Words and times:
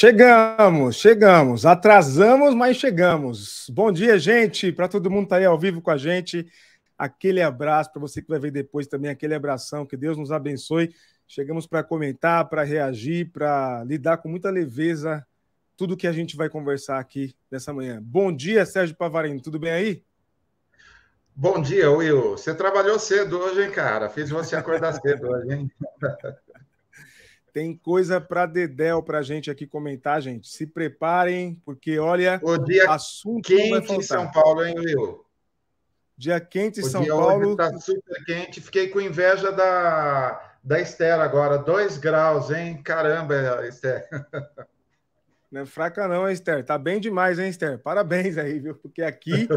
Chegamos, 0.00 0.94
chegamos. 0.94 1.66
Atrasamos, 1.66 2.54
mas 2.54 2.76
chegamos. 2.76 3.68
Bom 3.68 3.90
dia, 3.90 4.16
gente. 4.16 4.70
Para 4.70 4.86
todo 4.86 5.10
mundo 5.10 5.22
que 5.22 5.24
está 5.26 5.38
aí 5.38 5.44
ao 5.44 5.58
vivo 5.58 5.82
com 5.82 5.90
a 5.90 5.96
gente, 5.96 6.46
aquele 6.96 7.42
abraço. 7.42 7.90
Para 7.90 8.02
você 8.02 8.22
que 8.22 8.28
vai 8.28 8.38
ver 8.38 8.52
depois 8.52 8.86
também, 8.86 9.10
aquele 9.10 9.34
abração. 9.34 9.84
Que 9.84 9.96
Deus 9.96 10.16
nos 10.16 10.30
abençoe. 10.30 10.94
Chegamos 11.26 11.66
para 11.66 11.82
comentar, 11.82 12.48
para 12.48 12.62
reagir, 12.62 13.32
para 13.32 13.82
lidar 13.82 14.18
com 14.18 14.28
muita 14.28 14.50
leveza 14.50 15.26
tudo 15.76 15.96
que 15.96 16.06
a 16.06 16.12
gente 16.12 16.36
vai 16.36 16.48
conversar 16.48 17.00
aqui 17.00 17.34
nessa 17.50 17.72
manhã. 17.72 17.98
Bom 18.00 18.32
dia, 18.32 18.64
Sérgio 18.64 18.94
Pavarino. 18.94 19.42
Tudo 19.42 19.58
bem 19.58 19.72
aí? 19.72 20.04
Bom 21.34 21.60
dia, 21.60 21.90
Will. 21.90 22.36
Você 22.36 22.54
trabalhou 22.54 23.00
cedo 23.00 23.36
hoje, 23.36 23.64
hein, 23.64 23.72
cara? 23.72 24.08
Fiz 24.08 24.30
você 24.30 24.54
acordar 24.54 24.92
cedo 25.02 25.28
hoje, 25.28 25.54
hein? 25.54 25.70
Tem 27.58 27.76
coisa 27.76 28.20
para 28.20 28.46
Dedéu 28.46 29.02
para 29.02 29.18
a 29.18 29.22
gente 29.22 29.50
aqui 29.50 29.66
comentar, 29.66 30.22
gente. 30.22 30.46
Se 30.48 30.64
preparem, 30.64 31.60
porque 31.64 31.98
olha, 31.98 32.38
o 32.40 32.56
dia 32.56 32.88
assunto 32.88 33.48
quente 33.48 33.92
em 33.94 34.00
São 34.00 34.30
Paulo, 34.30 34.64
hein, 34.64 34.76
Will? 34.78 35.24
Dia 36.16 36.38
quente 36.38 36.78
em 36.78 36.84
São 36.84 37.04
Paulo. 37.04 37.50
Está 37.50 37.76
super 37.80 38.24
quente. 38.24 38.60
Fiquei 38.60 38.86
com 38.86 39.00
inveja 39.00 39.50
da, 39.50 40.56
da 40.62 40.80
Esther 40.80 41.18
agora. 41.18 41.58
Dois 41.58 41.98
graus, 41.98 42.52
hein? 42.52 42.80
Caramba, 42.80 43.66
Esther. 43.66 44.08
Não 45.50 45.62
é 45.62 45.66
fraca 45.66 46.06
não, 46.06 46.28
hein, 46.28 46.34
Esther? 46.34 46.62
Tá 46.62 46.76
bem 46.76 47.00
demais, 47.00 47.38
hein, 47.38 47.48
Esther? 47.48 47.78
Parabéns 47.78 48.36
aí, 48.36 48.60
viu? 48.60 48.74
Porque 48.74 49.02
aqui, 49.02 49.48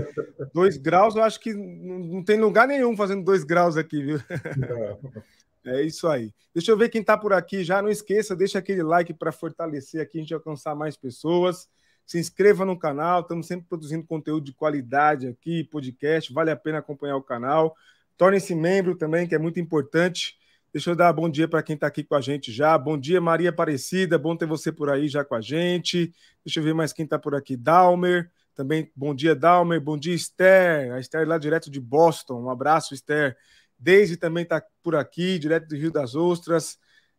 dois 0.54 0.78
graus, 0.78 1.18
eu 1.18 1.22
acho 1.22 1.38
que 1.38 1.54
não 1.54 2.24
tem 2.24 2.40
lugar 2.40 2.66
nenhum 2.66 2.96
fazendo 2.96 3.26
dois 3.26 3.44
graus 3.44 3.76
aqui, 3.76 4.02
viu? 4.02 4.20
Não. 4.58 5.22
É 5.66 5.82
isso 5.84 6.08
aí. 6.08 6.34
Deixa 6.54 6.72
eu 6.72 6.78
ver 6.78 6.90
quem 6.90 7.02
está 7.02 7.18
por 7.18 7.34
aqui 7.34 7.64
já. 7.64 7.82
Não 7.82 7.90
esqueça, 7.90 8.36
deixa 8.36 8.60
aquele 8.60 8.84
like 8.84 9.14
para 9.14 9.32
fortalecer 9.32 10.02
aqui, 10.02 10.18
a 10.18 10.22
gente 10.22 10.34
alcançar 10.34 10.76
mais 10.76 10.98
pessoas. 10.98 11.70
Se 12.06 12.20
inscreva 12.20 12.66
no 12.66 12.78
canal, 12.78 13.22
estamos 13.22 13.48
sempre 13.48 13.68
produzindo 13.70 14.06
conteúdo 14.06 14.46
de 14.46 14.54
qualidade 14.54 15.28
aqui, 15.28 15.64
podcast. 15.64 16.34
Vale 16.34 16.52
a 16.52 16.56
pena 16.56 16.80
acompanhar 16.80 17.16
o 17.16 17.22
canal. 17.22 17.76
Torne-se 18.18 18.54
membro 18.54 18.96
também, 18.96 19.28
que 19.28 19.36
é 19.36 19.38
muito 19.38 19.60
importante. 19.60 20.36
Deixa 20.74 20.90
eu 20.90 20.96
dar 20.96 21.12
bom 21.14 21.30
dia 21.30 21.48
para 21.48 21.62
quem 21.62 21.76
está 21.76 21.88
aqui 21.88 22.04
com 22.04 22.16
a 22.16 22.22
gente 22.22 22.52
já. 22.52 22.78
Bom 22.78 22.98
dia, 22.98 23.20
Maria 23.22 23.50
Aparecida. 23.50 24.18
Bom 24.18 24.36
ter 24.36 24.46
você 24.46 24.72
por 24.72 24.90
aí 24.90 25.08
já 25.08 25.24
com 25.24 25.36
a 25.36 25.42
gente. 25.42 26.14
Deixa 26.44 26.60
eu 26.60 26.64
ver 26.64 26.74
mais 26.74 26.94
quem 26.94 27.06
está 27.06 27.20
por 27.20 27.36
aqui. 27.36 27.56
Dalmer. 27.56 28.32
Também 28.56 28.92
bom 28.96 29.14
dia, 29.14 29.36
Dalmer. 29.36 29.82
Bom 29.82 29.98
dia, 29.98 30.14
Esther. 30.14 30.94
A 30.94 31.00
Esther 31.00 31.28
lá 31.28 31.38
direto 31.38 31.70
de 31.70 31.80
Boston. 31.80 32.44
Um 32.44 32.50
abraço, 32.50 32.94
Esther. 32.94 33.38
Daisy 33.82 34.16
também 34.16 34.44
está 34.44 34.64
por 34.84 34.96
aqui, 34.96 35.40
direto 35.40 35.68
do 35.68 35.76
Rio 35.76 35.92
das 35.92 36.14
Ostras, 36.14 36.78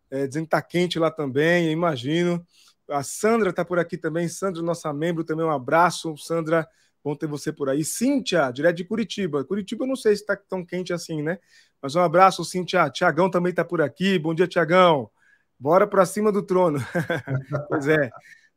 é, 0.08 0.28
dizendo 0.28 0.44
que 0.44 0.46
está 0.46 0.62
quente 0.62 0.98
lá 0.98 1.10
também, 1.10 1.72
imagino. 1.72 2.46
A 2.88 3.02
Sandra 3.02 3.50
está 3.50 3.64
por 3.64 3.78
aqui 3.78 3.98
também. 3.98 4.28
Sandra, 4.28 4.62
nossa 4.62 4.92
membro, 4.92 5.24
também 5.24 5.44
um 5.44 5.50
abraço. 5.50 6.16
Sandra, 6.16 6.68
bom 7.02 7.16
ter 7.16 7.26
você 7.26 7.52
por 7.52 7.68
aí. 7.68 7.84
Cíntia, 7.84 8.50
direto 8.52 8.76
de 8.76 8.84
Curitiba. 8.84 9.44
Curitiba, 9.44 9.84
eu 9.84 9.88
não 9.88 9.96
sei 9.96 10.14
se 10.14 10.22
está 10.22 10.36
tão 10.36 10.64
quente 10.64 10.92
assim, 10.92 11.22
né? 11.22 11.38
Mas 11.80 11.96
um 11.96 12.00
abraço, 12.00 12.44
Cíntia. 12.44 12.88
Tiagão 12.90 13.30
também 13.30 13.50
está 13.50 13.64
por 13.64 13.80
aqui. 13.82 14.18
Bom 14.18 14.34
dia, 14.34 14.46
Tiagão. 14.46 15.10
Bora 15.58 15.86
para 15.86 16.06
cima 16.06 16.30
do 16.30 16.42
trono. 16.42 16.78
pois 17.68 17.88
é. 17.88 18.10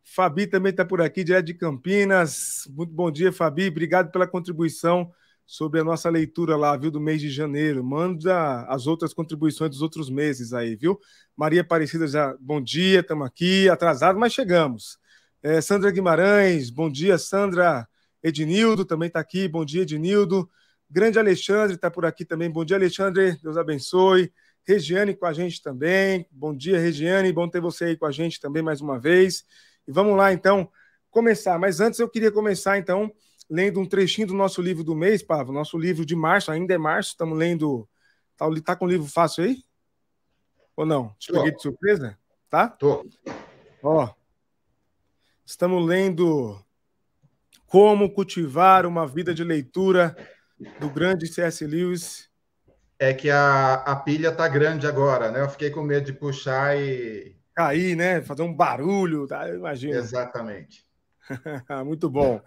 Fabi 0.04 0.46
também 0.46 0.70
está 0.70 0.86
por 0.86 1.02
aqui, 1.02 1.24
direto 1.24 1.46
de 1.46 1.56
Campinas. 1.56 2.68
Muito 2.70 2.94
bom 2.94 3.10
dia, 3.10 3.32
Fabi. 3.32 3.68
Obrigado 3.68 4.12
pela 4.12 4.28
contribuição 4.28 5.12
sobre 5.46 5.80
a 5.80 5.84
nossa 5.84 6.10
leitura 6.10 6.56
lá, 6.56 6.76
viu, 6.76 6.90
do 6.90 7.00
mês 7.00 7.22
de 7.22 7.30
janeiro. 7.30 7.84
Manda 7.84 8.66
as 8.68 8.88
outras 8.88 9.14
contribuições 9.14 9.70
dos 9.70 9.82
outros 9.82 10.10
meses 10.10 10.54
aí, 10.54 10.76
viu? 10.76 11.00
Maria 11.36 11.62
Aparecida 11.62 12.08
já, 12.08 12.36
bom 12.40 12.62
dia, 12.62 13.02
estamos 13.02 13.28
aqui, 13.28 13.70
atrasado, 13.70 14.18
mas 14.18 14.34
chegamos. 14.34 14.98
É, 15.44 15.62
Sandra 15.62 15.92
Guimarães, 15.92 16.70
bom 16.70 16.90
dia, 16.90 17.18
Sandra. 17.18 17.88
Ednildo 18.24 18.84
também 18.84 19.08
está 19.08 19.20
aqui, 19.20 19.48
bom 19.48 19.64
dia, 19.64 19.84
Ednildo. 19.84 20.50
Grande 20.90 21.20
Alexandre 21.20 21.76
está 21.76 21.92
por 21.92 22.06
aqui 22.06 22.26
também, 22.26 22.50
bom 22.50 22.66
dia, 22.66 22.78
Alexandre, 22.78 23.38
Deus 23.42 23.58
abençoe. 23.58 24.32
Regiane 24.68 25.14
com 25.14 25.28
a 25.28 25.34
gente 25.34 25.62
também, 25.62 26.26
bom 26.32 26.56
dia, 26.56 26.80
Regiane, 26.80 27.32
bom 27.32 27.48
ter 27.48 27.62
você 27.62 27.86
aí 27.86 27.98
com 27.98 28.08
a 28.08 28.12
gente 28.12 28.40
também 28.40 28.64
mais 28.64 28.82
uma 28.82 29.00
vez. 29.00 29.44
E 29.88 29.92
vamos 29.92 30.18
lá, 30.18 30.34
então, 30.34 30.68
começar. 31.12 31.60
Mas 31.60 31.80
antes 31.80 32.00
eu 32.00 32.10
queria 32.10 32.32
começar, 32.32 32.80
então, 32.80 33.12
lendo 33.50 33.80
um 33.80 33.86
trechinho 33.86 34.28
do 34.28 34.34
nosso 34.34 34.62
livro 34.62 34.84
do 34.84 34.96
mês, 34.96 35.22
Pavo, 35.22 35.52
nosso 35.52 35.78
livro 35.78 36.06
de 36.06 36.16
março, 36.16 36.52
ainda 36.52 36.74
é 36.74 36.78
março, 36.78 37.12
estamos 37.12 37.38
lendo. 37.38 37.88
Tá, 38.38 38.46
tá 38.64 38.76
com 38.76 38.86
o 38.86 38.90
livro 38.90 39.08
fácil 39.08 39.44
aí? 39.44 39.64
Ou 40.76 40.86
não? 40.86 41.16
Te 41.18 41.32
peguei 41.32 41.52
de 41.52 41.62
surpresa? 41.62 42.18
Tá? 42.50 42.68
Tô. 42.68 43.06
Ó. 43.82 44.10
Estamos 45.46 45.86
lendo 45.86 46.60
Como 47.68 48.12
Cultivar 48.12 48.86
uma 48.86 49.08
Vida 49.08 49.34
de 49.34 49.44
Leitura 49.44 50.16
do 50.80 50.90
grande 50.90 51.28
C.S. 51.28 51.66
Lewis. 51.66 52.30
É 52.98 53.14
que 53.14 53.30
a, 53.30 53.76
a 53.76 53.96
pilha 53.96 54.32
tá 54.32 54.48
grande 54.48 54.88
agora, 54.88 55.32
né? 55.32 55.42
Eu 55.42 55.50
fiquei 55.50 55.70
com 55.70 55.82
medo 55.82 56.06
de 56.06 56.14
puxar 56.14 56.78
e. 56.78 57.36
Cair, 57.54 57.96
né? 57.96 58.22
Fazer 58.22 58.42
um 58.42 58.54
barulho, 58.54 59.28
tá? 59.28 59.48
Imagina. 59.50 59.98
Exatamente. 59.98 60.86
Muito 61.86 62.10
bom. 62.10 62.42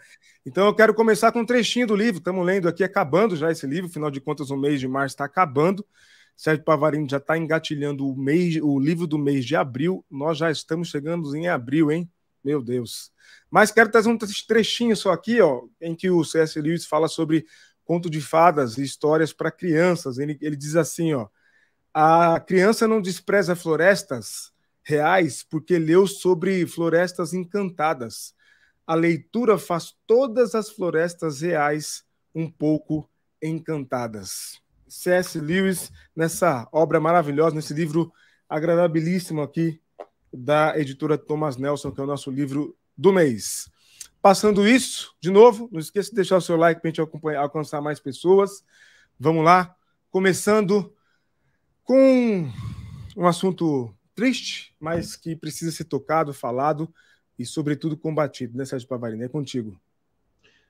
Então 0.44 0.66
eu 0.66 0.74
quero 0.74 0.94
começar 0.94 1.32
com 1.32 1.40
um 1.40 1.46
trechinho 1.46 1.86
do 1.86 1.96
livro. 1.96 2.18
Estamos 2.18 2.44
lendo 2.44 2.68
aqui, 2.68 2.84
acabando 2.84 3.36
já 3.36 3.50
esse 3.50 3.66
livro, 3.66 3.90
afinal 3.90 4.10
de 4.10 4.20
contas, 4.20 4.50
o 4.50 4.56
mês 4.56 4.80
de 4.80 4.88
março 4.88 5.14
está 5.14 5.24
acabando. 5.24 5.84
Sérgio 6.36 6.64
Pavarino 6.64 7.08
já 7.08 7.16
está 7.16 7.36
engatilhando 7.36 8.08
o, 8.08 8.16
mês, 8.16 8.56
o 8.62 8.78
livro 8.78 9.06
do 9.06 9.18
mês 9.18 9.44
de 9.44 9.56
abril. 9.56 10.04
Nós 10.10 10.38
já 10.38 10.50
estamos 10.50 10.88
chegando 10.88 11.34
em 11.34 11.48
abril, 11.48 11.90
hein? 11.90 12.08
Meu 12.44 12.62
Deus. 12.62 13.10
Mas 13.50 13.72
quero 13.72 13.90
trazer 13.90 14.08
um 14.08 14.16
trechinho 14.16 14.96
só 14.96 15.10
aqui, 15.10 15.40
ó, 15.40 15.64
em 15.80 15.94
que 15.94 16.08
o 16.08 16.22
C.S. 16.24 16.60
Lewis 16.60 16.86
fala 16.86 17.08
sobre 17.08 17.44
conto 17.84 18.08
de 18.08 18.20
fadas 18.20 18.78
e 18.78 18.84
histórias 18.84 19.32
para 19.32 19.50
crianças. 19.50 20.18
Ele, 20.18 20.38
ele 20.40 20.56
diz 20.56 20.76
assim, 20.76 21.14
ó, 21.14 21.26
a 21.92 22.38
criança 22.38 22.86
não 22.86 23.02
despreza 23.02 23.56
florestas 23.56 24.52
reais 24.84 25.42
porque 25.42 25.78
leu 25.78 26.06
sobre 26.06 26.66
florestas 26.66 27.34
encantadas 27.34 28.34
a 28.88 28.94
leitura 28.94 29.58
faz 29.58 29.94
todas 30.06 30.54
as 30.54 30.70
florestas 30.70 31.42
reais 31.42 32.04
um 32.34 32.50
pouco 32.50 33.06
encantadas. 33.42 34.62
C.S. 34.88 35.38
Lewis, 35.38 35.92
nessa 36.16 36.66
obra 36.72 36.98
maravilhosa, 36.98 37.54
nesse 37.54 37.74
livro 37.74 38.10
agradabilíssimo 38.48 39.42
aqui 39.42 39.78
da 40.32 40.72
editora 40.78 41.18
Thomas 41.18 41.58
Nelson, 41.58 41.92
que 41.92 42.00
é 42.00 42.02
o 42.02 42.06
nosso 42.06 42.30
livro 42.30 42.74
do 42.96 43.12
mês. 43.12 43.70
Passando 44.22 44.66
isso, 44.66 45.14
de 45.20 45.30
novo, 45.30 45.68
não 45.70 45.80
esqueça 45.80 46.08
de 46.08 46.16
deixar 46.16 46.38
o 46.38 46.40
seu 46.40 46.56
like 46.56 46.80
para 46.80 46.88
a 46.88 46.94
gente 46.94 47.36
alcançar 47.36 47.82
mais 47.82 48.00
pessoas. 48.00 48.64
Vamos 49.20 49.44
lá, 49.44 49.76
começando 50.10 50.96
com 51.84 52.50
um 53.14 53.26
assunto 53.26 53.94
triste, 54.14 54.74
mas 54.80 55.14
que 55.14 55.36
precisa 55.36 55.72
ser 55.72 55.84
tocado, 55.84 56.32
falado, 56.32 56.90
e, 57.38 57.46
sobretudo, 57.46 57.96
combatido, 57.96 58.56
né, 58.56 58.64
Sérgio 58.64 58.88
Pavarino? 58.88 59.24
É 59.24 59.28
contigo. 59.28 59.78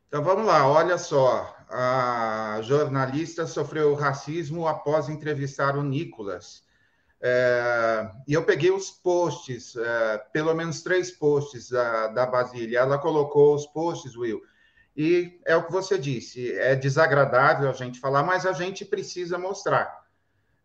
Então 0.08 0.22
vamos 0.22 0.46
lá, 0.46 0.66
olha 0.66 0.96
só. 0.96 1.54
A 1.68 2.60
jornalista 2.62 3.46
sofreu 3.46 3.94
racismo 3.94 4.66
após 4.66 5.08
entrevistar 5.08 5.76
o 5.76 5.82
Nicolas. 5.82 6.62
É, 7.20 8.10
e 8.26 8.32
eu 8.32 8.44
peguei 8.44 8.70
os 8.70 8.90
posts, 8.90 9.76
é, 9.76 10.18
pelo 10.32 10.54
menos 10.54 10.82
três 10.82 11.10
posts 11.10 11.70
da, 11.70 12.08
da 12.08 12.26
Basília. 12.26 12.78
Ela 12.78 12.98
colocou 12.98 13.54
os 13.54 13.66
posts, 13.66 14.16
Will. 14.16 14.40
E 14.96 15.38
é 15.44 15.54
o 15.54 15.64
que 15.64 15.70
você 15.70 15.98
disse, 15.98 16.52
é 16.54 16.74
desagradável 16.74 17.68
a 17.70 17.72
gente 17.72 18.00
falar, 18.00 18.22
mas 18.24 18.44
a 18.46 18.52
gente 18.52 18.84
precisa 18.84 19.38
mostrar. 19.38 20.06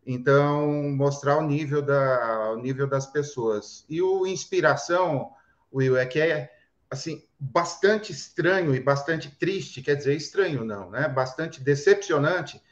Então, 0.06 0.90
mostrar 0.90 1.36
o 1.36 1.46
nível, 1.46 1.80
da, 1.80 2.50
o 2.52 2.56
nível 2.56 2.86
das 2.86 3.06
pessoas. 3.06 3.84
E 3.88 4.02
o 4.02 4.26
Inspiração 4.26 5.30
Will, 5.74 5.96
é 5.96 6.06
que 6.06 6.20
é 6.20 6.50
assim 6.90 7.26
bastante 7.38 8.12
estranho 8.12 8.74
e 8.74 8.80
bastante 8.80 9.30
triste, 9.30 9.82
quer 9.82 9.96
dizer, 9.96 10.14
estranho 10.14 10.64
não, 10.64 10.90
né? 10.90 11.08
Bastante 11.08 11.60
decepcionante 11.60 12.62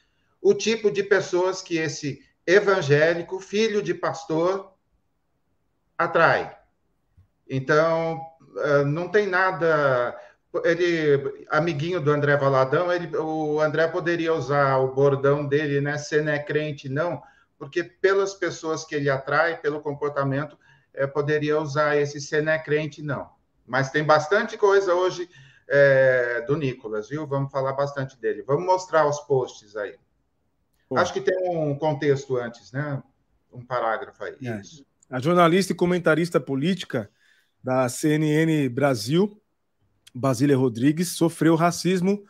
o 0.43 0.53
tipo 0.53 0.91
de 0.91 1.05
pessoas 1.05 1.63
que 1.63 1.79
esse 1.79 2.21
evangélico, 2.45 3.39
filho 3.39 3.81
de 3.81 3.95
pastor, 3.95 4.73
atrai. 5.97 6.57
Então, 7.49 8.21
eh, 8.59 8.85
não 8.85 9.09
tem 9.09 9.29
nada. 9.29 10.19
Ele, 10.65 11.47
amiguinho 11.49 12.01
do 12.01 12.11
André 12.11 12.37
Valadão, 12.37 12.93
ele, 12.93 13.17
o 13.17 13.61
André 13.61 13.87
poderia 13.87 14.35
usar 14.35 14.79
o 14.79 14.93
bordão 14.93 15.47
dele, 15.47 15.81
né? 15.81 15.97
Ser 15.97 16.27
é 16.27 16.39
crente, 16.39 16.89
não, 16.89 17.23
porque 17.57 17.85
pelas 17.85 18.35
pessoas 18.35 18.85
que 18.85 18.95
ele 18.97 19.09
atrai, 19.09 19.59
pelo 19.59 19.81
comportamento, 19.81 20.59
é, 20.95 21.07
poderia 21.07 21.59
usar 21.61 21.97
esse 21.97 22.35
é 22.37 22.59
crente, 22.59 23.03
não. 23.03 23.31
Mas 23.67 23.91
tem 23.91 24.05
bastante 24.05 24.57
coisa 24.59 24.95
hoje 24.95 25.29
é, 25.69 26.43
do 26.43 26.57
Nicolas, 26.57 27.09
viu? 27.09 27.27
Vamos 27.27 27.51
falar 27.51 27.73
bastante 27.73 28.19
dele. 28.21 28.43
Vamos 28.43 28.65
mostrar 28.65 29.07
os 29.07 29.21
posts 29.21 29.77
aí. 29.77 29.97
Pô. 30.89 30.99
Acho 30.99 31.13
que 31.13 31.21
tem 31.21 31.49
um 31.49 31.75
contexto 31.77 32.37
antes, 32.37 32.73
né? 32.73 33.03
Um 33.53 33.65
parágrafo 33.65 34.23
aí. 34.25 34.37
É. 34.43 34.61
Isso. 34.61 34.85
A 35.09 35.21
jornalista 35.21 35.73
e 35.73 35.77
comentarista 35.77 36.41
política 36.41 37.11
da 37.63 37.89
CNN 37.89 38.69
Brasil, 38.69 39.41
Basília 40.15 40.57
Rodrigues, 40.57 41.11
sofreu 41.11 41.55
racismo 41.55 42.25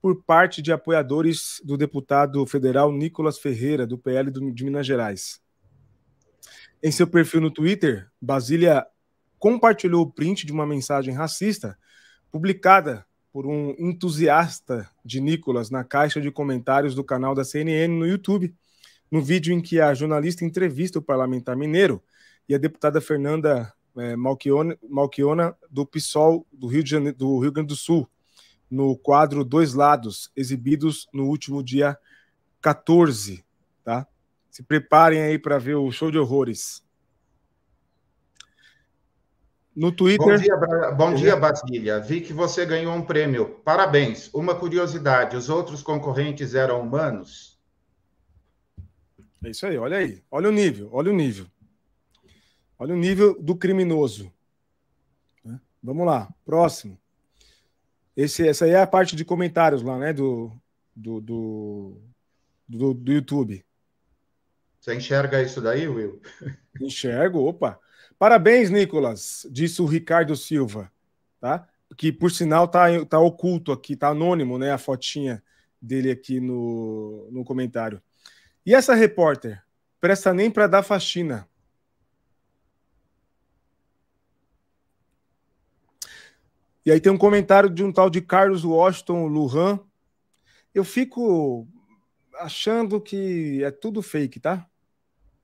por 0.00 0.22
parte 0.22 0.62
de 0.62 0.70
apoiadores 0.70 1.60
do 1.64 1.76
deputado 1.76 2.46
federal 2.46 2.92
Nicolas 2.92 3.38
Ferreira, 3.38 3.86
do 3.86 3.98
PL 3.98 4.30
de 4.30 4.64
Minas 4.64 4.86
Gerais. 4.86 5.40
Em 6.86 6.92
seu 6.92 7.08
perfil 7.08 7.40
no 7.40 7.50
Twitter, 7.50 8.08
Basília 8.22 8.86
compartilhou 9.40 10.02
o 10.02 10.08
print 10.08 10.46
de 10.46 10.52
uma 10.52 10.64
mensagem 10.64 11.12
racista 11.12 11.76
publicada 12.30 13.04
por 13.32 13.44
um 13.44 13.74
entusiasta 13.76 14.88
de 15.04 15.20
Nicolas 15.20 15.68
na 15.68 15.82
caixa 15.82 16.20
de 16.20 16.30
comentários 16.30 16.94
do 16.94 17.02
canal 17.02 17.34
da 17.34 17.42
CNN 17.42 17.92
no 17.92 18.06
YouTube, 18.06 18.54
no 19.10 19.20
vídeo 19.20 19.52
em 19.52 19.60
que 19.60 19.80
a 19.80 19.92
jornalista 19.94 20.44
entrevista 20.44 21.00
o 21.00 21.02
parlamentar 21.02 21.56
mineiro 21.56 22.00
e 22.48 22.54
a 22.54 22.58
deputada 22.58 23.00
Fernanda 23.00 23.74
é, 23.96 24.14
Malchiona, 24.14 25.58
do 25.68 25.84
PSOL 25.84 26.46
do 26.52 26.68
Rio, 26.68 26.86
Janeiro, 26.86 27.18
do 27.18 27.40
Rio 27.40 27.50
Grande 27.50 27.70
do 27.70 27.76
Sul, 27.76 28.08
no 28.70 28.96
quadro 28.96 29.44
Dois 29.44 29.74
Lados, 29.74 30.30
exibidos 30.36 31.08
no 31.12 31.24
último 31.24 31.64
dia 31.64 31.98
14, 32.60 33.38
tá? 33.38 33.45
Se 34.56 34.62
preparem 34.62 35.20
aí 35.20 35.38
para 35.38 35.58
ver 35.58 35.74
o 35.74 35.92
show 35.92 36.10
de 36.10 36.16
horrores. 36.16 36.82
No 39.76 39.92
Twitter. 39.92 40.26
Bom 40.26 40.34
dia, 40.34 40.92
bom 40.92 41.14
dia, 41.14 41.36
Basília. 41.36 42.00
Vi 42.00 42.22
que 42.22 42.32
você 42.32 42.64
ganhou 42.64 42.94
um 42.94 43.02
prêmio. 43.02 43.60
Parabéns. 43.62 44.32
Uma 44.32 44.54
curiosidade: 44.54 45.36
os 45.36 45.50
outros 45.50 45.82
concorrentes 45.82 46.54
eram 46.54 46.80
humanos? 46.80 47.60
É 49.44 49.50
isso 49.50 49.66
aí, 49.66 49.76
olha 49.76 49.98
aí. 49.98 50.22
Olha 50.30 50.48
o 50.48 50.52
nível, 50.52 50.88
olha 50.90 51.10
o 51.10 51.14
nível. 51.14 51.46
Olha 52.78 52.94
o 52.94 52.96
nível 52.96 53.38
do 53.38 53.54
criminoso. 53.54 54.32
Né? 55.44 55.60
Vamos 55.82 56.06
lá, 56.06 56.34
próximo. 56.46 56.98
Esse, 58.16 58.48
essa 58.48 58.64
aí 58.64 58.70
é 58.70 58.80
a 58.80 58.86
parte 58.86 59.14
de 59.14 59.22
comentários 59.22 59.82
lá, 59.82 59.98
né? 59.98 60.14
Do, 60.14 60.50
do, 60.94 61.20
do, 61.20 62.00
do, 62.66 62.94
do 62.94 63.12
YouTube. 63.12 63.65
Você 64.86 64.94
enxerga 64.94 65.42
isso 65.42 65.60
daí, 65.60 65.88
Will? 65.88 66.22
Enxergo, 66.80 67.40
opa. 67.40 67.76
Parabéns, 68.16 68.70
Nicolas, 68.70 69.44
disse 69.50 69.82
o 69.82 69.84
Ricardo 69.84 70.36
Silva, 70.36 70.92
tá? 71.40 71.68
Que 71.96 72.12
por 72.12 72.30
sinal 72.30 72.68
tá, 72.68 72.86
tá 73.04 73.18
oculto 73.18 73.72
aqui, 73.72 73.96
tá 73.96 74.10
anônimo, 74.10 74.56
né? 74.58 74.70
A 74.70 74.78
fotinha 74.78 75.42
dele 75.82 76.08
aqui 76.08 76.38
no, 76.38 77.28
no 77.32 77.44
comentário. 77.44 78.00
E 78.64 78.76
essa 78.76 78.94
repórter? 78.94 79.60
Presta 80.00 80.32
nem 80.32 80.52
para 80.52 80.68
dar 80.68 80.84
faxina. 80.84 81.48
E 86.84 86.92
aí 86.92 87.00
tem 87.00 87.10
um 87.10 87.18
comentário 87.18 87.68
de 87.68 87.82
um 87.82 87.90
tal 87.90 88.08
de 88.08 88.20
Carlos 88.20 88.62
Washington 88.62 89.26
Lujan. 89.26 89.80
Eu 90.72 90.84
fico 90.84 91.66
achando 92.38 93.00
que 93.00 93.64
é 93.64 93.72
tudo 93.72 94.00
fake, 94.00 94.38
tá? 94.38 94.64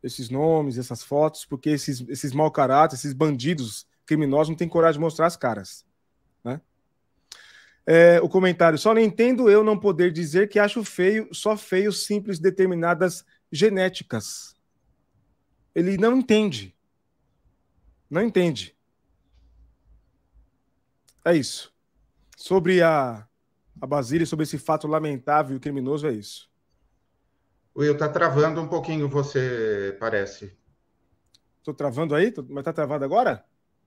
Esses 0.02 0.28
nomes, 0.28 0.78
essas 0.78 1.02
fotos, 1.02 1.44
porque 1.44 1.70
esses, 1.70 2.04
esses 2.08 2.32
mau 2.32 2.50
caráter, 2.50 2.96
esses 2.96 3.12
bandidos 3.12 3.86
criminosos 4.04 4.48
não 4.50 4.56
têm 4.56 4.68
coragem 4.68 4.98
de 4.98 5.04
mostrar 5.04 5.26
as 5.26 5.36
caras. 5.36 5.86
Né? 6.42 6.60
É, 7.86 8.20
o 8.20 8.28
comentário: 8.28 8.78
só 8.78 8.92
não 8.92 9.00
entendo 9.00 9.50
eu 9.50 9.62
não 9.62 9.78
poder 9.78 10.12
dizer 10.12 10.48
que 10.48 10.58
acho 10.58 10.84
feio, 10.84 11.32
só 11.32 11.56
feio 11.56 11.92
simples 11.92 12.38
determinadas 12.38 13.24
genéticas. 13.50 14.56
Ele 15.74 15.96
não 15.96 16.18
entende. 16.18 16.74
Não 18.10 18.22
entende. 18.22 18.76
É 21.24 21.34
isso. 21.34 21.72
Sobre 22.36 22.82
a, 22.82 23.26
a 23.80 23.86
Basília, 23.86 24.26
sobre 24.26 24.42
esse 24.42 24.58
fato 24.58 24.86
lamentável 24.86 25.56
e 25.56 25.60
criminoso, 25.60 26.06
é 26.06 26.12
isso. 26.12 26.51
Will, 27.76 27.96
tá 27.96 28.08
travando 28.08 28.60
um 28.60 28.68
pouquinho 28.68 29.08
você, 29.08 29.96
parece. 29.98 30.56
Estou 31.58 31.72
travando 31.72 32.14
aí? 32.14 32.32
Mas 32.48 32.64
tá 32.64 32.72
travado 32.72 33.04
agora? 33.04 33.44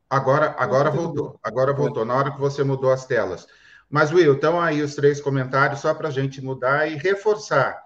Agora, 0.09 0.55
agora 0.57 0.89
voltou. 0.89 1.39
Agora 1.43 1.73
voltou. 1.73 2.05
Na 2.05 2.15
hora 2.15 2.31
que 2.31 2.39
você 2.39 2.63
mudou 2.63 2.91
as 2.91 3.05
telas. 3.05 3.47
Mas, 3.89 4.11
Will, 4.11 4.33
então 4.33 4.59
aí 4.59 4.81
os 4.81 4.95
três 4.95 5.21
comentários 5.21 5.81
só 5.81 5.93
para 5.93 6.07
a 6.07 6.11
gente 6.11 6.41
mudar 6.41 6.89
e 6.89 6.95
reforçar. 6.95 7.83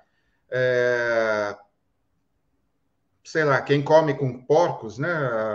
É... 0.50 1.56
Sei 3.24 3.44
lá, 3.44 3.62
quem 3.62 3.82
come 3.82 4.14
com 4.14 4.46
porcos, 4.46 4.98
né? 4.98 5.12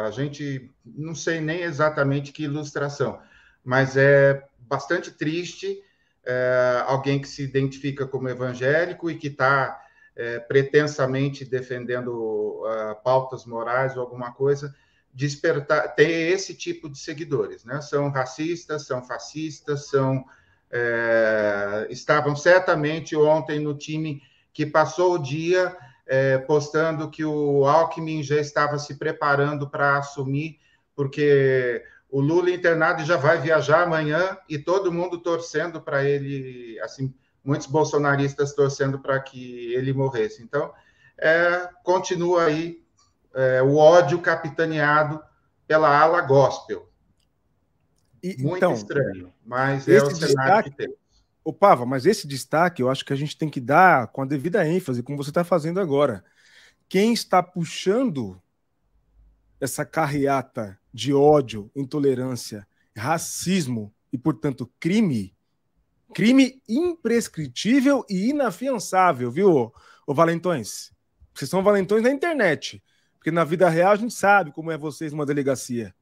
A 0.06 0.10
gente 0.10 0.70
não 0.84 1.14
sei 1.14 1.40
nem 1.40 1.62
exatamente 1.62 2.32
que 2.32 2.44
ilustração, 2.44 3.20
mas 3.64 3.96
é 3.96 4.46
bastante 4.58 5.10
triste 5.10 5.82
é... 6.24 6.82
alguém 6.86 7.20
que 7.20 7.28
se 7.28 7.42
identifica 7.42 8.06
como 8.06 8.28
evangélico 8.28 9.10
e 9.10 9.16
que 9.16 9.28
está 9.28 9.80
é, 10.16 10.38
pretensamente 10.38 11.44
defendendo 11.44 12.10
uh, 12.12 13.02
pautas 13.02 13.44
morais 13.44 13.96
ou 13.96 14.02
alguma 14.02 14.32
coisa, 14.32 14.74
despertar, 15.12 15.94
ter 15.94 16.32
esse 16.32 16.54
tipo 16.54 16.88
de 16.88 16.98
seguidores, 16.98 17.64
né? 17.64 17.80
São 17.80 18.08
racistas, 18.10 18.86
são 18.86 19.02
fascistas, 19.02 19.88
são 19.88 20.24
é, 20.70 21.86
estavam 21.88 22.34
certamente 22.34 23.14
ontem 23.14 23.60
no 23.60 23.76
time 23.76 24.20
que 24.52 24.66
passou 24.66 25.14
o 25.14 25.18
dia 25.18 25.76
é, 26.06 26.38
postando 26.38 27.10
que 27.10 27.24
o 27.24 27.64
Alckmin 27.64 28.22
já 28.22 28.40
estava 28.40 28.78
se 28.78 28.96
preparando 28.96 29.70
para 29.70 29.98
assumir, 29.98 30.58
porque 30.94 31.82
o 32.10 32.20
Lula 32.20 32.50
internado 32.50 33.04
já 33.04 33.16
vai 33.16 33.40
viajar 33.40 33.84
amanhã 33.84 34.36
e 34.48 34.58
todo 34.58 34.92
mundo 34.92 35.18
torcendo 35.18 35.80
para 35.80 36.04
ele, 36.04 36.78
assim, 36.80 37.14
muitos 37.44 37.66
bolsonaristas 37.66 38.54
torcendo 38.54 38.98
para 38.98 39.20
que 39.20 39.72
ele 39.74 39.92
morresse. 39.92 40.42
Então, 40.42 40.72
é, 41.18 41.68
continua 41.84 42.44
aí 42.44 42.82
é, 43.34 43.62
o 43.62 43.76
ódio 43.76 44.20
capitaneado 44.20 45.22
pela 45.66 45.96
ala 45.96 46.20
gospel. 46.22 46.88
E, 48.22 48.36
Muito 48.42 48.56
então, 48.56 48.72
estranho, 48.72 49.32
mas 49.44 49.86
é 49.86 50.02
o 50.02 50.10
cenário 50.14 50.26
destaque, 50.26 50.70
que 50.70 50.76
temos. 50.76 50.96
Ô, 51.44 51.52
Pava, 51.52 51.84
mas 51.84 52.06
esse 52.06 52.26
destaque 52.26 52.80
eu 52.80 52.88
acho 52.88 53.04
que 53.04 53.12
a 53.12 53.16
gente 53.16 53.36
tem 53.36 53.50
que 53.50 53.60
dar 53.60 54.08
com 54.08 54.22
a 54.22 54.24
devida 54.24 54.66
ênfase, 54.66 55.02
como 55.02 55.18
você 55.18 55.28
está 55.28 55.44
fazendo 55.44 55.78
agora. 55.78 56.24
Quem 56.88 57.12
está 57.12 57.42
puxando 57.42 58.40
essa 59.60 59.84
carreata 59.84 60.78
de 60.92 61.12
ódio, 61.12 61.70
intolerância, 61.76 62.66
racismo 62.96 63.92
e, 64.10 64.16
portanto, 64.16 64.70
crime 64.80 65.33
Crime 66.12 66.60
imprescritível 66.68 68.04
e 68.08 68.30
inafiançável, 68.30 69.30
viu, 69.30 69.72
o 70.06 70.14
Valentões? 70.14 70.92
Vocês 71.34 71.50
são 71.50 71.62
valentões 71.62 72.02
na 72.02 72.10
internet. 72.10 72.82
Porque 73.18 73.30
na 73.30 73.42
vida 73.42 73.68
real 73.68 73.92
a 73.92 73.96
gente 73.96 74.14
sabe 74.14 74.52
como 74.52 74.70
é 74.70 74.78
vocês 74.78 75.12
numa 75.12 75.26
delegacia. 75.26 75.94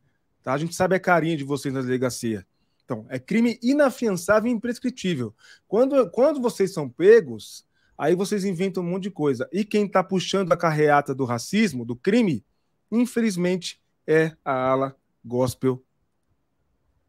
Tá? 0.43 0.53
A 0.53 0.59
gente 0.59 0.75
sabe 0.75 0.97
a 0.97 1.01
carinha 1.01 1.37
de 1.37 1.45
vocês 1.45 1.73
na 1.73 1.81
delegacia. 1.81 2.47
Então, 2.85 3.07
é 3.09 3.19
crime 3.19 3.59
inafiançável 3.63 4.51
e 4.51 4.55
imprescritível. 4.55 5.35
Quando, 5.67 6.11
quando 6.11 6.43
vocês 6.43 6.75
são 6.75 6.89
pegos, 6.89 7.65
aí 7.97 8.15
vocês 8.15 8.45
inventam 8.45 8.83
um 8.83 8.87
monte 8.87 9.05
de 9.05 9.11
coisa. 9.11 9.49
E 9.53 9.65
quem 9.65 9.87
está 9.87 10.03
puxando 10.03 10.53
a 10.53 10.57
carreata 10.57 11.15
do 11.15 11.25
racismo, 11.25 11.85
do 11.85 11.97
crime, 11.97 12.45
infelizmente, 12.91 13.81
é 14.07 14.37
a 14.45 14.53
ala 14.53 14.97
gospel 15.25 15.83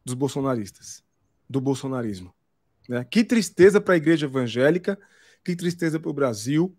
dos 0.04 0.14
bolsonaristas, 0.14 1.02
do 1.48 1.60
bolsonarismo. 1.60 2.33
Né? 2.88 3.04
Que 3.04 3.24
tristeza 3.24 3.80
para 3.80 3.94
a 3.94 3.96
igreja 3.96 4.26
evangélica, 4.26 4.98
que 5.42 5.56
tristeza 5.56 5.98
para 5.98 6.10
o 6.10 6.14
Brasil, 6.14 6.76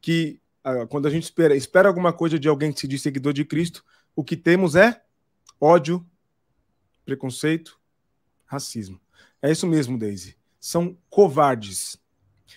que 0.00 0.40
ah, 0.62 0.86
quando 0.86 1.06
a 1.06 1.10
gente 1.10 1.24
espera, 1.24 1.54
espera 1.54 1.88
alguma 1.88 2.12
coisa 2.12 2.38
de 2.38 2.48
alguém 2.48 2.72
que 2.72 2.80
se 2.80 2.88
diz 2.88 3.02
seguidor 3.02 3.32
de 3.32 3.44
Cristo, 3.44 3.84
o 4.16 4.24
que 4.24 4.36
temos 4.36 4.74
é 4.74 5.02
ódio, 5.60 6.04
preconceito, 7.04 7.78
racismo. 8.46 9.00
É 9.42 9.50
isso 9.50 9.66
mesmo, 9.66 9.98
Daisy. 9.98 10.36
São 10.58 10.96
covardes. 11.10 12.00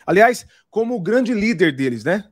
Aliás, 0.06 0.48
como 0.70 0.96
o 0.96 1.02
grande 1.02 1.34
líder 1.34 1.76
deles, 1.76 2.04
né? 2.04 2.32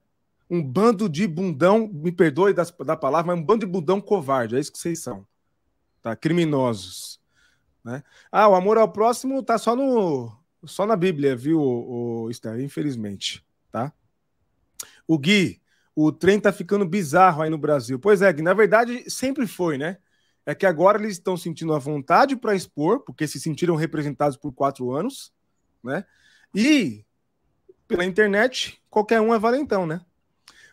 Um 0.50 0.64
bando 0.64 1.10
de 1.10 1.28
bundão, 1.28 1.90
me 1.92 2.12
perdoe 2.12 2.54
da, 2.54 2.64
da 2.86 2.96
palavra, 2.96 3.34
mas 3.34 3.42
um 3.42 3.46
bando 3.46 3.66
de 3.66 3.72
bundão 3.72 4.00
covarde. 4.00 4.56
É 4.56 4.60
isso 4.60 4.72
que 4.72 4.78
vocês 4.78 5.00
são. 5.00 5.28
Tá? 6.02 6.16
Criminosos. 6.16 7.20
Né? 7.84 8.04
Ah, 8.32 8.48
o 8.48 8.56
amor 8.56 8.78
ao 8.78 8.92
próximo 8.92 9.42
tá 9.44 9.58
só 9.58 9.76
no, 9.76 10.32
só 10.68 10.86
na 10.86 10.96
Bíblia, 10.96 11.36
viu, 11.36 12.28
Esther? 12.30 12.60
Infelizmente, 12.60 13.46
tá? 13.72 13.94
O 15.08 15.18
Gui, 15.18 15.62
o 15.96 16.12
trem 16.12 16.40
tá 16.40 16.52
ficando 16.52 16.86
bizarro 16.86 17.42
aí 17.42 17.50
no 17.50 17.58
Brasil. 17.58 18.00
Pois 18.00 18.22
é, 18.22 18.32
Gui, 18.32 18.42
na 18.42 18.54
verdade 18.54 19.10
sempre 19.10 19.48
foi, 19.48 19.78
né? 19.78 19.98
É 20.46 20.54
que 20.54 20.66
agora 20.66 21.00
eles 21.00 21.14
estão 21.14 21.36
sentindo 21.36 21.74
a 21.74 21.80
vontade 21.80 22.36
para 22.36 22.56
expor, 22.56 23.00
porque 23.00 23.28
se 23.28 23.40
sentiram 23.40 23.76
representados 23.76 24.38
por 24.38 24.54
quatro 24.54 24.92
anos, 24.92 25.34
né? 25.84 26.06
E 26.54 27.04
pela 27.88 28.06
internet, 28.06 28.82
qualquer 28.90 29.22
um 29.22 29.34
é 29.34 29.40
valentão, 29.40 29.86
né? 29.86 30.02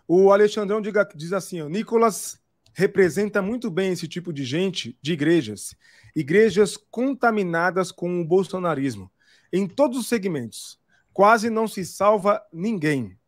O 0.07 0.31
Alexandrão 0.31 0.81
diga, 0.81 1.09
diz 1.15 1.33
assim: 1.33 1.63
ó, 1.63 1.69
Nicolas 1.69 2.41
representa 2.75 3.43
muito 3.43 3.71
bem 3.71 3.93
esse 3.93 4.09
tipo 4.09 4.33
de 4.33 4.45
gente 4.45 4.97
de 5.01 5.13
igrejas. 5.13 5.75
igrejas 6.15 6.77
contaminadas 6.77 7.93
com 7.93 8.21
o 8.21 8.25
bolsonarismo, 8.25 9.11
em 9.53 9.67
todos 9.67 9.99
os 9.99 10.07
segmentos. 10.07 10.81
Quase 11.13 11.51
não 11.51 11.69
se 11.69 11.85
salva 11.85 12.43
ninguém. 12.53 13.19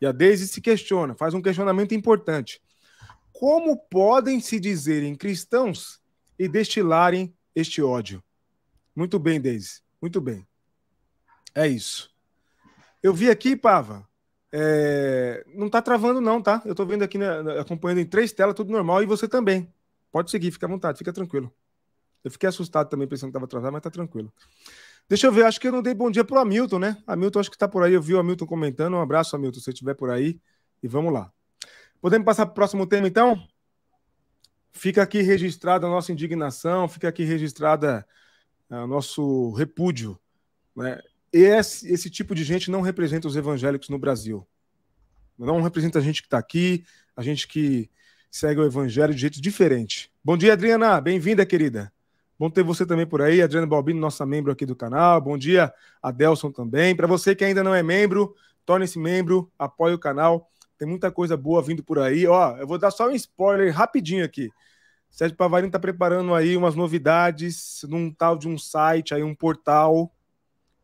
E 0.00 0.06
a 0.06 0.12
Deise 0.12 0.48
se 0.48 0.60
questiona, 0.60 1.14
faz 1.14 1.34
um 1.34 1.42
questionamento 1.42 1.94
importante. 1.94 2.62
Como 3.32 3.76
podem 3.76 4.40
se 4.40 4.58
dizerem 4.58 5.14
cristãos 5.14 6.00
e 6.38 6.48
destilarem 6.48 7.34
este 7.54 7.82
ódio? 7.82 8.22
Muito 8.94 9.18
bem, 9.18 9.40
Deise. 9.40 9.82
Muito 10.00 10.20
bem. 10.20 10.46
É 11.54 11.66
isso. 11.66 12.10
Eu 13.02 13.12
vi 13.12 13.28
aqui, 13.28 13.56
Pava. 13.56 14.08
É... 14.52 15.44
Não 15.54 15.68
tá 15.68 15.82
travando, 15.82 16.20
não, 16.20 16.40
tá? 16.40 16.62
Eu 16.64 16.74
tô 16.74 16.86
vendo 16.86 17.02
aqui, 17.02 17.18
né, 17.18 17.28
acompanhando 17.60 17.98
em 17.98 18.06
três 18.06 18.32
telas, 18.32 18.54
tudo 18.54 18.72
normal, 18.72 19.02
e 19.02 19.06
você 19.06 19.28
também. 19.28 19.72
Pode 20.12 20.30
seguir, 20.30 20.52
fica 20.52 20.66
à 20.66 20.68
vontade, 20.68 20.96
fica 20.96 21.12
tranquilo. 21.12 21.52
Eu 22.22 22.30
fiquei 22.30 22.48
assustado 22.48 22.88
também, 22.88 23.06
pensando 23.06 23.28
que 23.28 23.30
estava 23.30 23.46
atrasado, 23.46 23.72
mas 23.72 23.82
tá 23.82 23.90
tranquilo. 23.90 24.32
Deixa 25.08 25.26
eu 25.26 25.32
ver, 25.32 25.44
acho 25.44 25.60
que 25.60 25.68
eu 25.68 25.72
não 25.72 25.82
dei 25.82 25.92
bom 25.92 26.10
dia 26.10 26.24
pro 26.24 26.38
Hamilton, 26.38 26.78
né? 26.78 27.02
Hamilton, 27.06 27.40
acho 27.40 27.50
que 27.50 27.58
tá 27.58 27.68
por 27.68 27.82
aí. 27.82 27.92
Eu 27.92 28.00
vi 28.00 28.14
o 28.14 28.18
Hamilton 28.18 28.46
comentando. 28.46 28.94
Um 28.94 29.00
abraço, 29.00 29.36
Hamilton, 29.36 29.60
se 29.60 29.70
estiver 29.70 29.94
por 29.94 30.10
aí. 30.10 30.40
E 30.82 30.88
vamos 30.88 31.12
lá. 31.12 31.30
Podemos 32.00 32.24
passar 32.24 32.46
para 32.46 32.52
o 32.52 32.54
próximo 32.54 32.86
tema, 32.86 33.06
então? 33.06 33.46
Fica 34.72 35.02
aqui 35.02 35.22
registrada 35.22 35.86
a 35.86 35.90
nossa 35.90 36.10
indignação, 36.10 36.88
fica 36.88 37.08
aqui 37.08 37.22
registrada 37.22 38.06
o 38.68 38.74
uh, 38.74 38.86
nosso 38.86 39.52
repúdio. 39.52 40.18
Né? 40.74 41.00
Esse, 41.32 41.92
esse 41.92 42.10
tipo 42.10 42.34
de 42.34 42.42
gente 42.42 42.70
não 42.70 42.80
representa 42.80 43.28
os 43.28 43.36
evangélicos 43.36 43.88
no 43.88 43.98
Brasil. 43.98 44.46
Não 45.38 45.62
representa 45.62 45.98
a 45.98 46.02
gente 46.02 46.22
que 46.22 46.26
está 46.26 46.38
aqui, 46.38 46.84
a 47.16 47.22
gente 47.22 47.46
que 47.46 47.90
segue 48.30 48.60
o 48.60 48.66
evangelho 48.66 49.14
de 49.14 49.20
jeito 49.20 49.40
diferente. 49.40 50.10
Bom 50.24 50.36
dia, 50.36 50.54
Adriana. 50.54 51.00
Bem-vinda, 51.00 51.46
querida. 51.46 51.92
Bom 52.36 52.50
ter 52.50 52.64
você 52.64 52.84
também 52.84 53.06
por 53.06 53.22
aí, 53.22 53.40
Adriana 53.40 53.66
Balbino, 53.66 54.00
nossa 54.00 54.26
membro 54.26 54.50
aqui 54.50 54.66
do 54.66 54.74
canal. 54.74 55.20
Bom 55.20 55.38
dia, 55.38 55.72
Adelson 56.02 56.50
também. 56.50 56.94
Para 56.94 57.06
você 57.06 57.32
que 57.32 57.44
ainda 57.44 57.62
não 57.62 57.72
é 57.72 57.80
membro, 57.80 58.34
torne-se 58.66 58.98
membro, 58.98 59.52
apoie 59.56 59.94
o 59.94 59.98
canal. 59.98 60.50
Tem 60.76 60.88
muita 60.88 61.12
coisa 61.12 61.36
boa 61.36 61.62
vindo 61.62 61.84
por 61.84 62.00
aí. 62.00 62.26
Ó, 62.26 62.56
eu 62.56 62.66
vou 62.66 62.76
dar 62.76 62.90
só 62.90 63.08
um 63.08 63.12
spoiler 63.12 63.72
rapidinho 63.72 64.24
aqui. 64.24 64.50
Sérgio 65.08 65.36
Pavarino 65.36 65.68
está 65.68 65.78
preparando 65.78 66.34
aí 66.34 66.56
umas 66.56 66.74
novidades 66.74 67.84
num 67.88 68.10
tal 68.10 68.36
de 68.36 68.48
um 68.48 68.58
site, 68.58 69.14
aí 69.14 69.22
um 69.22 69.34
portal. 69.34 70.12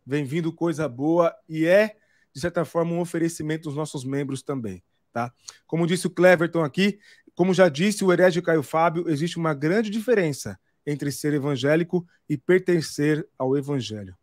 Vem 0.07 0.25
vindo 0.25 0.53
coisa 0.53 0.89
boa 0.89 1.35
e 1.49 1.67
é, 1.67 1.97
de 2.33 2.41
certa 2.41 2.65
forma, 2.65 2.93
um 2.93 3.01
oferecimento 3.01 3.65
dos 3.65 3.75
nossos 3.75 4.05
membros 4.05 4.41
também, 4.41 4.85
tá? 5.13 5.33
Como 5.67 5.85
disse 5.85 6.07
o 6.07 6.11
Cleverton 6.11 6.63
aqui, 6.63 7.01
como 7.35 7.53
já 7.53 7.69
disse 7.69 8.05
o 8.05 8.13
herege 8.13 8.41
Caio 8.41 8.63
Fábio, 8.63 9.09
existe 9.09 9.37
uma 9.37 9.53
grande 9.53 9.91
diferença 9.91 10.57
entre 10.91 11.13
ser 11.13 11.33
evangélico 11.35 12.07
e 12.29 12.37
pertencer 12.37 13.27
ao 13.39 13.57
evangelho. 13.57 14.17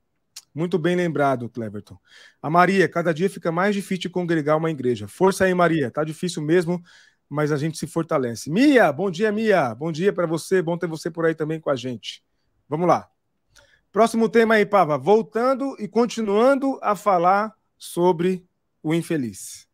Muito 0.53 0.77
bem 0.79 0.95
lembrado, 0.95 1.47
Cleverton. 1.49 1.97
A 2.41 2.49
Maria, 2.49 2.89
cada 2.89 3.13
dia 3.13 3.29
fica 3.29 3.51
mais 3.51 3.75
difícil 3.75 4.09
congregar 4.09 4.57
uma 4.57 4.71
igreja. 4.71 5.07
Força 5.07 5.45
aí, 5.45 5.53
Maria. 5.53 5.91
Tá 5.91 6.03
difícil 6.03 6.41
mesmo, 6.41 6.83
mas 7.29 7.51
a 7.51 7.57
gente 7.57 7.77
se 7.77 7.85
fortalece. 7.85 8.49
Mia, 8.49 8.91
bom 8.91 9.11
dia, 9.11 9.31
Mia. 9.31 9.75
Bom 9.75 9.91
dia 9.91 10.11
para 10.11 10.25
você. 10.25 10.61
Bom 10.61 10.77
ter 10.77 10.87
você 10.87 11.11
por 11.11 11.25
aí 11.25 11.35
também 11.35 11.59
com 11.59 11.69
a 11.69 11.75
gente. 11.75 12.23
Vamos 12.67 12.87
lá. 12.87 13.07
Próximo 13.91 14.27
tema 14.27 14.55
aí, 14.55 14.65
Pava. 14.65 14.97
Voltando 14.97 15.75
e 15.79 15.87
continuando 15.87 16.79
a 16.81 16.95
falar 16.95 17.53
sobre 17.77 18.43
o 18.81 18.93
infeliz. 18.93 19.67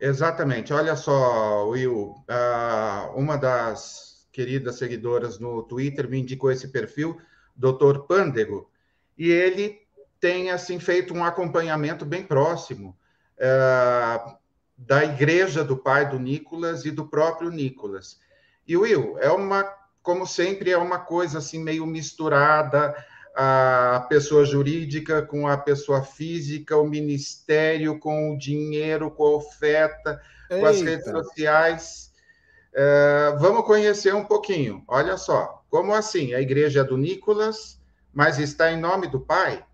Exatamente. 0.00 0.72
Olha 0.72 0.96
só, 0.96 1.68
Will, 1.68 2.14
uh, 2.30 3.16
uma 3.16 3.36
das 3.36 4.09
queridas 4.32 4.76
seguidoras 4.76 5.38
no 5.38 5.62
Twitter 5.62 6.08
me 6.08 6.18
indicou 6.18 6.50
esse 6.50 6.68
perfil, 6.68 7.20
Dr. 7.56 8.00
Pândego, 8.06 8.70
e 9.16 9.30
ele 9.30 9.80
tem 10.18 10.50
assim 10.50 10.78
feito 10.78 11.14
um 11.14 11.24
acompanhamento 11.24 12.04
bem 12.04 12.22
próximo 12.22 12.96
uh, 13.36 14.36
da 14.76 15.04
igreja 15.04 15.64
do 15.64 15.76
pai 15.76 16.08
do 16.08 16.18
Nicolas 16.18 16.84
e 16.84 16.90
do 16.90 17.06
próprio 17.06 17.50
Nicolas. 17.50 18.18
E 18.66 18.76
Will, 18.76 19.18
é 19.18 19.30
uma, 19.30 19.64
como 20.02 20.26
sempre, 20.26 20.70
é 20.70 20.78
uma 20.78 20.98
coisa 20.98 21.38
assim 21.38 21.62
meio 21.62 21.86
misturada, 21.86 22.94
a 23.34 24.06
pessoa 24.08 24.44
jurídica 24.44 25.22
com 25.22 25.46
a 25.46 25.56
pessoa 25.56 26.02
física, 26.02 26.76
o 26.76 26.86
ministério 26.86 27.98
com 27.98 28.32
o 28.32 28.38
dinheiro, 28.38 29.10
com 29.10 29.24
a 29.24 29.36
oferta, 29.36 30.20
Eita. 30.50 30.60
com 30.60 30.66
as 30.66 30.80
redes 30.80 31.10
sociais. 31.10 32.09
É, 32.72 33.36
vamos 33.38 33.64
conhecer 33.64 34.14
um 34.14 34.24
pouquinho. 34.24 34.84
Olha 34.86 35.16
só, 35.16 35.64
como 35.68 35.92
assim? 35.92 36.34
A 36.34 36.40
igreja 36.40 36.80
é 36.80 36.84
do 36.84 36.96
Nicolas, 36.96 37.80
mas 38.12 38.38
está 38.38 38.72
em 38.72 38.80
nome 38.80 39.08
do 39.08 39.20
Pai? 39.20 39.64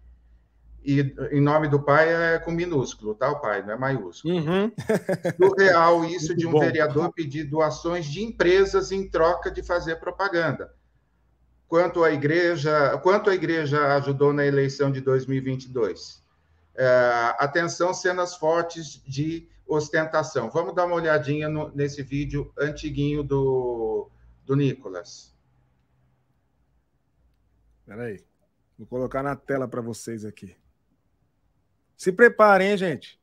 E 0.85 1.01
em 1.33 1.41
nome 1.41 1.67
do 1.67 1.83
Pai 1.83 2.09
é 2.09 2.39
com 2.39 2.53
minúsculo, 2.53 3.15
tá? 3.15 3.29
O 3.29 3.41
Pai, 3.41 3.61
não 3.63 3.73
é 3.73 3.77
maiúsculo. 3.77 4.35
Uhum. 4.35 4.71
Surreal 5.37 6.05
isso 6.05 6.35
de 6.35 6.47
um 6.47 6.53
bom. 6.53 6.61
vereador 6.61 7.13
pedir 7.13 7.45
doações 7.45 8.07
de 8.07 8.23
empresas 8.23 8.93
em 8.93 9.09
troca 9.09 9.51
de 9.51 9.65
fazer 9.65 9.97
propaganda. 9.97 10.73
Quanto 11.67 12.05
a 12.05 12.13
igreja, 12.13 12.97
quanto 12.99 13.29
a 13.29 13.35
igreja 13.35 13.97
ajudou 13.97 14.33
na 14.33 14.47
eleição 14.47 14.93
de 14.93 15.01
2022? 15.01 16.23
É, 16.77 17.35
atenção, 17.39 17.93
cenas 17.93 18.37
fortes 18.37 19.03
de 19.05 19.49
ostentação. 19.67 20.51
Vamos 20.51 20.75
dar 20.75 20.87
uma 20.87 20.97
olhadinha 20.97 21.49
no, 21.49 21.69
nesse 21.75 22.03
vídeo 22.03 22.53
antiguinho 22.59 23.23
do, 23.23 24.09
do 24.45 24.55
Nicolas. 24.55 25.35
Espera 27.81 28.05
aí. 28.05 28.25
Vou 28.79 28.87
colocar 28.87 29.23
na 29.23 29.35
tela 29.35 29.67
para 29.67 29.81
vocês 29.81 30.25
aqui. 30.25 30.57
Se 31.97 32.13
preparem, 32.13 32.71
hein, 32.71 32.77
gente. 32.77 33.19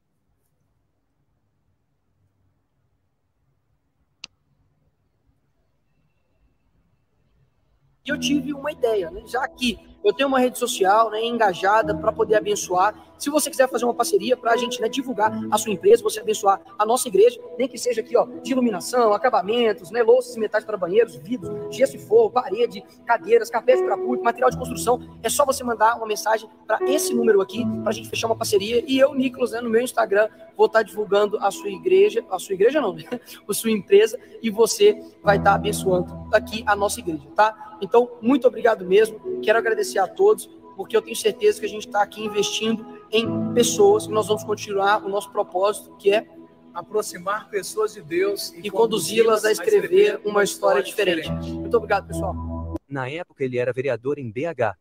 E 8.06 8.10
eu 8.10 8.20
tive 8.20 8.54
uma 8.54 8.72
ideia, 8.72 9.10
né? 9.10 9.22
já 9.26 9.48
que 9.48 9.80
eu 10.04 10.12
tenho 10.14 10.28
uma 10.28 10.40
rede 10.40 10.60
social 10.60 11.10
né, 11.10 11.24
engajada 11.24 11.96
para 11.96 12.12
poder 12.12 12.36
abençoar. 12.36 12.94
Se 13.24 13.30
você 13.30 13.50
quiser 13.50 13.70
fazer 13.70 13.86
uma 13.86 13.94
parceria 13.94 14.36
para 14.36 14.52
a 14.52 14.58
gente 14.58 14.82
né, 14.82 14.90
divulgar 14.90 15.32
a 15.50 15.58
sua 15.58 15.72
empresa, 15.72 16.04
você 16.04 16.20
abençoar 16.20 16.60
a 16.78 16.86
nossa 16.86 17.08
igreja, 17.08 17.40
nem 17.58 17.70
que 17.70 17.78
seja 17.78 18.02
aqui 18.02 18.18
ó, 18.18 18.26
de 18.26 18.52
iluminação, 18.52 19.14
acabamentos, 19.14 19.92
né, 19.92 20.04
louças 20.04 20.36
e 20.36 20.40
metais 20.42 20.66
para 20.66 20.76
banheiros, 20.76 21.16
vidros, 21.16 21.74
gesso 21.74 21.96
e 21.96 22.00
forro, 22.00 22.30
parede, 22.30 22.84
cadeiras, 23.06 23.50
carpete 23.50 23.82
para 23.82 23.96
público, 23.96 24.26
material 24.26 24.50
de 24.50 24.58
construção, 24.58 25.00
é 25.24 25.30
só 25.30 25.46
você 25.46 25.64
mandar 25.64 25.96
uma 25.96 26.06
mensagem 26.06 26.50
para 26.68 26.80
esse 26.84 27.14
número 27.14 27.40
aqui 27.40 27.66
para 27.82 27.92
a 27.92 27.94
gente 27.94 28.10
fechar 28.10 28.28
uma 28.28 28.36
parceria. 28.36 28.84
E 28.86 29.00
eu, 29.00 29.14
Nicolas, 29.14 29.52
né, 29.52 29.62
no 29.62 29.70
meu 29.70 29.80
Instagram, 29.80 30.28
vou 30.58 30.66
estar 30.66 30.80
tá 30.80 30.84
divulgando 30.84 31.38
a 31.38 31.50
sua 31.50 31.70
igreja, 31.70 32.26
a 32.30 32.38
sua 32.38 32.56
igreja 32.56 32.82
não, 32.82 32.92
né? 32.92 33.06
a 33.48 33.54
sua 33.54 33.72
empresa, 33.72 34.20
e 34.42 34.50
você 34.50 35.02
vai 35.24 35.38
estar 35.38 35.52
tá 35.52 35.56
abençoando 35.56 36.28
aqui 36.34 36.62
a 36.66 36.76
nossa 36.76 37.00
igreja, 37.00 37.24
tá? 37.34 37.78
Então, 37.82 38.18
muito 38.22 38.46
obrigado 38.46 38.84
mesmo. 38.84 39.40
Quero 39.42 39.58
agradecer 39.58 40.00
a 40.00 40.10
todos, 40.10 40.50
porque 40.76 40.98
eu 40.98 41.02
tenho 41.02 41.16
certeza 41.16 41.62
que 41.62 41.66
a 41.66 41.70
gente 41.70 41.88
está 41.88 42.04
aqui 42.04 42.22
investindo 42.22 43.02
em 43.14 43.54
pessoas, 43.54 44.06
e 44.06 44.10
nós 44.10 44.28
vamos 44.28 44.44
continuar 44.44 45.06
o 45.06 45.08
nosso 45.08 45.32
propósito, 45.32 45.96
que 45.98 46.12
é 46.12 46.28
aproximar 46.74 47.48
pessoas 47.50 47.94
de 47.94 48.02
Deus 48.02 48.52
e, 48.54 48.62
e 48.62 48.72
conduzi-las 48.72 49.46
a 49.46 49.52
escrever 49.52 50.20
uma 50.26 50.44
história 50.44 50.82
diferente. 50.82 51.30
diferente. 51.30 51.52
Muito 51.52 51.78
obrigado, 51.78 52.08
pessoal. 52.08 52.76
Na 52.90 53.08
época 53.08 53.44
ele 53.44 53.60
era 53.60 53.72
vereador 53.72 54.18
em 54.18 54.32
BH. 54.32 54.76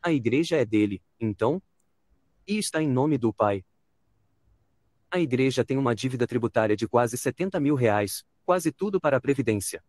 A 0.00 0.12
igreja 0.12 0.56
é 0.56 0.64
dele, 0.64 1.02
então? 1.18 1.60
E 2.46 2.56
está 2.56 2.80
em 2.80 2.88
nome 2.88 3.18
do 3.18 3.32
Pai. 3.32 3.64
A 5.10 5.18
igreja 5.18 5.64
tem 5.64 5.76
uma 5.76 5.94
dívida 5.94 6.26
tributária 6.26 6.76
de 6.76 6.86
quase 6.86 7.18
70 7.18 7.58
mil 7.58 7.74
reais, 7.74 8.24
quase 8.44 8.70
tudo 8.70 9.00
para 9.00 9.16
a 9.16 9.20
Previdência. 9.20 9.82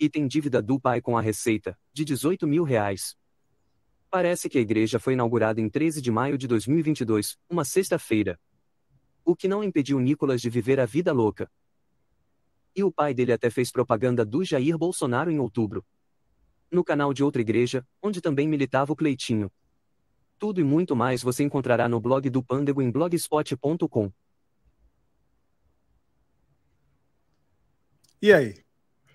E 0.00 0.08
tem 0.08 0.26
dívida 0.26 0.62
do 0.62 0.80
pai 0.80 1.00
com 1.00 1.16
a 1.16 1.20
Receita, 1.20 1.78
de 1.92 2.04
18 2.04 2.46
mil 2.46 2.64
reais. 2.64 3.16
Parece 4.14 4.48
que 4.48 4.58
a 4.58 4.60
igreja 4.60 5.00
foi 5.00 5.14
inaugurada 5.14 5.60
em 5.60 5.68
13 5.68 6.00
de 6.00 6.08
maio 6.08 6.38
de 6.38 6.46
2022, 6.46 7.36
uma 7.50 7.64
sexta-feira. 7.64 8.38
O 9.24 9.34
que 9.34 9.48
não 9.48 9.64
impediu 9.64 9.98
Nicolas 9.98 10.40
de 10.40 10.48
viver 10.48 10.78
a 10.78 10.86
vida 10.86 11.12
louca. 11.12 11.50
E 12.76 12.84
o 12.84 12.92
pai 12.92 13.12
dele 13.12 13.32
até 13.32 13.50
fez 13.50 13.72
propaganda 13.72 14.24
do 14.24 14.44
Jair 14.44 14.78
Bolsonaro 14.78 15.32
em 15.32 15.40
outubro. 15.40 15.84
No 16.70 16.84
canal 16.84 17.12
de 17.12 17.24
outra 17.24 17.42
igreja, 17.42 17.84
onde 18.00 18.20
também 18.20 18.46
militava 18.46 18.92
o 18.92 18.96
Cleitinho. 18.96 19.50
Tudo 20.38 20.60
e 20.60 20.64
muito 20.64 20.94
mais 20.94 21.20
você 21.20 21.42
encontrará 21.42 21.88
no 21.88 21.98
blog 21.98 22.30
do 22.30 22.40
Pândego 22.40 22.80
em 22.80 22.92
blogspot.com. 22.92 24.12
E 28.22 28.32
aí? 28.32 28.64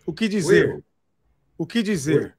O 0.06 0.12
que 0.12 0.27
dizer? 0.27 0.74
Will. 0.74 0.86
O 1.58 1.65
que 1.65 1.82
dizer? 1.82 2.38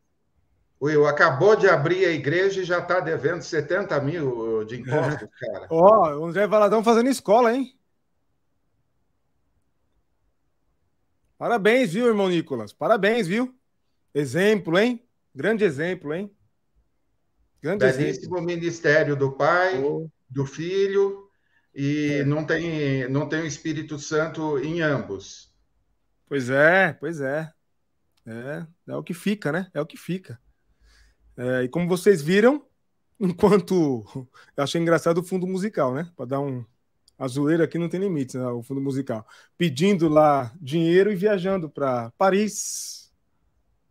Will, 0.82 1.06
acabou 1.06 1.54
de 1.56 1.68
abrir 1.68 2.06
a 2.06 2.10
igreja 2.10 2.62
e 2.62 2.64
já 2.64 2.78
está 2.78 3.00
devendo 3.00 3.42
70 3.42 4.00
mil 4.00 4.64
de 4.64 4.80
impostos, 4.80 5.28
cara. 5.38 5.66
Ó, 5.68 6.14
oh, 6.14 6.20
o 6.20 6.26
André 6.26 6.46
Valadão 6.46 6.82
fazendo 6.82 7.10
escola, 7.10 7.54
hein? 7.54 7.76
Parabéns, 11.36 11.92
viu, 11.92 12.06
irmão 12.06 12.28
Nicolas? 12.28 12.72
Parabéns, 12.72 13.26
viu? 13.26 13.54
Exemplo, 14.14 14.78
hein? 14.78 15.06
Grande 15.34 15.64
exemplo, 15.64 16.14
hein? 16.14 16.34
Grande 17.62 17.84
Belíssimo 17.84 18.36
exemplo. 18.36 18.42
ministério 18.42 19.14
do 19.14 19.32
Pai, 19.32 19.82
oh. 19.82 20.08
do 20.28 20.46
Filho, 20.46 21.28
e 21.74 22.20
é. 22.20 22.24
não, 22.24 22.44
tem, 22.44 23.08
não 23.08 23.28
tem 23.28 23.42
o 23.42 23.46
Espírito 23.46 23.98
Santo 23.98 24.58
em 24.58 24.80
ambos. 24.80 25.52
Pois 26.26 26.48
é, 26.48 26.94
pois 26.94 27.20
é. 27.20 27.52
É, 28.26 28.66
é 28.88 28.96
o 28.96 29.02
que 29.02 29.12
fica, 29.12 29.52
né? 29.52 29.70
É 29.74 29.80
o 29.80 29.86
que 29.86 29.96
fica. 29.96 30.40
É, 31.40 31.62
e 31.62 31.68
como 31.70 31.88
vocês 31.88 32.20
viram, 32.20 32.62
enquanto. 33.18 34.04
Eu 34.54 34.62
achei 34.62 34.78
engraçado 34.78 35.18
o 35.18 35.24
fundo 35.24 35.46
musical, 35.46 35.94
né? 35.94 36.10
Para 36.14 36.26
dar 36.26 36.40
um. 36.40 36.64
A 37.18 37.26
zoeira 37.28 37.64
aqui 37.64 37.78
não 37.78 37.88
tem 37.88 38.00
limites, 38.00 38.34
né? 38.34 38.46
o 38.46 38.62
fundo 38.62 38.80
musical. 38.80 39.26
Pedindo 39.56 40.08
lá 40.08 40.52
dinheiro 40.60 41.12
e 41.12 41.14
viajando 41.14 41.68
para 41.68 42.10
Paris, 42.16 43.12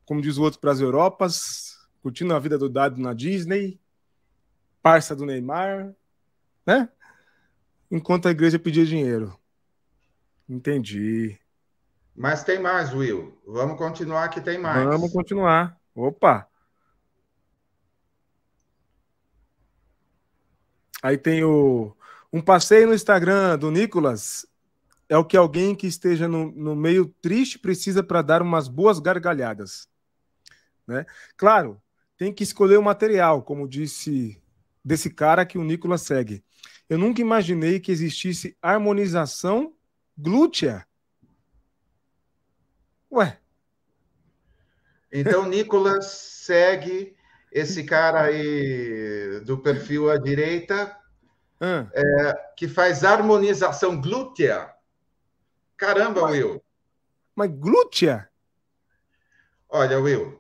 como 0.04 0.22
diz 0.22 0.38
o 0.38 0.42
outro, 0.42 0.60
para 0.60 0.72
as 0.72 0.80
Europas, 0.80 1.78
curtindo 2.02 2.34
a 2.34 2.40
vida 2.40 2.58
do 2.58 2.68
Dado 2.68 3.00
na 3.00 3.14
Disney, 3.14 3.80
parça 4.82 5.16
do 5.16 5.28
Neymar, 5.28 5.94
né? 6.66 6.90
Enquanto 7.92 8.28
a 8.28 8.32
igreja 8.32 8.58
pedia 8.58 8.86
dinheiro. 8.86 9.38
Entendi. 10.48 11.38
Mas 12.16 12.44
tem 12.44 12.60
mais, 12.60 12.92
Will. 12.94 13.38
Vamos 13.46 13.78
continuar 13.78 14.28
que 14.30 14.42
tem 14.42 14.58
mais. 14.58 14.84
Vamos 14.86 15.14
continuar. 15.14 15.80
Opa! 15.94 16.50
Aí 21.02 21.18
tem 21.18 21.44
o 21.44 21.96
um 22.32 22.42
passeio 22.42 22.88
no 22.88 22.94
Instagram 22.94 23.58
do 23.58 23.72
Nicolas 23.72 24.46
é 25.10 25.18
o 25.18 25.26
que 25.26 25.36
alguém 25.36 25.76
que 25.76 25.88
esteja 25.88 26.28
no, 26.28 26.52
no 26.52 26.76
meio 26.76 27.08
triste 27.20 27.58
precisa 27.58 28.04
para 28.04 28.22
dar 28.22 28.44
umas 28.44 28.68
boas 28.68 29.00
gargalhadas. 29.00 29.90
Né? 30.86 31.04
Claro, 31.36 31.82
tem 32.16 32.32
que 32.32 32.44
escolher 32.44 32.78
o 32.78 32.84
material, 32.84 33.42
como 33.42 33.68
disse 33.68 34.40
desse 34.86 35.10
cara 35.10 35.46
que 35.46 35.58
o 35.58 35.64
Nicolas 35.64 36.04
segue. 36.04 36.44
Eu 36.88 36.98
nunca 36.98 37.22
imaginei 37.22 37.80
que 37.80 37.92
existisse 37.92 38.56
harmonização 38.62 39.74
glútea. 40.16 40.86
Ué. 43.12 43.40
Então, 45.12 45.48
Nicolas 45.48 46.06
segue 46.06 47.16
esse 47.52 47.84
cara 47.84 48.24
aí 48.24 49.42
do 49.46 49.58
perfil 49.58 50.10
à 50.10 50.18
direita, 50.18 50.96
é, 51.62 52.34
que 52.56 52.68
faz 52.68 53.04
harmonização 53.04 54.00
glútea. 54.00 54.70
Caramba, 55.76 56.22
mas, 56.22 56.32
Will. 56.32 56.64
Mas 57.36 57.52
glútea? 57.52 58.30
Olha, 59.70 60.00
Will, 60.00 60.40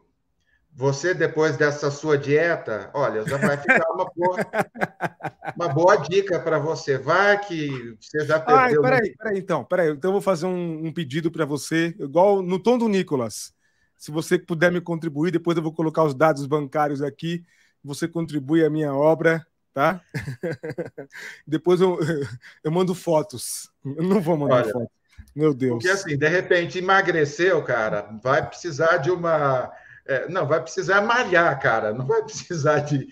você 0.73 1.13
depois 1.13 1.57
dessa 1.57 1.91
sua 1.91 2.17
dieta, 2.17 2.89
olha, 2.93 3.25
já 3.27 3.37
vai 3.37 3.57
ficar 3.57 3.91
uma 3.91 4.09
boa, 4.15 4.37
uma 5.55 5.67
boa 5.67 5.95
dica 5.97 6.39
para 6.39 6.57
você. 6.57 6.97
Vai 6.97 7.39
que 7.39 7.97
você 7.99 8.25
já 8.25 8.39
perdeu. 8.39 8.79
Ah, 8.79 8.89
peraí, 8.89 9.15
peraí, 9.17 9.39
então, 9.39 9.63
peraí. 9.65 9.89
Então 9.89 10.09
eu 10.09 10.13
vou 10.13 10.21
fazer 10.21 10.45
um, 10.45 10.87
um 10.87 10.93
pedido 10.93 11.29
para 11.29 11.45
você, 11.45 11.93
igual 11.99 12.41
no 12.41 12.57
tom 12.57 12.77
do 12.77 12.87
Nicolas. 12.87 13.53
Se 13.99 14.11
você 14.11 14.39
puder 14.39 14.71
me 14.71 14.79
contribuir, 14.79 15.29
depois 15.29 15.57
eu 15.57 15.61
vou 15.61 15.73
colocar 15.73 16.05
os 16.05 16.15
dados 16.15 16.45
bancários 16.45 17.01
aqui. 17.01 17.43
Você 17.83 18.07
contribui 18.07 18.63
a 18.63 18.69
minha 18.69 18.93
obra, 18.93 19.45
tá? 19.73 20.01
depois 21.45 21.81
eu, 21.81 21.99
eu 22.63 22.71
mando 22.71 22.95
fotos. 22.95 23.69
Eu 23.83 24.03
não 24.03 24.21
vou 24.21 24.37
mandar 24.37 24.63
Olha, 24.63 24.71
fotos. 24.71 24.87
Meu 25.35 25.53
Deus. 25.53 25.73
Porque 25.73 25.89
assim, 25.89 26.17
de 26.17 26.29
repente 26.29 26.77
emagreceu, 26.77 27.61
cara, 27.61 28.09
vai 28.23 28.47
precisar 28.47 28.97
de 28.97 29.11
uma. 29.11 29.69
É, 30.07 30.29
não, 30.29 30.47
vai 30.47 30.61
precisar 30.61 31.01
malhar, 31.01 31.59
cara. 31.59 31.93
Não 31.93 32.07
vai 32.07 32.23
precisar 32.23 32.79
de 32.79 33.05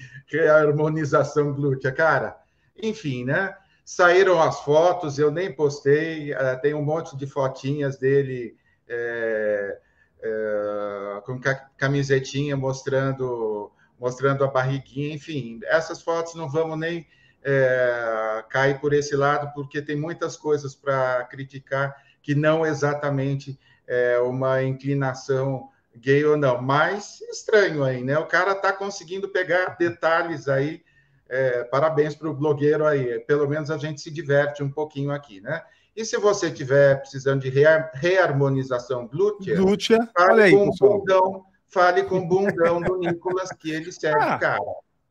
harmonização 0.49 1.53
glútea, 1.53 1.91
cara. 1.91 2.37
Enfim, 2.81 3.25
né? 3.25 3.53
Saíram 3.83 4.41
as 4.41 4.61
fotos, 4.61 5.19
eu 5.19 5.31
nem 5.31 5.53
postei. 5.53 6.31
Uh, 6.31 6.61
tem 6.61 6.73
um 6.73 6.81
monte 6.81 7.17
de 7.17 7.27
fotinhas 7.27 7.97
dele. 7.97 8.55
É, 8.87 9.79
é, 10.21 11.21
com 11.25 11.39
camisetinha 11.77 12.55
mostrando 12.57 13.71
mostrando 13.99 14.43
a 14.43 14.47
barriguinha, 14.47 15.15
enfim, 15.15 15.59
essas 15.63 16.03
fotos 16.03 16.35
não 16.35 16.47
vamos 16.47 16.77
nem 16.77 17.07
é, 17.43 18.43
cair 18.49 18.79
por 18.79 18.93
esse 18.93 19.15
lado, 19.15 19.51
porque 19.55 19.81
tem 19.81 19.95
muitas 19.95 20.37
coisas 20.37 20.75
para 20.75 21.23
criticar 21.25 21.95
que 22.21 22.35
não 22.35 22.63
exatamente 22.63 23.59
é 23.87 24.19
uma 24.19 24.61
inclinação 24.61 25.69
gay 25.95 26.23
ou 26.25 26.37
não, 26.37 26.61
mas 26.61 27.21
estranho 27.21 27.83
aí, 27.83 28.03
né? 28.03 28.17
O 28.19 28.27
cara 28.27 28.51
está 28.51 28.71
conseguindo 28.71 29.29
pegar 29.29 29.77
detalhes 29.77 30.47
aí. 30.47 30.83
É, 31.29 31.63
parabéns 31.63 32.15
para 32.15 32.29
o 32.29 32.33
blogueiro 32.33 32.85
aí. 32.85 33.19
Pelo 33.21 33.47
menos 33.47 33.71
a 33.71 33.77
gente 33.77 33.99
se 33.99 34.11
diverte 34.11 34.61
um 34.61 34.69
pouquinho 34.69 35.11
aqui, 35.11 35.41
né? 35.41 35.63
E 35.97 36.05
se 36.05 36.15
você 36.15 36.51
tiver 36.51 36.99
precisando 36.99 37.41
de 37.41 37.49
reharmonização 37.49 39.07
glútea, 39.07 39.55
glútea 39.55 39.97
fale 40.15 40.43
aí, 40.43 40.51
com 40.51 40.69
pessoal. 40.69 40.99
bundão, 40.99 41.45
fale 41.67 42.03
com 42.03 42.19
o 42.19 42.27
bundão 42.27 42.79
do 42.79 42.99
Nicolas, 42.99 43.49
que 43.51 43.71
ele 43.71 43.91
serve 43.91 44.23
ah, 44.23 44.37
cara. 44.37 44.61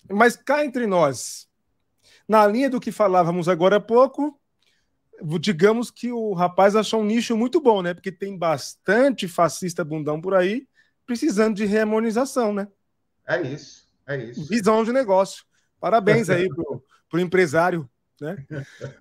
Mas 0.09 0.37
cá 0.37 0.65
entre 0.65 0.87
nós, 0.87 1.49
na 2.29 2.47
linha 2.47 2.71
do 2.71 2.79
que 2.79 2.93
falávamos 2.93 3.49
agora 3.49 3.79
há 3.79 3.81
pouco, 3.81 4.41
digamos 5.41 5.91
que 5.91 6.13
o 6.13 6.33
rapaz 6.35 6.77
achou 6.77 7.01
um 7.01 7.05
nicho 7.05 7.37
muito 7.37 7.61
bom, 7.61 7.83
né? 7.83 7.93
Porque 7.93 8.13
tem 8.13 8.39
bastante 8.39 9.27
fascista 9.27 9.85
bundão 9.85 10.21
por 10.21 10.35
aí, 10.35 10.69
precisando 11.05 11.57
de 11.57 11.65
reharmonização, 11.65 12.55
né? 12.55 12.69
É 13.27 13.43
isso, 13.43 13.89
é 14.07 14.17
isso. 14.19 14.47
Visão 14.49 14.85
de 14.85 14.93
negócio. 14.93 15.45
Parabéns 15.81 16.31
aí 16.31 16.49
pro, 16.49 16.81
pro 17.11 17.19
empresário 17.19 17.91
né? 18.21 18.37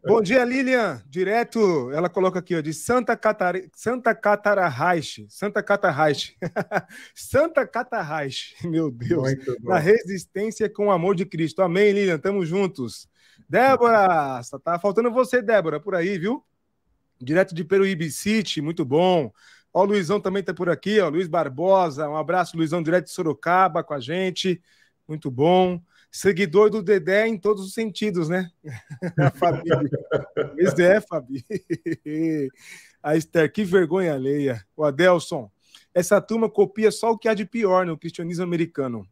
Bom 0.06 0.22
dia, 0.22 0.44
Lilian. 0.44 1.02
Direto, 1.08 1.92
ela 1.92 2.10
coloca 2.10 2.40
aqui, 2.40 2.56
ó, 2.56 2.62
de 2.62 2.74
Santa 2.74 3.16
Catar... 3.16 3.56
Santa 3.74 4.14
Catarraich. 4.14 5.26
Santa 5.30 5.64
Catarraich. 5.64 6.38
Santa 7.16 7.66
Catarraich. 7.66 8.56
Meu 8.64 8.92
Deus. 8.92 9.30
Na 9.64 9.78
resistência 9.78 10.70
com 10.70 10.88
o 10.88 10.92
amor 10.92 11.16
de 11.16 11.26
Cristo. 11.26 11.62
Amém, 11.62 11.92
Lilian. 11.92 12.20
Tamo 12.20 12.46
juntos. 12.46 13.08
Débora, 13.48 14.42
tá 14.64 14.80
faltando 14.80 15.12
você, 15.12 15.42
Débora, 15.42 15.80
por 15.80 15.96
aí, 15.96 16.18
viu? 16.18 16.44
Direto 17.22 17.54
de 17.54 17.64
Peruíbe 17.64 18.10
City, 18.12 18.62
muito 18.62 18.84
bom. 18.84 19.32
Ó, 19.74 19.84
o 19.84 19.86
Luizão 19.86 20.20
também 20.20 20.42
tá 20.42 20.54
por 20.54 20.70
aqui, 20.70 21.00
ó, 21.00 21.10
Luiz 21.10 21.28
Barbosa. 21.28 22.10
Um 22.10 22.16
abraço, 22.16 22.58
Luizão, 22.58 22.82
direto 22.82 23.06
de 23.06 23.12
Sorocaba 23.12 23.84
com 23.84 23.94
a 23.94 24.00
gente. 24.00 24.62
Muito 25.08 25.30
bom 25.30 25.82
seguidor 26.16 26.70
do 26.70 26.82
Dedé 26.82 27.28
em 27.28 27.38
todos 27.38 27.66
os 27.66 27.74
sentidos, 27.74 28.30
né? 28.30 28.50
A 29.20 29.32
Fabi. 29.32 29.70
Pois 30.56 30.80
é, 30.80 31.02
Fabi. 31.02 31.46
A 33.04 33.18
Esther, 33.18 33.52
que 33.52 33.66
vergonha 33.66 34.14
alheia. 34.14 34.66
O 34.78 34.86
Adelson, 34.86 35.52
essa 35.94 36.22
turma 36.22 36.50
copia 36.50 36.90
só 36.90 37.12
o 37.12 37.18
que 37.18 37.28
há 37.28 37.34
de 37.34 37.46
pior 37.46 37.86
no 37.86 37.98
cristianismo 37.98 38.46
americano. 38.46 39.06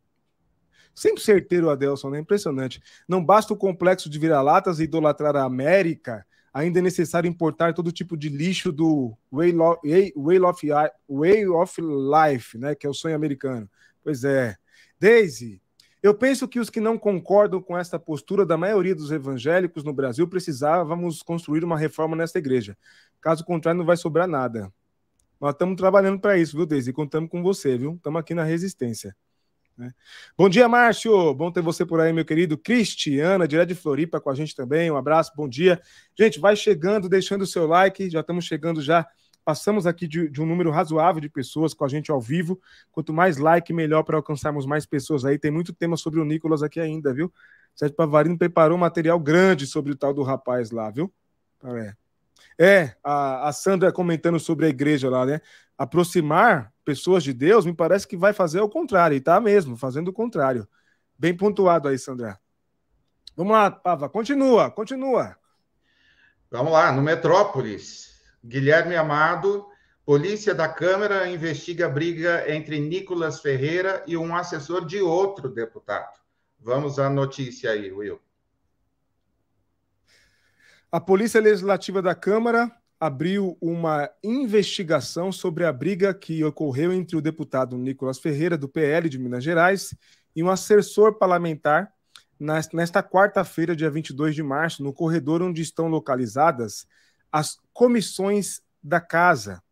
Sempre 0.95 1.21
certeiro, 1.21 1.69
Adelson, 1.69 2.09
né? 2.09 2.19
Impressionante. 2.19 2.81
Não 3.05 3.23
basta 3.23 3.53
o 3.53 3.57
complexo 3.57 4.09
de 4.09 4.17
vira-latas 4.17 4.79
e 4.79 4.83
idolatrar 4.83 5.35
a 5.35 5.43
América, 5.43 6.25
ainda 6.53 6.79
é 6.79 6.81
necessário 6.81 7.27
importar 7.27 7.73
todo 7.73 7.91
tipo 7.91 8.15
de 8.15 8.29
lixo 8.29 8.71
do 8.71 9.17
way, 9.29 9.53
way, 10.15 10.39
of, 10.39 10.67
way 11.09 11.47
of 11.47 11.81
life, 11.81 12.57
né? 12.57 12.75
Que 12.75 12.87
é 12.87 12.89
o 12.89 12.93
sonho 12.93 13.15
americano. 13.15 13.69
Pois 14.01 14.23
é. 14.23 14.55
Daisy, 14.97 15.62
eu 16.03 16.13
penso 16.13 16.49
que 16.49 16.59
os 16.59 16.69
que 16.69 16.81
não 16.81 16.97
concordam 16.97 17.61
com 17.61 17.77
esta 17.77 17.97
postura 17.97 18.45
da 18.45 18.57
maioria 18.57 18.93
dos 18.93 19.09
evangélicos 19.09 19.85
no 19.85 19.93
Brasil 19.93 20.27
precisávamos 20.27 21.23
construir 21.23 21.63
uma 21.63 21.77
reforma 21.77 22.13
nesta 22.13 22.37
igreja. 22.37 22.77
Caso 23.21 23.45
contrário, 23.45 23.77
não 23.77 23.85
vai 23.85 23.95
sobrar 23.95 24.27
nada. 24.27 24.69
Nós 25.39 25.53
estamos 25.53 25.77
trabalhando 25.77 26.19
para 26.19 26.37
isso, 26.37 26.57
viu, 26.57 26.65
Deise? 26.65 26.91
Contamos 26.91 27.29
com 27.29 27.41
você, 27.41 27.77
viu? 27.77 27.93
Estamos 27.93 28.19
aqui 28.19 28.33
na 28.33 28.43
resistência. 28.43 29.15
Né? 29.77 29.93
Bom 30.37 30.49
dia, 30.49 30.67
Márcio. 30.67 31.33
Bom 31.33 31.49
ter 31.49 31.61
você 31.61 31.85
por 31.85 32.01
aí, 32.01 32.11
meu 32.11 32.25
querido. 32.25 32.57
Cristiana, 32.57 33.47
direto 33.47 33.69
de 33.69 33.75
Floripa, 33.75 34.19
com 34.19 34.29
a 34.29 34.35
gente 34.35 34.53
também. 34.53 34.91
Um 34.91 34.97
abraço, 34.97 35.31
bom 35.37 35.47
dia. 35.47 35.81
Gente, 36.19 36.37
vai 36.37 36.57
chegando, 36.57 37.07
deixando 37.07 37.43
o 37.43 37.47
seu 37.47 37.65
like. 37.65 38.09
Já 38.09 38.19
estamos 38.19 38.43
chegando 38.43 38.81
já 38.81 39.07
Passamos 39.45 39.85
aqui 39.85 40.07
de, 40.07 40.29
de, 40.29 40.41
um 40.41 40.45
número 40.45 40.71
razoável 40.71 41.19
de 41.19 41.29
pessoas 41.29 41.73
com 41.73 41.83
a 41.83 41.87
gente 41.87 42.09
ao 42.09 42.21
vivo. 42.21 42.59
Quanto 42.91 43.11
mais 43.11 43.37
like, 43.37 43.73
melhor 43.73 44.03
para 44.03 44.17
alcançarmos 44.17 44.65
mais 44.65 44.85
pessoas 44.85 45.25
aí. 45.25 45.37
Tem 45.37 45.51
muito 45.51 45.73
tema 45.73 45.97
sobre 45.97 46.19
o 46.19 46.25
Nicolas 46.25 46.63
aqui 46.63 46.79
ainda, 46.79 47.13
viu? 47.13 47.31
Sérgio 47.75 47.95
Pavarino 47.95 48.37
preparou 48.37 48.77
um 48.77 48.81
material 48.81 49.19
grande 49.19 49.67
sobre 49.67 49.91
o 49.91 49.95
tal 49.95 50.13
do 50.13 50.23
rapaz 50.23 50.71
lá, 50.71 50.89
viu? 50.89 51.11
É, 51.65 51.93
é 52.57 52.95
a, 53.03 53.49
a 53.49 53.51
Sandra 53.51 53.91
comentando 53.91 54.39
sobre 54.39 54.65
a 54.65 54.69
igreja 54.69 55.09
lá, 55.09 55.25
né? 55.25 55.41
Aproximar 55.77 56.71
pessoas 56.85 57.23
de 57.23 57.33
Deus, 57.33 57.65
me 57.65 57.73
parece 57.73 58.07
que 58.07 58.15
vai 58.15 58.33
fazer 58.33 58.61
o 58.61 58.69
contrário, 58.69 59.15
e 59.15 59.21
tá 59.21 59.39
mesmo, 59.39 59.75
fazendo 59.75 60.09
o 60.09 60.13
contrário. 60.13 60.67
Bem 61.17 61.35
pontuado 61.35 61.87
aí, 61.87 61.97
Sandra. 61.97 62.39
Vamos 63.35 63.53
lá, 63.53 63.71
Pava, 63.71 64.07
continua, 64.07 64.69
continua. 64.69 65.35
Vamos 66.51 66.71
lá, 66.71 66.91
no 66.91 67.01
Metrópolis. 67.01 68.12
Guilherme 68.43 68.95
Amado 68.95 69.65
Polícia 70.05 70.53
da 70.53 70.67
Câmara 70.67 71.29
investiga 71.29 71.87
briga 71.87 72.43
entre 72.53 72.77
Nicolas 72.77 73.39
Ferreira 73.39 74.03
e 74.05 74.17
um 74.17 74.35
assessor 74.35 74.85
de 74.85 74.99
outro 74.99 75.47
deputado. 75.47 76.19
Vamos 76.59 76.99
à 76.99 77.09
notícia 77.09 77.71
aí, 77.71 77.89
Will. 77.89 78.19
A 80.91 80.99
Polícia 80.99 81.39
Legislativa 81.39 82.01
da 82.01 82.13
Câmara 82.13 82.69
abriu 82.99 83.57
uma 83.61 84.09
investigação 84.21 85.31
sobre 85.31 85.65
a 85.65 85.71
briga 85.71 86.13
que 86.13 86.43
ocorreu 86.43 86.91
entre 86.91 87.15
o 87.15 87.21
deputado 87.21 87.77
Nicolas 87.77 88.19
Ferreira, 88.19 88.57
do 88.57 88.67
PL 88.67 89.07
de 89.07 89.17
Minas 89.17 89.43
Gerais, 89.43 89.95
e 90.35 90.43
um 90.43 90.49
assessor 90.49 91.13
parlamentar 91.17 91.93
nesta 92.73 93.01
quarta-feira, 93.01 93.73
dia 93.73 93.89
22 93.89 94.35
de 94.35 94.43
março, 94.43 94.83
no 94.83 94.91
corredor 94.91 95.41
onde 95.41 95.61
estão 95.61 95.87
localizadas 95.87 96.85
as 97.33 97.57
comissões 97.73 98.61
da 98.81 99.01
casa. 99.01 99.63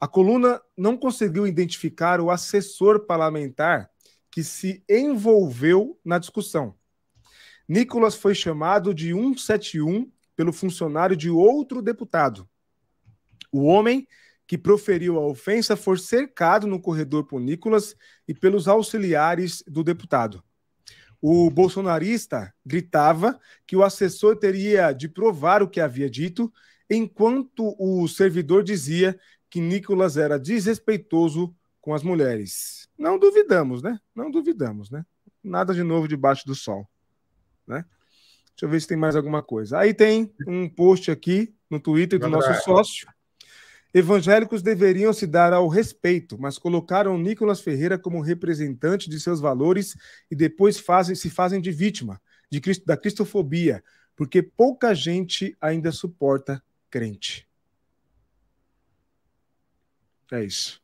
A 0.00 0.08
coluna 0.08 0.58
não 0.74 0.96
conseguiu 0.96 1.46
identificar 1.46 2.22
o 2.22 2.30
assessor 2.30 3.04
parlamentar 3.04 3.90
que 4.30 4.42
se 4.42 4.82
envolveu 4.88 6.00
na 6.02 6.18
discussão. 6.18 6.74
Nicolas 7.68 8.14
foi 8.14 8.34
chamado 8.34 8.94
de 8.94 9.12
171 9.12 10.10
pelo 10.34 10.54
funcionário 10.54 11.14
de 11.14 11.28
outro 11.28 11.82
deputado. 11.82 12.48
O 13.52 13.64
homem 13.64 14.08
que 14.46 14.56
proferiu 14.56 15.18
a 15.18 15.26
ofensa 15.26 15.76
foi 15.76 15.98
cercado 15.98 16.66
no 16.66 16.80
corredor 16.80 17.26
por 17.26 17.40
Nicolas 17.40 17.94
e 18.26 18.32
pelos 18.32 18.66
auxiliares 18.66 19.62
do 19.66 19.84
deputado. 19.84 20.42
O 21.20 21.50
bolsonarista 21.50 22.52
gritava 22.64 23.38
que 23.66 23.76
o 23.76 23.84
assessor 23.84 24.36
teria 24.36 24.92
de 24.92 25.08
provar 25.08 25.62
o 25.62 25.68
que 25.68 25.80
havia 25.80 26.08
dito, 26.08 26.50
enquanto 26.90 27.74
o 27.78 28.06
servidor 28.08 28.64
dizia 28.64 29.18
que 29.48 29.60
Nicolas 29.60 30.16
era 30.16 30.38
desrespeitoso 30.38 31.54
com 31.80 31.94
as 31.94 32.02
mulheres. 32.02 32.88
Não 32.98 33.18
duvidamos, 33.18 33.82
né? 33.82 33.98
Não 34.14 34.30
duvidamos, 34.30 34.90
né? 34.90 35.04
Nada 35.42 35.72
de 35.72 35.82
novo 35.82 36.06
debaixo 36.06 36.46
do 36.46 36.54
sol, 36.54 36.86
né? 37.66 37.84
Deixa 38.50 38.66
eu 38.66 38.68
ver 38.68 38.80
se 38.80 38.88
tem 38.88 38.96
mais 38.96 39.16
alguma 39.16 39.42
coisa. 39.42 39.78
Aí 39.78 39.94
tem 39.94 40.30
um 40.46 40.68
post 40.68 41.10
aqui 41.10 41.54
no 41.70 41.80
Twitter 41.80 42.18
do 42.18 42.28
nosso 42.28 42.52
sócio. 42.62 43.08
Evangélicos 43.92 44.62
deveriam 44.62 45.12
se 45.12 45.26
dar 45.26 45.52
ao 45.52 45.66
respeito, 45.66 46.38
mas 46.38 46.58
colocaram 46.58 47.18
Nicolas 47.18 47.60
Ferreira 47.60 47.98
como 47.98 48.20
representante 48.20 49.08
de 49.08 49.18
seus 49.18 49.40
valores 49.40 49.96
e 50.30 50.36
depois 50.36 50.78
fazem, 50.78 51.14
se 51.14 51.30
fazem 51.30 51.60
de 51.60 51.72
vítima 51.72 52.20
de, 52.50 52.60
da 52.84 52.96
cristofobia, 52.96 53.82
porque 54.14 54.42
pouca 54.42 54.94
gente 54.94 55.56
ainda 55.60 55.90
suporta 55.92 56.62
crente. 56.90 57.48
É 60.32 60.44
isso. 60.44 60.80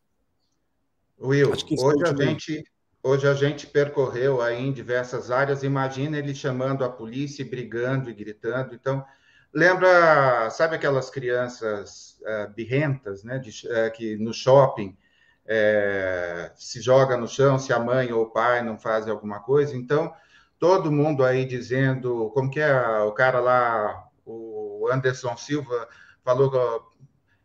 Will, 1.19 1.51
hoje 1.51 2.05
a 2.05 2.15
gente 2.15 2.65
Hoje 3.07 3.29
a 3.29 3.35
gente 3.35 3.69
percorreu 3.69 4.43
aí 4.43 4.61
em 4.61 4.73
diversas 4.73 5.31
áreas. 5.31 5.63
Imagina 5.63 6.19
ele 6.19 6.35
chamando 6.35 6.85
a 6.85 6.89
polícia, 6.91 7.45
brigando 7.45 8.11
e 8.11 8.13
gritando. 8.13 8.75
Então, 8.75 9.05
lembra, 9.55 10.51
sabe 10.51 10.75
aquelas 10.75 11.09
crianças 11.09 12.19
uh, 12.23 12.53
birrentas, 12.53 13.23
né, 13.23 13.39
de, 13.39 13.51
uh, 13.69 13.93
que 13.93 14.17
no 14.17 14.35
shopping 14.35 14.89
uh, 15.45 16.51
se 16.57 16.81
joga 16.81 17.17
no 17.17 17.29
chão 17.29 17.61
se 17.61 17.73
a 17.73 17.79
mãe 17.79 18.13
ou 18.13 18.25
o 18.25 18.31
pai 18.33 18.61
não 18.61 18.77
fazem 18.77 19.13
alguma 19.13 19.39
coisa? 19.39 19.77
Então, 19.77 20.13
todo 20.59 20.91
mundo 20.91 21.25
aí 21.25 21.45
dizendo, 21.45 22.33
como 22.35 22.51
que 22.51 22.59
é 22.59 22.99
o 23.03 23.13
cara 23.13 23.39
lá, 23.39 24.06
Anderson 24.91 25.37
Silva 25.37 25.89
falou 26.25 26.91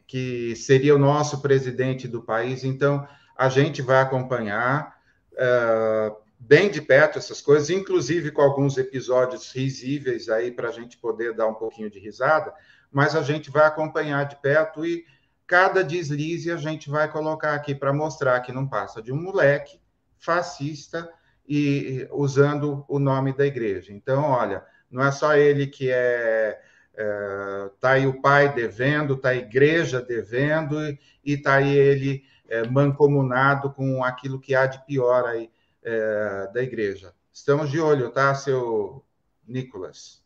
que 0.07 0.55
seria 0.55 0.95
o 0.95 0.99
nosso 0.99 1.41
presidente 1.41 2.07
do 2.07 2.21
país. 2.21 2.63
Então, 2.63 3.07
a 3.37 3.49
gente 3.49 3.81
vai 3.81 4.01
acompanhar 4.01 4.99
uh, 5.33 6.15
bem 6.39 6.69
de 6.69 6.81
perto 6.81 7.17
essas 7.17 7.41
coisas, 7.41 7.69
inclusive 7.69 8.31
com 8.31 8.41
alguns 8.41 8.77
episódios 8.77 9.51
risíveis 9.51 10.27
aí 10.27 10.51
para 10.51 10.69
a 10.69 10.71
gente 10.71 10.97
poder 10.97 11.33
dar 11.33 11.47
um 11.47 11.53
pouquinho 11.53 11.89
de 11.89 11.99
risada, 11.99 12.53
mas 12.91 13.15
a 13.15 13.21
gente 13.21 13.49
vai 13.49 13.65
acompanhar 13.65 14.25
de 14.25 14.35
perto 14.41 14.85
e 14.85 15.05
cada 15.45 15.83
deslize 15.83 16.51
a 16.51 16.57
gente 16.57 16.89
vai 16.89 17.11
colocar 17.11 17.53
aqui 17.53 17.75
para 17.75 17.93
mostrar 17.93 18.39
que 18.41 18.51
não 18.51 18.67
passa 18.67 19.01
de 19.01 19.11
um 19.11 19.21
moleque 19.21 19.79
fascista 20.17 21.09
e 21.47 22.07
usando 22.11 22.85
o 22.87 22.99
nome 22.99 23.33
da 23.33 23.45
igreja. 23.45 23.91
Então, 23.93 24.23
olha, 24.23 24.63
não 24.89 25.03
é 25.03 25.11
só 25.11 25.35
ele 25.35 25.67
que 25.67 25.89
é 25.91 26.59
é, 27.01 27.69
tá 27.79 27.91
aí 27.91 28.05
o 28.05 28.21
pai 28.21 28.53
devendo, 28.53 29.17
tá 29.17 29.29
a 29.29 29.35
igreja 29.35 30.01
devendo 30.01 30.77
e 31.23 31.35
tá 31.35 31.55
aí 31.55 31.75
ele 31.75 32.23
é, 32.47 32.67
mancomunado 32.67 33.71
com 33.71 34.03
aquilo 34.03 34.39
que 34.39 34.53
há 34.53 34.67
de 34.67 34.85
pior 34.85 35.25
aí 35.25 35.49
é, 35.83 36.49
da 36.53 36.61
igreja. 36.61 37.13
Estamos 37.33 37.71
de 37.71 37.79
olho, 37.79 38.11
tá, 38.11 38.35
seu 38.35 39.03
Nicolas? 39.47 40.21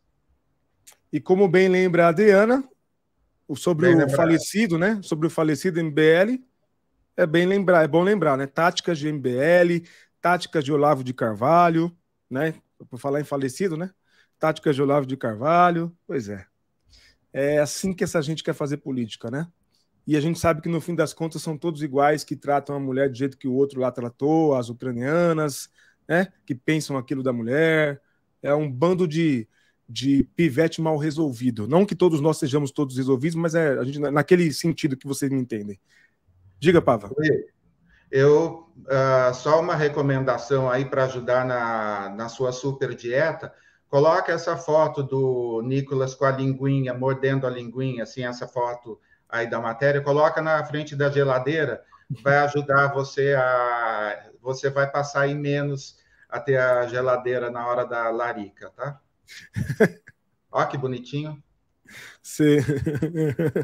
E 1.14 1.20
como 1.22 1.48
bem 1.48 1.70
lembra 1.70 2.06
a 2.06 2.10
Adriana, 2.10 2.68
sobre 3.56 3.88
bem 3.88 3.96
o 3.96 4.00
lembrado. 4.00 4.18
falecido, 4.18 4.78
né? 4.78 5.00
Sobre 5.02 5.28
o 5.28 5.30
falecido 5.30 5.82
MBL, 5.82 6.44
é 7.16 7.26
bem 7.26 7.46
lembrar, 7.46 7.84
é 7.84 7.88
bom 7.88 8.04
lembrar, 8.04 8.36
né? 8.38 8.48
Táticas 8.48 9.00
de 9.00 9.08
MBL, 9.08 9.88
táticas 10.20 10.64
de 10.64 10.74
Olavo 10.74 11.04
de 11.04 11.14
Carvalho, 11.14 11.96
né? 12.30 12.56
Por 12.90 13.00
falar 13.00 13.22
em 13.22 13.24
falecido, 13.24 13.78
né? 13.78 13.92
Táticas 14.38 14.76
de 14.76 14.82
Olavo 14.82 15.06
de 15.06 15.16
Carvalho, 15.16 15.96
pois 16.06 16.28
é. 16.28 16.46
É 17.38 17.60
assim 17.60 17.94
que 17.94 18.02
essa 18.02 18.22
gente 18.22 18.42
quer 18.42 18.54
fazer 18.54 18.78
política, 18.78 19.30
né? 19.30 19.46
E 20.08 20.16
a 20.16 20.22
gente 20.22 20.40
sabe 20.40 20.62
que 20.62 20.70
no 20.70 20.80
fim 20.80 20.96
das 20.96 21.14
contas 21.14 21.42
são 21.42 21.58
todos 21.58 21.84
iguais, 21.84 22.24
que 22.24 22.34
tratam 22.34 22.74
a 22.78 22.80
mulher 22.80 23.10
do 23.10 23.18
jeito 23.18 23.38
que 23.38 23.46
o 23.46 23.54
outro 23.54 23.82
lá 23.82 23.92
tratou, 23.92 24.56
as 24.56 24.70
ucranianas, 24.70 25.68
né? 26.08 26.32
Que 26.46 26.56
pensam 26.56 26.96
aquilo 26.96 27.22
da 27.22 27.34
mulher. 27.34 28.02
É 28.42 28.56
um 28.56 28.72
bando 28.72 29.06
de, 29.06 29.50
de 29.90 30.24
pivete 30.34 30.82
mal 30.82 30.96
resolvido. 30.96 31.68
Não 31.68 31.86
que 31.86 31.94
todos 31.94 32.22
nós 32.22 32.38
sejamos 32.38 32.72
todos 32.72 32.96
resolvidos, 32.96 33.36
mas 33.36 33.54
é 33.54 33.78
a 33.80 33.84
gente, 33.84 34.00
naquele 34.00 34.54
sentido 34.54 34.96
que 34.96 35.06
vocês 35.06 35.30
me 35.30 35.42
entendem. 35.42 35.78
Diga, 36.58 36.82
Pava. 36.82 37.12
Eu, 38.10 38.70
uh, 38.78 39.34
só 39.34 39.60
uma 39.60 39.76
recomendação 39.76 40.70
aí 40.70 40.86
para 40.86 41.04
ajudar 41.04 41.46
na, 41.46 42.16
na 42.16 42.30
sua 42.30 42.54
super 42.54 42.96
dieta. 42.96 43.54
Coloca 43.90 44.32
essa 44.32 44.58
foto 44.58 45.04
do 45.04 45.62
Nicolas 45.64 46.14
com 46.16 46.26
a 46.26 46.32
linguinha, 46.32 46.94
mordendo 46.94 47.48
a 47.48 47.50
linguinha, 47.50 48.04
assim, 48.04 48.26
essa 48.26 48.48
foto 48.48 49.00
aí 49.30 49.50
da 49.50 49.60
matéria, 49.60 50.02
coloca 50.02 50.42
na 50.42 50.64
frente 50.66 50.96
da 50.96 51.10
geladeira, 51.10 51.84
vai 52.24 52.38
ajudar 52.40 52.94
você 52.94 53.34
a. 53.38 54.30
Você 54.42 54.70
vai 54.70 54.90
passar 54.90 55.22
aí 55.22 55.34
menos 55.34 55.98
até 56.30 56.58
a 56.58 56.86
geladeira 56.88 57.50
na 57.50 57.68
hora 57.68 57.84
da 57.84 58.10
larica, 58.10 58.70
tá? 58.76 59.00
Ó, 60.52 60.64
que 60.66 60.78
bonitinho. 60.78 61.42
Sim. 62.22 62.58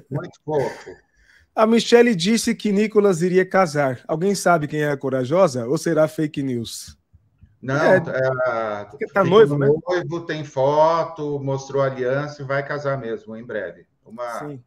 Muito 0.09 0.39
fofo. 0.43 0.91
A 1.53 1.67
Michelle 1.67 2.15
disse 2.15 2.55
que 2.55 2.71
Nicolas 2.71 3.21
iria 3.21 3.45
casar. 3.45 4.01
Alguém 4.07 4.33
sabe 4.33 4.67
quem 4.67 4.81
é 4.81 4.89
a 4.89 4.97
corajosa 4.97 5.67
ou 5.67 5.77
será 5.77 6.07
fake 6.07 6.41
news? 6.41 6.97
Não, 7.61 7.75
é, 7.75 7.97
é, 7.97 9.07
tá 9.13 9.23
noivo, 9.23 9.57
né? 9.57 9.67
noivo, 9.87 10.25
tem 10.25 10.43
foto, 10.43 11.39
mostrou 11.39 11.81
aliança 11.81 12.41
e 12.41 12.45
vai 12.45 12.65
casar 12.65 12.97
mesmo 12.97 13.35
em 13.35 13.45
breve. 13.45 13.85
Uma, 14.03 14.39
Sim 14.39 14.63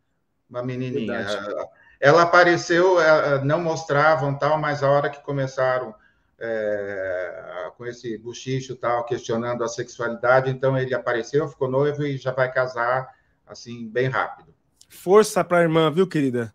uma 0.49 0.63
menininha. 0.63 1.25
Verdade. 1.25 1.69
Ela 2.01 2.23
apareceu, 2.23 3.01
é, 3.01 3.43
não 3.45 3.61
mostravam 3.61 4.37
tal, 4.37 4.59
mas 4.59 4.83
a 4.83 4.91
hora 4.91 5.11
que 5.11 5.23
começaram 5.23 5.95
é, 6.39 7.71
com 7.77 7.87
esse 7.87 8.17
buchicho 8.19 8.77
tal, 8.77 9.05
questionando 9.05 9.65
a 9.65 9.69
sexualidade, 9.69 10.51
então 10.51 10.79
ele 10.79 10.95
apareceu, 10.95 11.49
ficou 11.49 11.71
noivo 11.71 12.05
e 12.05 12.17
já 12.17 12.33
vai 12.33 12.53
casar 12.53 13.09
assim 13.47 13.89
bem 13.89 14.09
rápido. 14.09 14.55
Força 14.89 15.43
para 15.43 15.59
a 15.59 15.63
irmã, 15.63 15.91
viu, 15.91 16.07
querida? 16.07 16.55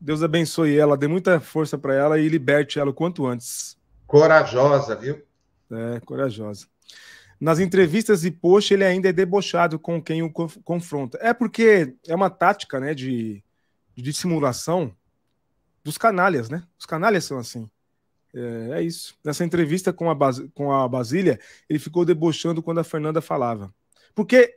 Deus 0.00 0.22
abençoe 0.22 0.78
ela, 0.78 0.96
dê 0.96 1.06
muita 1.06 1.40
força 1.40 1.76
para 1.76 1.94
ela 1.94 2.18
e 2.18 2.28
liberte 2.28 2.78
ela 2.78 2.90
o 2.90 2.94
quanto 2.94 3.26
antes. 3.26 3.76
Corajosa, 4.06 4.96
viu? 4.96 5.22
É, 5.70 6.00
corajosa. 6.00 6.66
Nas 7.40 7.58
entrevistas 7.58 8.24
e 8.24 8.30
post, 8.30 8.74
ele 8.74 8.84
ainda 8.84 9.08
é 9.08 9.12
debochado 9.12 9.78
com 9.78 10.02
quem 10.02 10.22
o 10.22 10.30
confronta. 10.30 11.18
É 11.22 11.32
porque 11.32 11.94
é 12.06 12.14
uma 12.14 12.28
tática 12.28 12.78
né, 12.78 12.92
de, 12.92 13.42
de 13.96 14.12
simulação 14.12 14.94
dos 15.82 15.96
canalhas, 15.96 16.50
né? 16.50 16.62
Os 16.78 16.84
canalhas 16.84 17.24
são 17.24 17.38
assim. 17.38 17.70
É, 18.34 18.78
é, 18.78 18.82
isso. 18.82 19.16
Nessa 19.24 19.44
entrevista 19.44 19.92
com 19.92 20.10
a, 20.10 20.14
Bas 20.14 20.40
com 20.54 20.72
a 20.72 20.86
Basília, 20.86 21.40
ele 21.68 21.78
ficou 21.78 22.04
debochando 22.04 22.62
quando 22.62 22.78
a 22.78 22.84
Fernanda 22.84 23.20
falava. 23.20 23.74
Porque, 24.14 24.54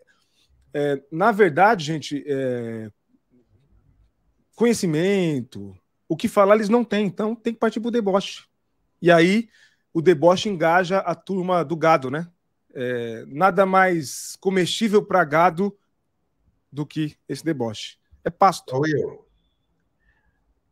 é, 0.73 1.01
na 1.11 1.31
verdade, 1.31 1.85
gente, 1.85 2.23
é, 2.27 2.91
conhecimento, 4.55 5.75
o 6.07 6.15
que 6.15 6.27
falar 6.27 6.55
eles 6.55 6.69
não 6.69 6.83
têm, 6.83 7.05
então 7.05 7.35
tem 7.35 7.53
que 7.53 7.59
partir 7.59 7.79
para 7.79 7.87
o 7.87 7.91
deboche. 7.91 8.43
E 9.01 9.11
aí 9.11 9.49
o 9.93 10.01
deboche 10.01 10.49
engaja 10.49 10.99
a 10.99 11.13
turma 11.13 11.63
do 11.63 11.75
gado, 11.77 12.09
né? 12.09 12.27
é, 12.73 13.23
nada 13.27 13.65
mais 13.65 14.35
comestível 14.37 15.03
para 15.03 15.23
gado 15.23 15.77
do 16.71 16.85
que 16.85 17.15
esse 17.29 17.45
deboche. 17.45 17.97
É 18.23 18.29
pasto. 18.29 18.75
Will, 18.75 19.25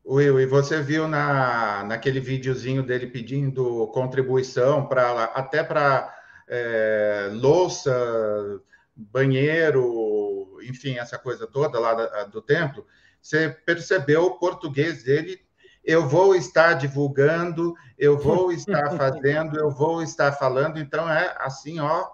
Will, 0.04 0.40
e 0.40 0.46
você 0.46 0.82
viu 0.82 1.08
na, 1.08 1.84
naquele 1.84 2.20
videozinho 2.20 2.82
dele 2.82 3.08
pedindo 3.08 3.88
contribuição 3.88 4.88
para 4.88 5.26
até 5.26 5.64
para 5.64 6.18
é, 6.48 7.30
louça, 7.34 8.62
banheiro, 8.96 10.58
enfim, 10.64 10.98
essa 10.98 11.20
coisa 11.20 11.46
toda 11.46 11.80
lá 11.80 11.94
da, 11.94 12.24
do 12.24 12.42
templo. 12.42 12.86
Você 13.22 13.50
percebeu 13.50 14.24
o 14.24 14.40
português 14.40 15.04
dele? 15.04 15.40
Eu 15.84 16.08
vou 16.08 16.36
estar 16.36 16.74
divulgando, 16.74 17.74
eu 17.98 18.18
vou 18.18 18.52
estar 18.54 18.96
fazendo, 18.98 19.58
eu 19.58 19.70
vou 19.70 20.02
estar 20.02 20.32
falando. 20.34 20.80
Então 20.80 21.10
é 21.10 21.36
assim, 21.40 21.80
ó, 21.80 22.08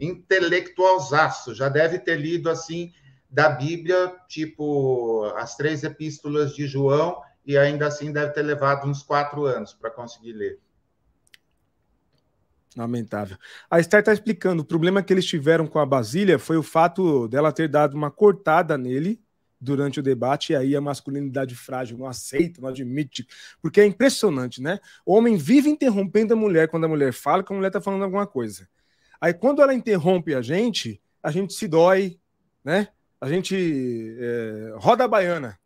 intelectualzaço. 0.00 1.54
Já 1.54 1.68
deve 1.68 1.98
ter 1.98 2.16
lido 2.16 2.48
assim 2.48 2.92
da 3.30 3.48
Bíblia, 3.48 4.14
tipo 4.26 5.24
as 5.36 5.56
três 5.56 5.82
epístolas 5.84 6.54
de 6.54 6.66
João 6.66 7.20
e 7.44 7.56
ainda 7.56 7.86
assim 7.86 8.12
deve 8.12 8.32
ter 8.32 8.42
levado 8.42 8.86
uns 8.86 9.02
quatro 9.02 9.44
anos 9.44 9.74
para 9.74 9.90
conseguir 9.90 10.32
ler. 10.32 10.58
Lamentável. 12.76 13.36
A 13.70 13.80
Esther 13.80 14.00
está 14.00 14.12
explicando: 14.12 14.62
o 14.62 14.66
problema 14.66 15.02
que 15.02 15.12
eles 15.12 15.26
tiveram 15.26 15.66
com 15.66 15.78
a 15.78 15.86
Basília 15.86 16.38
foi 16.38 16.56
o 16.56 16.62
fato 16.62 17.26
dela 17.26 17.52
ter 17.52 17.68
dado 17.68 17.94
uma 17.94 18.10
cortada 18.10 18.78
nele 18.78 19.20
durante 19.60 20.00
o 20.00 20.02
debate, 20.02 20.52
e 20.52 20.56
aí 20.56 20.76
a 20.76 20.80
masculinidade 20.80 21.54
frágil 21.54 21.98
não 21.98 22.06
aceita, 22.06 22.60
não 22.60 22.68
admite, 22.68 23.26
porque 23.60 23.80
é 23.80 23.86
impressionante, 23.86 24.62
né? 24.62 24.78
O 25.04 25.14
homem 25.14 25.36
vive 25.36 25.68
interrompendo 25.68 26.34
a 26.34 26.36
mulher 26.36 26.68
quando 26.68 26.84
a 26.84 26.88
mulher 26.88 27.12
fala 27.12 27.42
que 27.42 27.52
a 27.52 27.56
mulher 27.56 27.68
está 27.68 27.80
falando 27.80 28.04
alguma 28.04 28.26
coisa. 28.26 28.68
Aí 29.20 29.34
quando 29.34 29.60
ela 29.62 29.74
interrompe 29.74 30.34
a 30.34 30.42
gente, 30.42 31.00
a 31.22 31.30
gente 31.30 31.54
se 31.54 31.66
dói, 31.66 32.18
né? 32.64 32.88
A 33.20 33.28
gente 33.28 34.16
é, 34.20 34.74
roda 34.76 35.04
a 35.04 35.08
baiana 35.08 35.58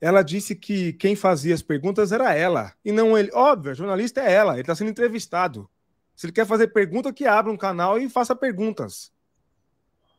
ela 0.00 0.22
disse 0.22 0.56
que 0.56 0.94
quem 0.94 1.14
fazia 1.14 1.54
as 1.54 1.62
perguntas 1.62 2.10
era 2.10 2.34
ela, 2.34 2.72
e 2.84 2.90
não 2.90 3.18
ele. 3.18 3.30
Óbvio, 3.34 3.70
a 3.70 3.74
jornalista 3.74 4.20
é 4.22 4.32
ela, 4.32 4.54
ele 4.54 4.62
está 4.62 4.74
sendo 4.74 4.90
entrevistado. 4.90 5.68
Se 6.16 6.26
ele 6.26 6.32
quer 6.32 6.46
fazer 6.46 6.68
pergunta, 6.68 7.12
que 7.12 7.26
abra 7.26 7.52
um 7.52 7.56
canal 7.56 7.98
e 7.98 8.08
faça 8.08 8.34
perguntas. 8.34 9.12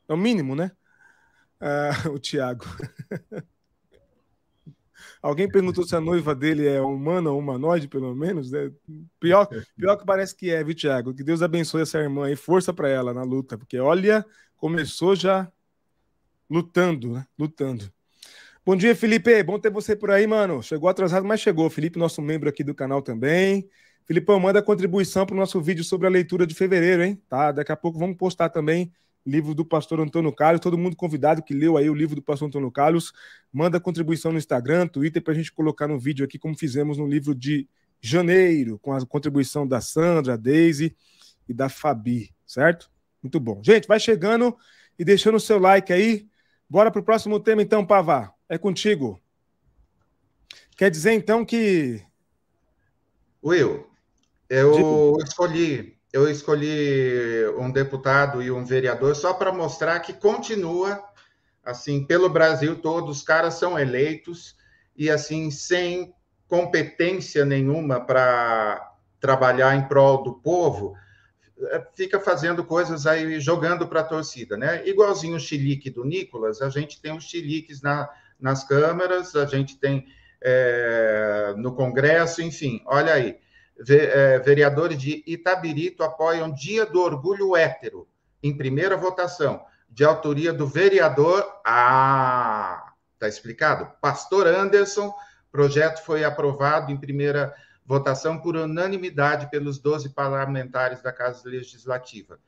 É 0.08 0.14
o 0.14 0.18
mínimo, 0.18 0.56
né? 0.56 0.72
Ah, 1.62 1.92
o 2.12 2.18
Tiago. 2.18 2.66
Alguém 5.22 5.48
perguntou 5.48 5.86
se 5.86 5.96
a 5.96 6.02
noiva 6.02 6.34
dele 6.34 6.68
é 6.68 6.82
humana 6.82 7.30
ou 7.30 7.38
humanoide, 7.38 7.88
pelo 7.88 8.16
menos. 8.16 8.50
Né? 8.50 8.72
Pior, 9.20 9.48
pior 9.78 9.96
que 9.96 10.06
parece 10.06 10.36
que 10.36 10.50
é, 10.50 10.64
viu, 10.64 10.74
Tiago? 10.74 11.14
Que 11.14 11.24
Deus 11.24 11.44
abençoe 11.44 11.84
essa 11.84 12.00
irmã 12.00 12.32
e 12.32 12.36
força 12.36 12.74
para 12.74 12.90
ela 12.90 13.14
na 13.14 13.22
luta, 13.22 13.56
porque 13.56 13.78
olha, 13.78 14.26
começou 14.58 15.16
já 15.16 15.52
lutando, 16.50 17.14
né? 17.14 17.26
Lutando. 17.38 17.92
Bom 18.66 18.76
dia, 18.76 18.96
Felipe. 18.96 19.44
Bom 19.44 19.60
ter 19.60 19.70
você 19.70 19.96
por 19.96 20.10
aí, 20.10 20.26
mano. 20.26 20.64
Chegou 20.64 20.90
atrasado, 20.90 21.26
mas 21.26 21.40
chegou. 21.40 21.70
Felipe, 21.70 22.00
nosso 22.00 22.22
membro 22.22 22.50
aqui 22.50 22.64
do 22.64 22.74
canal 22.74 23.02
também. 23.02 23.70
Filipão, 24.06 24.40
manda 24.40 24.62
contribuição 24.62 25.26
para 25.26 25.36
o 25.36 25.38
nosso 25.38 25.62
vídeo 25.62 25.84
sobre 25.84 26.08
a 26.08 26.10
leitura 26.10 26.48
de 26.48 26.56
fevereiro, 26.56 27.04
hein? 27.04 27.22
Tá? 27.30 27.52
Daqui 27.52 27.72
a 27.72 27.76
pouco 27.76 28.00
vamos 28.00 28.18
postar 28.18 28.50
também 28.50 28.92
livro 29.26 29.54
do 29.54 29.64
pastor 29.66 30.00
Antônio 30.00 30.32
Carlos. 30.34 30.62
Todo 30.62 30.78
mundo 30.78 30.96
convidado 30.96 31.44
que 31.44 31.54
leu 31.54 31.78
aí 31.78 31.90
o 31.90 31.94
livro 31.94 32.16
do 32.16 32.22
pastor 32.22 32.48
Antônio 32.48 32.72
Carlos, 32.72 33.14
manda 33.52 33.80
contribuição 33.80 34.32
no 34.32 34.38
Instagram, 34.38 34.88
Twitter, 34.88 35.22
para 35.22 35.34
a 35.34 35.36
gente 35.36 35.52
colocar 35.52 35.88
no 35.88 36.00
vídeo 36.00 36.26
aqui, 36.26 36.40
como 36.40 36.58
fizemos 36.58 36.98
no 36.98 37.08
livro 37.08 37.36
de 37.36 37.68
janeiro, 38.02 38.80
com 38.80 38.94
a 38.94 39.06
contribuição 39.06 39.68
da 39.68 39.80
Sandra, 39.80 40.38
Daisy 40.38 40.96
e 41.48 41.54
da 41.54 41.70
Fabi, 41.70 42.34
certo? 42.46 42.90
Muito 43.22 43.40
bom. 43.40 43.62
Gente, 43.64 43.88
vai 43.88 44.00
chegando 44.00 44.58
e 44.98 45.06
deixando 45.06 45.36
o 45.36 45.40
seu 45.40 45.60
like 45.60 45.94
aí. 45.94 46.28
Bora 46.68 46.90
para 46.90 47.02
o 47.02 47.04
próximo 47.04 47.40
tema, 47.40 47.62
então, 47.62 47.86
Pavá. 47.86 48.34
É 48.50 48.58
contigo. 48.58 49.22
Quer 50.76 50.90
dizer, 50.90 51.14
então, 51.14 51.46
que. 51.46 52.04
Will, 53.44 53.88
eu 54.50 55.18
escolhi, 55.24 55.98
eu 56.14 56.30
escolhi 56.30 57.46
um 57.58 57.72
deputado 57.72 58.42
e 58.42 58.52
um 58.52 58.66
vereador 58.66 59.16
só 59.16 59.34
para 59.34 59.52
mostrar 59.52 60.00
que 60.02 60.14
continua, 60.14 61.04
assim, 61.64 62.06
pelo 62.06 62.30
Brasil 62.30 62.76
todo, 62.76 63.10
os 63.10 63.22
caras 63.24 63.54
são 63.56 63.80
eleitos 63.80 64.58
e, 64.96 65.10
assim, 65.10 65.50
sem 65.50 66.14
competência 66.48 67.46
nenhuma 67.46 68.00
para 68.00 68.94
trabalhar 69.22 69.76
em 69.76 69.88
prol 69.88 70.24
do 70.24 70.34
povo, 70.34 70.96
é, 71.70 71.88
fica 71.96 72.20
fazendo 72.20 72.64
coisas 72.66 73.08
aí, 73.08 73.40
jogando 73.40 73.88
para 73.88 74.02
a 74.02 74.04
torcida, 74.04 74.58
né? 74.58 74.86
Igualzinho 74.86 75.38
o 75.38 75.40
chilique 75.40 75.90
do 75.90 76.04
Nicolas, 76.04 76.62
a 76.62 76.70
gente 76.70 77.00
tem 77.00 77.16
os 77.16 77.24
chiliques 77.24 77.82
na, 77.82 78.10
nas 78.40 78.66
câmaras, 78.66 79.36
a 79.36 79.46
gente 79.46 79.78
tem 79.78 80.08
é, 80.42 81.54
no 81.56 81.74
Congresso, 81.74 82.42
enfim, 82.42 82.82
olha 82.86 83.14
aí. 83.14 83.38
É, 83.90 84.40
vereadores 84.40 84.98
de 84.98 85.24
Itabirito 85.26 86.04
apoiam 86.04 86.52
Dia 86.52 86.86
do 86.86 87.02
Orgulho 87.02 87.56
Hétero, 87.56 88.08
em 88.44 88.56
primeira 88.56 88.96
votação, 88.96 89.66
de 89.90 90.04
autoria 90.04 90.54
do 90.54 90.68
vereador. 90.68 91.46
Ah, 91.66 92.94
tá 93.18 93.28
explicado? 93.28 93.92
Pastor 94.02 94.48
Anderson. 94.48 95.14
Projeto 95.52 96.04
foi 96.04 96.24
aprovado 96.24 96.92
em 96.92 96.98
primeira 96.98 97.54
votação 97.86 98.40
por 98.40 98.56
unanimidade 98.56 99.50
pelos 99.50 99.80
12 99.80 100.10
parlamentares 100.10 101.02
da 101.02 101.12
Casa 101.12 101.50
Legislativa. 101.50 102.40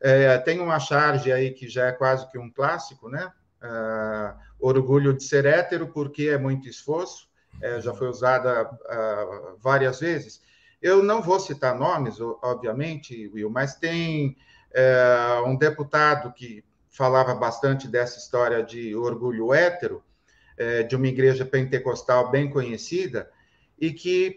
É, 0.00 0.36
tem 0.38 0.58
uma 0.60 0.80
charge 0.80 1.30
aí 1.30 1.52
que 1.52 1.68
já 1.68 1.86
é 1.86 1.92
quase 1.92 2.28
que 2.30 2.38
um 2.38 2.50
clássico, 2.50 3.08
né? 3.08 3.30
Uh, 3.62 4.34
orgulho 4.58 5.12
de 5.12 5.22
ser 5.22 5.44
hétero, 5.44 5.88
porque 5.88 6.28
é 6.28 6.38
muito 6.38 6.66
esforço, 6.66 7.28
é, 7.60 7.78
já 7.78 7.92
foi 7.92 8.08
usada 8.08 8.64
uh, 8.64 9.56
várias 9.58 10.00
vezes. 10.00 10.40
Eu 10.80 11.02
não 11.02 11.20
vou 11.20 11.38
citar 11.38 11.78
nomes, 11.78 12.18
obviamente, 12.42 13.28
Will, 13.34 13.50
mas 13.50 13.74
tem 13.74 14.36
uh, 14.74 15.48
um 15.48 15.56
deputado 15.56 16.32
que 16.32 16.64
falava 16.88 17.34
bastante 17.34 17.86
dessa 17.86 18.18
história 18.18 18.62
de 18.62 18.94
orgulho 18.94 19.52
hétero, 19.52 20.02
uh, 20.58 20.88
de 20.88 20.96
uma 20.96 21.06
igreja 21.06 21.44
pentecostal 21.44 22.30
bem 22.30 22.48
conhecida, 22.48 23.30
e 23.78 23.92
que, 23.92 24.34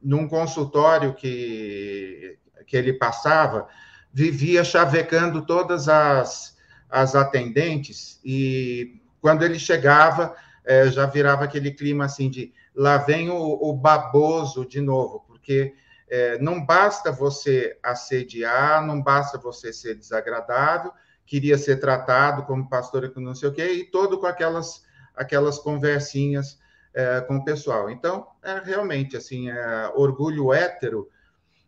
num 0.00 0.26
consultório 0.26 1.12
que, 1.12 2.38
que 2.66 2.74
ele 2.74 2.94
passava, 2.94 3.68
vivia 4.10 4.64
chavecando 4.64 5.44
todas 5.44 5.90
as 5.90 6.52
as 6.92 7.14
atendentes, 7.14 8.20
e 8.22 9.00
quando 9.18 9.42
ele 9.42 9.58
chegava, 9.58 10.36
é, 10.64 10.90
já 10.90 11.06
virava 11.06 11.44
aquele 11.44 11.72
clima 11.72 12.04
assim 12.04 12.30
de 12.30 12.52
lá 12.74 12.98
vem 12.98 13.30
o, 13.30 13.36
o 13.36 13.72
baboso 13.74 14.66
de 14.66 14.80
novo, 14.80 15.24
porque 15.26 15.74
é, 16.08 16.38
não 16.38 16.64
basta 16.64 17.10
você 17.10 17.78
assediar, 17.82 18.84
não 18.84 19.02
basta 19.02 19.38
você 19.38 19.72
ser 19.72 19.94
desagradável, 19.94 20.92
queria 21.26 21.56
ser 21.56 21.80
tratado 21.80 22.44
como 22.44 22.68
pastor 22.68 23.10
que 23.10 23.20
não 23.20 23.34
sei 23.34 23.48
o 23.48 23.52
quê, 23.52 23.72
e 23.72 23.90
todo 23.90 24.18
com 24.18 24.26
aquelas, 24.26 24.84
aquelas 25.16 25.58
conversinhas 25.58 26.58
é, 26.94 27.20
com 27.22 27.36
o 27.36 27.44
pessoal. 27.44 27.90
Então, 27.90 28.26
é 28.42 28.58
realmente 28.58 29.16
assim, 29.16 29.50
é, 29.50 29.92
orgulho 29.94 30.52
hétero 30.52 31.08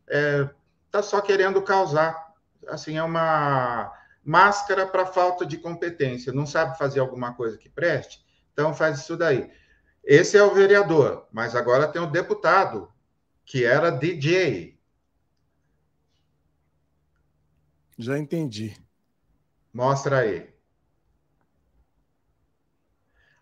está 0.06 0.98
é, 0.98 1.02
só 1.02 1.20
querendo 1.20 1.62
causar. 1.62 2.34
Assim, 2.68 2.96
é 2.96 3.02
uma 3.02 3.92
máscara 4.22 4.86
para 4.86 5.06
falta 5.06 5.44
de 5.44 5.58
competência, 5.58 6.32
não 6.32 6.46
sabe 6.46 6.78
fazer 6.78 7.00
alguma 7.00 7.34
coisa 7.34 7.58
que 7.58 7.68
preste, 7.68 8.23
então 8.54 8.72
faz 8.72 9.00
isso 9.00 9.16
daí. 9.16 9.50
Esse 10.02 10.38
é 10.38 10.42
o 10.42 10.54
vereador, 10.54 11.26
mas 11.32 11.56
agora 11.56 11.88
tem 11.88 12.00
o 12.00 12.10
deputado, 12.10 12.90
que 13.44 13.64
era 13.64 13.90
DJ. 13.90 14.78
Já 17.98 18.16
entendi. 18.16 18.76
Mostra 19.72 20.20
aí. 20.20 20.54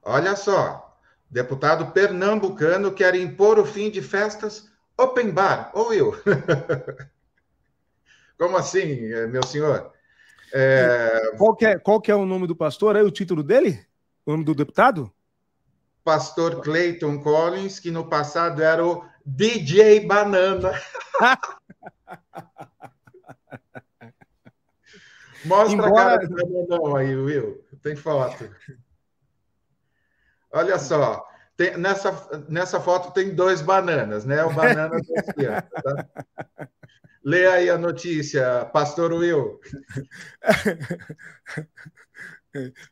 Olha 0.03 0.35
só, 0.35 0.98
deputado 1.31 1.92
pernambucano 1.92 2.92
quer 2.92 3.14
impor 3.14 3.59
o 3.59 3.66
fim 3.66 3.90
de 3.90 4.01
festas 4.01 4.70
open 4.96 5.31
bar. 5.31 5.70
Ou 5.75 5.92
eu? 5.92 6.14
Como 8.38 8.57
assim, 8.57 9.09
meu 9.29 9.44
senhor? 9.44 9.92
É... 10.53 11.35
Qual, 11.37 11.55
que 11.55 11.66
é, 11.66 11.79
qual 11.79 12.01
que 12.01 12.11
é 12.11 12.14
o 12.14 12.27
nome 12.27 12.46
do 12.46 12.57
pastor? 12.57 12.96
É 12.96 13.03
o 13.03 13.11
título 13.11 13.42
dele? 13.42 13.91
O 14.25 14.31
nome 14.33 14.45
do 14.45 14.55
deputado? 14.55 15.13
Pastor 16.05 16.63
Clayton 16.63 17.21
Collins, 17.23 17.81
que 17.81 17.91
no 17.91 18.09
passado 18.09 18.63
era 18.63 18.87
o 18.87 19.05
DJ 19.25 20.07
Banana. 20.07 20.73
Mostra 25.45 25.75
Embora... 25.75 25.91
a 25.91 25.95
cara 25.95 26.29
do 26.29 26.37
bananão 26.37 26.95
aí, 26.97 27.17
Will. 27.17 27.65
Tem 27.83 27.97
foto. 27.97 28.49
Olha 30.53 30.79
só. 30.79 31.27
Tem, 31.57 31.77
nessa, 31.77 32.47
nessa 32.49 32.81
foto 32.81 33.13
tem 33.13 33.35
dois 33.35 33.61
bananas, 33.61 34.25
né? 34.25 34.45
O 34.45 34.53
banana 34.53 35.01
da. 35.37 35.63
Tá? 35.63 36.09
Lê 37.25 37.47
aí 37.47 37.71
a 37.71 37.79
notícia, 37.79 38.65
Pastor 38.67 39.13
Will. 39.13 39.61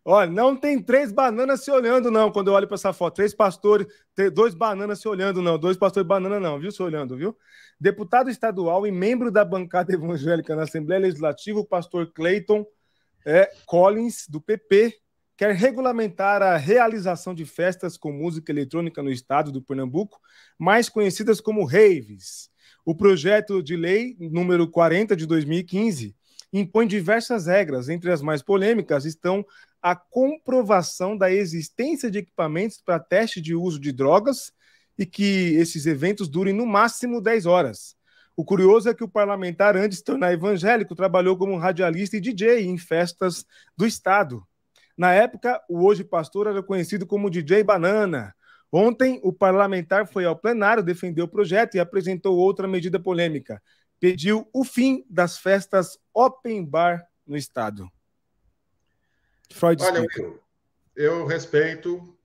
Olha, 0.05 0.31
não 0.31 0.57
tem 0.57 0.83
três 0.83 1.12
bananas 1.12 1.62
se 1.64 1.70
olhando, 1.70 2.11
não, 2.11 2.33
quando 2.33 2.49
eu 2.49 2.55
olho 2.55 2.66
para 2.66 2.77
essa 2.77 2.92
foto. 2.92 3.16
Três 3.16 3.35
pastores, 3.35 3.87
dois 4.33 4.55
bananas 4.55 5.01
se 5.01 5.09
olhando, 5.09 5.42
não. 5.42 5.59
Dois 5.59 5.77
pastores 5.77 6.07
banana, 6.07 6.40
não, 6.40 6.59
viu? 6.59 6.70
Se 6.70 6.83
olhando, 6.83 7.16
viu? 7.16 7.37
Deputado 7.79 8.31
estadual 8.31 8.87
e 8.87 8.90
membro 8.90 9.31
da 9.31 9.44
bancada 9.44 9.92
evangélica 9.94 10.57
na 10.57 10.62
Assembleia 10.62 11.01
Legislativa, 11.01 11.59
o 11.59 11.66
pastor 11.66 12.12
Clayton 12.12 12.64
é, 13.25 13.51
Collins, 13.66 14.27
do 14.29 14.40
PP, 14.40 14.96
quer 15.37 15.55
regulamentar 15.55 16.42
a 16.42 16.57
realização 16.57 17.35
de 17.35 17.44
festas 17.44 17.96
com 17.96 18.12
música 18.12 18.53
eletrônica 18.53 19.03
no 19.03 19.11
estado 19.11 19.53
do 19.53 19.62
Pernambuco, 19.62 20.20
mais 20.59 20.88
conhecidas 20.88 21.40
como 21.40 21.64
raves. 21.64 22.51
O 22.85 22.94
projeto 22.94 23.62
de 23.62 23.77
lei 23.77 24.16
número 24.18 24.68
40 24.68 25.14
de 25.14 25.27
2015 25.27 26.16
impõe 26.52 26.86
diversas 26.86 27.46
regras, 27.46 27.88
entre 27.88 28.10
as 28.10 28.22
mais 28.22 28.42
polêmicas 28.42 29.04
estão 29.04 29.44
a 29.80 29.94
comprovação 29.94 31.16
da 31.16 31.30
existência 31.30 32.10
de 32.10 32.18
equipamentos 32.18 32.80
para 32.84 32.98
teste 32.98 33.40
de 33.40 33.54
uso 33.54 33.80
de 33.80 33.92
drogas 33.92 34.52
e 34.98 35.06
que 35.06 35.54
esses 35.56 35.86
eventos 35.86 36.28
durem 36.28 36.52
no 36.52 36.66
máximo 36.66 37.20
10 37.20 37.46
horas. 37.46 37.96
O 38.36 38.44
curioso 38.44 38.88
é 38.88 38.94
que 38.94 39.04
o 39.04 39.08
parlamentar, 39.08 39.76
antes 39.76 39.90
de 39.90 39.96
se 39.96 40.04
tornar 40.04 40.32
evangélico, 40.32 40.94
trabalhou 40.94 41.36
como 41.36 41.56
radialista 41.56 42.16
e 42.16 42.20
DJ 42.20 42.66
em 42.66 42.78
festas 42.78 43.44
do 43.76 43.86
Estado. 43.86 44.42
Na 44.96 45.12
época, 45.12 45.60
o 45.68 45.84
hoje 45.86 46.04
pastor 46.04 46.46
era 46.46 46.62
conhecido 46.62 47.06
como 47.06 47.30
DJ 47.30 47.62
Banana. 47.62 48.34
Ontem, 48.72 49.18
o 49.22 49.32
parlamentar 49.32 50.06
foi 50.06 50.24
ao 50.24 50.36
plenário 50.36 50.82
defender 50.82 51.22
o 51.22 51.28
projeto 51.28 51.74
e 51.74 51.80
apresentou 51.80 52.36
outra 52.36 52.68
medida 52.68 53.00
polêmica. 53.00 53.62
Pediu 54.00 54.48
o 54.52 54.64
fim 54.64 55.04
das 55.08 55.38
festas 55.38 55.98
open 56.14 56.64
bar 56.64 57.06
no 57.26 57.36
Estado. 57.36 57.86
Freud 59.52 59.82
Olha, 59.82 60.06
eu, 60.16 60.40
eu 60.96 61.26
respeito 61.26 62.16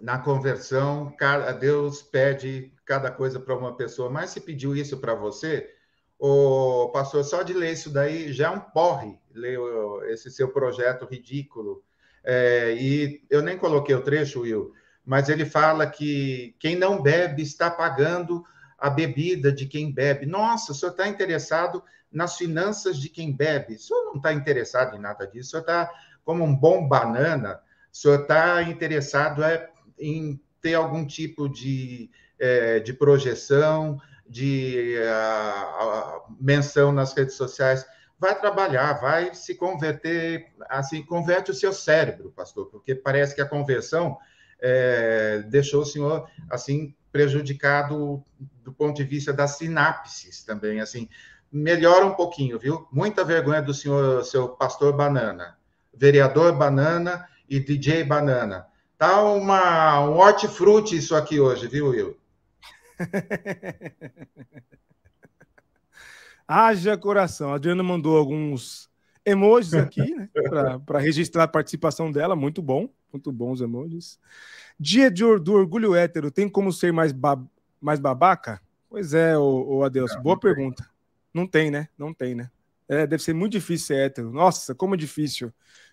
na 0.00 0.18
conversão, 0.18 1.14
Deus 1.58 2.00
pede 2.00 2.72
cada 2.86 3.10
coisa 3.10 3.40
para 3.40 3.56
uma 3.56 3.76
pessoa, 3.76 4.08
mas 4.08 4.30
se 4.30 4.40
pediu 4.40 4.74
isso 4.74 4.98
para 4.98 5.14
você, 5.14 5.68
o 6.18 6.90
pastor, 6.92 7.24
só 7.24 7.42
de 7.42 7.52
ler 7.52 7.72
isso 7.72 7.90
daí 7.90 8.32
já 8.32 8.48
é 8.48 8.50
um 8.50 8.60
porre, 8.60 9.18
ler 9.32 9.58
esse 10.10 10.30
seu 10.30 10.48
projeto 10.48 11.06
ridículo. 11.06 11.82
É, 12.22 12.74
e 12.74 13.24
eu 13.30 13.40
nem 13.40 13.56
coloquei 13.56 13.94
o 13.94 14.02
trecho, 14.02 14.40
Will, 14.40 14.74
mas 15.04 15.28
ele 15.28 15.46
fala 15.46 15.86
que 15.86 16.54
quem 16.58 16.76
não 16.76 17.00
bebe 17.00 17.42
está 17.42 17.70
pagando 17.70 18.44
a 18.80 18.88
bebida 18.88 19.52
de 19.52 19.66
quem 19.66 19.92
bebe. 19.92 20.26
Nossa, 20.26 20.72
o 20.72 20.74
senhor 20.74 20.92
está 20.92 21.06
interessado 21.06 21.82
nas 22.10 22.36
finanças 22.36 22.98
de 22.98 23.08
quem 23.08 23.30
bebe. 23.30 23.74
O 23.74 23.78
senhor 23.78 24.04
não 24.06 24.16
está 24.16 24.32
interessado 24.32 24.96
em 24.96 24.98
nada 24.98 25.26
disso. 25.26 25.48
O 25.48 25.50
senhor 25.50 25.60
está 25.60 25.90
como 26.24 26.42
um 26.42 26.56
bom 26.56 26.88
banana. 26.88 27.60
O 27.92 27.96
senhor 27.96 28.22
está 28.22 28.62
interessado 28.62 29.44
é, 29.44 29.68
em 29.98 30.40
ter 30.62 30.74
algum 30.74 31.06
tipo 31.06 31.48
de, 31.48 32.10
é, 32.38 32.80
de 32.80 32.92
projeção, 32.92 34.00
de 34.26 34.96
a, 35.02 35.12
a, 35.12 36.22
menção 36.40 36.92
nas 36.92 37.12
redes 37.12 37.34
sociais 37.34 37.84
vai 38.18 38.38
trabalhar, 38.38 39.00
vai 39.00 39.34
se 39.34 39.54
converter, 39.54 40.52
assim, 40.68 41.02
converte 41.02 41.50
o 41.50 41.54
seu 41.54 41.72
cérebro, 41.72 42.30
pastor, 42.30 42.66
porque 42.66 42.94
parece 42.94 43.34
que 43.34 43.40
a 43.40 43.48
conversão 43.48 44.18
é, 44.60 45.42
deixou 45.48 45.80
o 45.80 45.86
senhor, 45.86 46.28
assim, 46.50 46.94
prejudicado 47.12 48.22
do 48.62 48.72
ponto 48.72 48.96
de 48.96 49.04
vista 49.04 49.32
das 49.32 49.58
sinapses 49.58 50.44
também, 50.44 50.80
assim, 50.80 51.08
melhora 51.50 52.06
um 52.06 52.14
pouquinho, 52.14 52.58
viu? 52.58 52.86
Muita 52.92 53.24
vergonha 53.24 53.62
do 53.62 53.74
senhor, 53.74 54.24
seu 54.24 54.48
pastor 54.48 54.96
Banana, 54.96 55.58
vereador 55.94 56.56
Banana 56.56 57.26
e 57.48 57.58
DJ 57.58 58.04
Banana. 58.04 58.66
Tá 58.96 59.22
uma, 59.22 60.00
um 60.00 60.18
hortifruti 60.18 60.96
isso 60.96 61.16
aqui 61.16 61.40
hoje, 61.40 61.66
viu, 61.66 61.88
Will? 61.88 62.18
Haja 66.46 66.98
coração. 66.98 67.52
A 67.52 67.54
Adriana 67.54 67.82
mandou 67.82 68.16
alguns 68.18 68.89
emojis 69.24 69.74
aqui, 69.74 70.14
né? 70.14 70.28
Para 70.84 70.98
registrar 70.98 71.44
a 71.44 71.48
participação 71.48 72.10
dela. 72.10 72.34
Muito 72.34 72.62
bom. 72.62 72.88
Muito 73.12 73.32
bons 73.32 73.60
emojis. 73.60 74.18
Dia 74.78 75.10
de, 75.10 75.22
do 75.38 75.54
orgulho 75.54 75.94
hétero. 75.94 76.30
Tem 76.30 76.48
como 76.48 76.72
ser 76.72 76.92
mais, 76.92 77.12
ba 77.12 77.40
mais 77.80 77.98
babaca? 77.98 78.60
Pois 78.88 79.14
é, 79.14 79.36
o, 79.38 79.82
Adeus. 79.84 80.14
Não, 80.14 80.22
Boa 80.22 80.34
não 80.34 80.40
pergunta. 80.40 80.82
Tem. 80.82 80.92
Não 81.32 81.46
tem, 81.46 81.70
né? 81.70 81.88
Não 81.96 82.12
tem, 82.12 82.34
né? 82.34 82.50
É, 82.88 83.06
deve 83.06 83.22
ser 83.22 83.32
muito 83.32 83.52
difícil 83.52 83.86
ser 83.86 84.06
hétero. 84.06 84.32
Nossa, 84.32 84.74
como 84.74 84.96
difícil. 84.96 85.52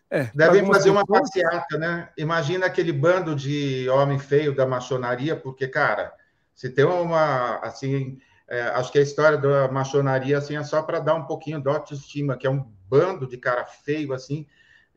É, 0.09 0.31
Devem 0.33 0.65
fazer 0.65 0.89
uma 0.89 1.05
passeata, 1.05 1.77
né? 1.77 2.09
Imagina 2.17 2.65
aquele 2.65 2.93
bando 2.93 3.35
de 3.35 3.87
homem 3.89 4.17
feio 4.17 4.55
da 4.55 4.65
maçonaria, 4.65 5.35
porque, 5.35 5.67
cara, 5.67 6.13
se 6.55 6.69
tem 6.69 6.85
uma, 6.85 7.57
assim, 7.57 8.17
é, 8.49 8.61
acho 8.61 8.91
que 8.91 8.99
a 8.99 9.01
história 9.01 9.37
da 9.37 9.67
maçonaria 9.69 10.37
assim, 10.37 10.55
é 10.55 10.63
só 10.63 10.81
para 10.81 10.99
dar 10.99 11.15
um 11.15 11.25
pouquinho 11.25 11.61
de 11.61 11.67
autoestima, 11.67 12.37
que 12.37 12.47
é 12.47 12.49
um 12.49 12.65
bando 12.89 13.27
de 13.27 13.37
cara 13.37 13.65
feio 13.65 14.13
assim, 14.13 14.47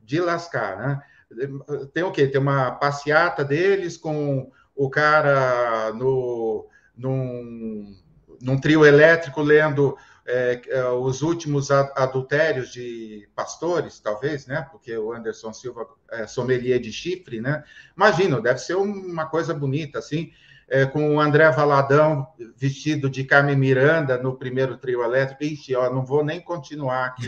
de 0.03 0.21
lascar, 0.21 0.79
né? 0.79 1.03
Tem 1.93 2.03
o 2.03 2.13
quê? 2.13 2.27
Tem 2.27 2.41
uma 2.41 2.73
passeata 2.73 3.45
deles 3.45 3.97
com 3.97 4.51
o 4.75 4.89
cara 4.89 5.93
no, 5.93 6.69
num, 6.97 7.97
num 8.41 8.61
trio 8.61 8.85
elétrico 8.85 9.41
lendo 9.41 9.97
é, 10.27 10.61
é 10.69 10.89
os 10.89 11.23
últimos 11.23 11.71
adultérios 11.71 12.73
de 12.73 13.29
pastores, 13.35 13.99
talvez, 13.99 14.47
né? 14.47 14.67
Porque 14.71 14.97
o 14.97 15.13
Anderson 15.13 15.53
Silva 15.53 15.87
é 16.11 16.27
sommelier 16.27 16.81
de 16.81 16.93
chifre, 16.93 17.41
né? 17.41 17.65
Imagina, 17.97 18.41
deve 18.41 18.59
ser 18.59 18.75
uma 18.75 19.27
coisa 19.27 19.53
bonita, 19.53 19.99
assim 19.99 20.33
é, 20.71 20.87
com 20.87 21.17
o 21.17 21.21
André 21.21 21.51
Valadão 21.51 22.27
vestido 22.57 23.11
de 23.11 23.25
Carmen 23.25 23.57
Miranda 23.57 24.17
no 24.17 24.37
primeiro 24.37 24.79
trio 24.79 25.03
elétrico. 25.03 25.43
Ixi, 25.43 25.75
ó, 25.75 25.93
não 25.93 26.05
vou 26.05 26.25
nem 26.25 26.41
continuar 26.41 27.07
aqui. 27.07 27.27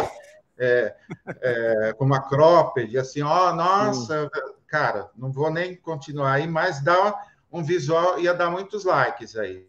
É, 0.57 0.95
é, 1.41 1.93
com 1.99 2.05
uma 2.05 2.21
cropped, 2.21 2.97
assim, 2.97 3.21
ó, 3.23 3.53
nossa, 3.53 4.31
cara, 4.69 5.11
não 5.17 5.33
vou 5.33 5.51
nem 5.51 5.75
continuar 5.75 6.35
aí, 6.35 6.47
mas 6.47 6.81
dá 6.81 7.19
um 7.51 7.65
visual, 7.65 8.21
ia 8.21 8.33
dar 8.33 8.49
muitos 8.49 8.85
likes 8.85 9.35
aí. 9.35 9.67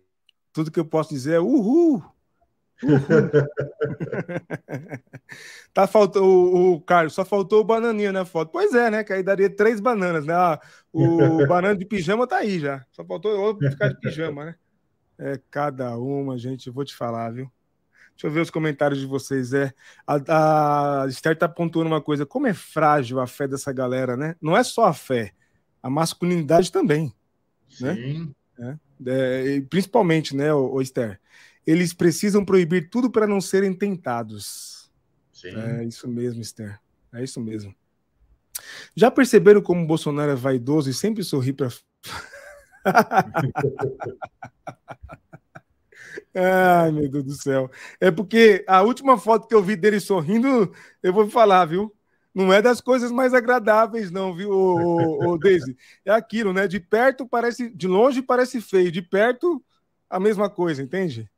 Tudo 0.52 0.70
que 0.70 0.80
eu 0.80 0.86
posso 0.86 1.10
dizer 1.10 1.36
é 1.36 1.40
uhul! 1.40 2.04
Tá 5.74 5.88
faltando 5.88 6.26
o, 6.26 6.74
o 6.74 6.82
Carlos, 6.82 7.14
só 7.14 7.24
faltou 7.26 7.62
o 7.62 7.64
bananinha 7.64 8.12
na 8.12 8.26
foto. 8.26 8.52
Pois 8.52 8.74
é, 8.74 8.90
né? 8.90 9.04
Que 9.04 9.14
aí 9.14 9.24
daria 9.24 9.50
três 9.50 9.80
bananas, 9.80 10.26
né? 10.26 10.34
Ah, 10.34 10.60
o 10.92 11.46
banana 11.48 11.76
de 11.76 11.86
pijama 11.86 12.28
tá 12.28 12.38
aí 12.38 12.60
já. 12.60 12.86
Só 12.92 13.04
faltou 13.06 13.32
eu 13.32 13.72
ficar 13.72 13.90
de 13.90 14.00
pijama, 14.00 14.46
né? 14.46 14.56
É 15.18 15.40
cada 15.50 15.98
uma, 15.98 16.38
gente. 16.38 16.70
Vou 16.70 16.84
te 16.86 16.96
falar, 16.96 17.32
viu? 17.32 17.52
Deixa 18.12 18.28
eu 18.28 18.32
ver 18.32 18.42
os 18.42 18.50
comentários 18.50 19.00
de 19.00 19.06
vocês. 19.06 19.54
É, 19.54 19.74
a, 20.06 21.04
a 21.04 21.08
Esther 21.08 21.38
tá 21.38 21.48
pontuando 21.50 21.90
uma 21.90 22.02
coisa. 22.02 22.26
Como 22.26 22.48
é 22.48 22.54
frágil 22.54 23.20
a 23.20 23.28
fé 23.28 23.48
dessa 23.48 23.72
galera, 23.72 24.16
né? 24.16 24.36
Não 24.42 24.56
é 24.56 24.64
só 24.64 24.86
a 24.86 24.94
fé, 24.94 25.34
a 25.82 25.90
masculinidade 25.90 26.72
também. 26.72 27.14
Né? 27.82 27.96
Sim. 27.96 28.36
Né? 28.58 28.80
É, 29.06 29.62
principalmente, 29.70 30.36
né, 30.36 30.54
o, 30.54 30.74
o 30.74 30.82
Esther? 30.82 31.20
Eles 31.66 31.94
precisam 31.94 32.44
proibir 32.44 32.90
tudo 32.90 33.10
para 33.10 33.28
não 33.28 33.40
serem 33.40 33.74
tentados. 33.74 34.92
Sim. 35.32 35.56
É 35.56 35.84
isso 35.84 36.08
mesmo, 36.08 36.42
Esther. 36.42 36.80
É 37.14 37.24
isso 37.24 37.40
mesmo. 37.42 37.76
Já 38.96 39.10
perceberam 39.10 39.62
como 39.62 39.84
o 39.84 39.88
Bolsonaro 39.88 40.32
é 40.32 40.36
vaidoso 40.36 40.90
e 40.90 40.94
sempre 40.94 41.24
sorri 41.24 41.54
para. 41.54 41.70
Ai, 46.36 46.92
meu 46.92 47.10
Deus 47.10 47.24
do 47.24 47.34
céu. 47.34 47.70
É 48.00 48.10
porque 48.12 48.66
a 48.68 48.82
última 48.82 49.18
foto 49.18 49.48
que 49.48 49.56
eu 49.56 49.64
vi 49.64 49.76
dele 49.76 50.00
sorrindo, 50.00 50.72
eu 51.02 51.14
vou 51.14 51.30
falar, 51.30 51.66
viu? 51.66 51.94
Não 52.34 52.52
é 52.52 52.62
das 52.62 52.82
coisas 52.82 53.12
mais 53.12 53.34
agradáveis, 53.34 54.10
não, 54.10 54.34
viu, 54.34 54.50
o, 54.50 55.34
o, 55.34 55.38
Daisy? 55.38 55.78
É 56.04 56.12
aquilo, 56.12 56.52
né? 56.52 56.68
De 56.68 56.80
perto 56.80 57.28
parece. 57.28 57.70
De 57.70 57.88
longe 57.88 58.22
parece 58.24 58.60
feio, 58.60 58.92
de 58.92 59.02
perto, 59.04 59.64
a 60.10 60.20
mesma 60.20 60.50
coisa, 60.50 60.82
entende? 60.82 61.30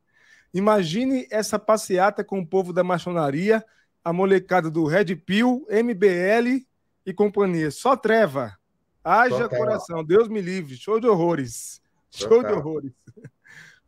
Imagine 0.56 1.28
essa 1.30 1.60
passeata 1.60 2.24
com 2.24 2.40
o 2.40 2.48
povo 2.48 2.72
da 2.72 2.82
maçonaria, 2.82 3.62
a 4.02 4.14
molecada 4.14 4.72
do 4.72 4.86
Red 4.86 5.14
Pill, 5.18 5.68
MBL 5.70 6.66
e 7.06 7.14
companhia. 7.14 7.70
Só 7.70 7.98
treva. 7.98 8.58
Haja 9.04 9.50
Total. 9.50 9.60
coração. 9.60 10.02
Deus 10.02 10.30
me 10.30 10.40
livre. 10.40 10.78
Show 10.78 10.98
de 10.98 11.08
horrores. 11.08 11.82
Show 12.10 12.30
Total. 12.30 12.52
de 12.52 12.58
horrores. 12.58 12.92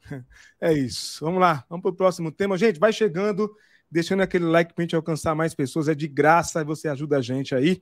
É 0.61 0.71
isso. 0.71 1.23
Vamos 1.25 1.41
lá. 1.41 1.65
Vamos 1.69 1.83
para 1.83 1.91
o 1.91 1.95
próximo 1.95 2.31
tema. 2.31 2.57
Gente, 2.57 2.79
vai 2.79 2.93
chegando, 2.93 3.53
deixando 3.91 4.21
aquele 4.21 4.45
like 4.45 4.73
para 4.73 4.81
a 4.81 4.85
gente 4.85 4.95
alcançar 4.95 5.35
mais 5.35 5.53
pessoas. 5.53 5.89
É 5.89 5.93
de 5.93 6.07
graça 6.07 6.61
e 6.61 6.63
você 6.63 6.87
ajuda 6.87 7.17
a 7.17 7.21
gente 7.21 7.53
aí. 7.53 7.81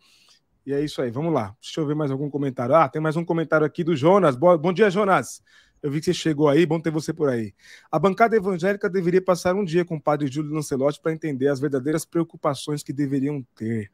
E 0.65 0.73
é 0.73 0.81
isso 0.83 1.03
aí. 1.03 1.11
Vamos 1.11 1.31
lá. 1.31 1.55
Deixa 1.61 1.79
eu 1.79 1.85
ver 1.85 1.93
mais 1.93 2.09
algum 2.09 2.27
comentário. 2.27 2.73
Ah, 2.73 2.89
tem 2.89 2.99
mais 2.99 3.15
um 3.15 3.23
comentário 3.23 3.65
aqui 3.65 3.83
do 3.83 3.95
Jonas. 3.95 4.35
Bom 4.35 4.73
dia, 4.73 4.89
Jonas. 4.89 5.43
Eu 5.85 5.91
vi 5.91 5.99
que 5.99 6.05
você 6.05 6.15
chegou 6.15 6.49
aí, 6.49 6.65
bom 6.65 6.79
ter 6.79 6.89
você 6.89 7.13
por 7.13 7.29
aí. 7.29 7.53
A 7.91 7.99
bancada 7.99 8.35
evangélica 8.35 8.89
deveria 8.89 9.21
passar 9.21 9.53
um 9.53 9.63
dia 9.63 9.85
com 9.85 9.97
o 9.97 10.01
padre 10.01 10.25
Júlio 10.25 10.51
Lancelotti 10.51 10.99
para 10.99 11.13
entender 11.13 11.47
as 11.47 11.59
verdadeiras 11.59 12.03
preocupações 12.03 12.81
que 12.81 12.91
deveriam 12.91 13.45
ter. 13.55 13.91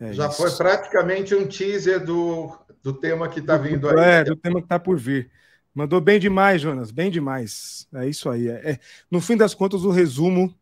É 0.00 0.12
Já 0.12 0.26
isso. 0.26 0.36
foi 0.36 0.50
praticamente 0.50 1.32
um 1.32 1.46
teaser 1.46 2.04
do, 2.04 2.58
do 2.82 2.92
tema 2.92 3.28
que 3.28 3.38
está 3.38 3.56
vindo 3.56 3.88
aí. 3.88 3.96
É, 4.04 4.24
do 4.24 4.34
tema 4.34 4.58
que 4.58 4.64
está 4.64 4.80
por 4.80 4.98
vir. 4.98 5.30
Mandou 5.72 6.00
bem 6.00 6.18
demais, 6.18 6.60
Jonas, 6.60 6.90
bem 6.90 7.08
demais. 7.08 7.86
É 7.94 8.08
isso 8.08 8.28
aí. 8.28 8.48
É, 8.48 8.72
é, 8.72 8.80
no 9.08 9.20
fim 9.20 9.36
das 9.36 9.54
contas, 9.54 9.84
o 9.84 9.92
resumo 9.92 10.52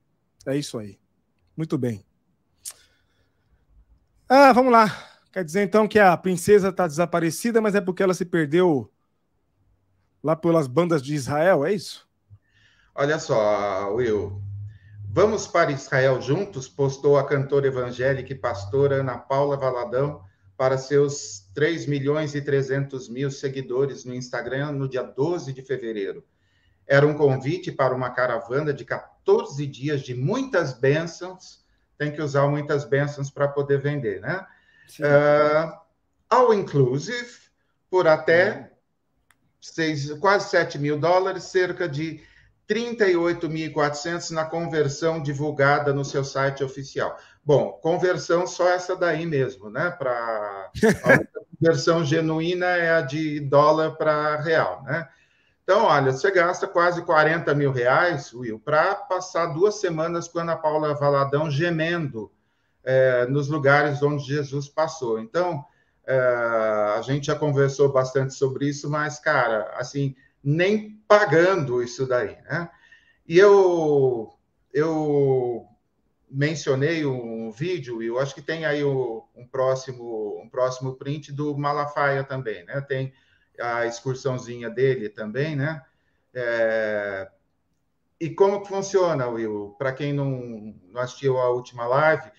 é 0.45 0.59
isso 0.59 0.79
aí. 0.79 0.99
Muito 1.57 1.79
bem. 1.79 2.05
Ah, 4.29 4.53
vamos 4.53 4.73
lá. 4.73 4.95
Quer 5.33 5.43
dizer 5.43 5.63
então 5.63 5.89
que 5.89 5.99
a 5.99 6.15
princesa 6.19 6.69
está 6.69 6.87
desaparecida, 6.87 7.63
mas 7.63 7.75
é 7.75 7.81
porque 7.81 8.03
ela 8.03 8.13
se 8.13 8.27
perdeu 8.27 8.93
lá 10.23 10.37
pelas 10.37 10.67
bandas 10.67 11.03
de 11.03 11.15
Israel, 11.15 11.65
é 11.65 11.73
isso? 11.73 12.07
Olha 12.95 13.19
só, 13.19 13.93
Will. 13.95 14.41
Vamos 15.09 15.47
para 15.47 15.73
Israel 15.73 16.21
juntos, 16.23 16.69
postou 16.69 17.19
a 17.19 17.27
cantora 17.27 17.67
evangélica 17.67 18.33
e 18.33 18.37
pastora 18.37 18.97
Ana 18.97 19.19
Paula 19.19 19.57
Valadão 19.57 20.23
para 20.57 20.79
seus 20.79 21.51
3 21.55 21.87
milhões 21.87 22.35
e 22.35 22.41
300 22.41 23.09
mil 23.09 23.31
seguidores 23.31 24.05
no 24.05 24.15
Instagram 24.15 24.73
no 24.73 24.89
dia 24.89 25.03
12 25.03 25.53
de 25.53 25.61
fevereiro. 25.61 26.25
Era 26.87 27.07
um 27.07 27.15
convite 27.15 27.71
para 27.73 27.95
uma 27.95 28.11
caravana 28.11 28.73
de 28.73 28.85
14 28.85 29.67
dias 29.67 30.03
de 30.03 30.15
muitas 30.15 30.73
bênçãos. 30.73 31.65
Tem 31.99 32.13
que 32.13 32.23
usar 32.23 32.47
muitas 32.49 32.85
bênçãos 32.85 33.31
para 33.31 33.49
poder 33.49 33.81
vender, 33.81 34.21
né? 34.21 34.47
Uh, 34.99 35.79
all 36.29 36.55
inclusive, 36.55 37.31
por 37.91 38.07
até 38.07 38.72
seis, 39.63 40.13
quase 40.19 40.51
7 40.51 40.79
mil 40.79 40.99
dólares, 40.99 41.45
cerca 41.45 41.89
de 41.89 42.21
38.400 42.69 44.31
na 44.31 44.45
conversão 44.45 45.23
divulgada 45.23 45.93
no 45.93 46.05
seu 46.05 46.25
site 46.25 46.65
oficial. 46.65 47.17
Bom, 47.45 47.73
conversão 47.83 48.47
só 48.47 48.69
essa 48.69 48.97
daí 48.97 49.25
mesmo, 49.25 49.71
né? 49.71 49.91
Para 49.91 50.71
a 51.05 51.21
conversão 51.59 52.05
genuína 52.05 52.67
é 52.67 52.95
a 52.95 53.01
de 53.01 53.41
dólar 53.41 53.93
para 53.93 54.37
real, 54.41 54.83
né? 54.83 55.09
Então, 55.63 55.85
olha, 55.85 56.11
você 56.11 56.31
gasta 56.31 56.67
quase 56.67 57.03
40 57.03 57.55
mil 57.55 57.71
reais, 57.71 58.33
Will, 58.33 58.59
para 58.59 58.97
passar 58.97 59.47
duas 59.47 59.77
semanas 59.77 60.27
com 60.27 60.41
a 60.41 60.43
Ana 60.43 60.57
Paula 60.57 60.93
Valadão 60.95 61.49
gemendo 61.49 62.33
é, 62.83 63.27
nos 63.27 63.49
lugares 63.49 64.03
onde 64.03 64.25
Jesus 64.25 64.69
passou. 64.69 65.21
Então, 65.21 65.65
é, 66.13 66.99
a 66.99 67.01
gente 67.01 67.27
já 67.27 67.35
conversou 67.35 67.91
bastante 67.91 68.35
sobre 68.35 68.69
isso, 68.69 68.91
mas, 68.91 69.19
cara, 69.19 69.73
assim, 69.77 70.15
nem 70.45 71.03
pagando 71.09 71.83
isso 71.83 72.07
daí, 72.07 72.37
né? 72.43 72.69
E 73.27 73.39
eu, 73.39 74.31
eu 74.75 75.67
mencionei 76.31 77.07
um 77.07 77.51
vídeo, 77.51 78.03
e 78.03 78.09
eu 78.09 78.19
acho 78.19 78.35
que 78.35 78.43
tem 78.43 78.67
aí 78.67 78.85
o, 78.85 79.27
um, 79.35 79.47
próximo, 79.47 80.39
um 80.43 80.51
próximo 80.51 80.97
print 80.97 81.33
do 81.33 81.57
Malafaia 81.57 82.23
também, 82.23 82.63
né? 82.67 82.83
Tem 82.83 83.15
a 83.59 83.87
excursãozinha 83.87 84.69
dele 84.69 85.09
também, 85.09 85.57
né? 85.57 85.83
É... 86.35 87.31
E 88.21 88.31
como 88.31 88.61
que 88.61 88.69
funciona, 88.69 89.29
Will? 89.29 89.75
Para 89.79 89.93
quem 89.93 90.13
não, 90.13 90.75
não 90.91 91.01
assistiu 91.01 91.39
a 91.39 91.49
última 91.49 91.87
live, 91.87 92.31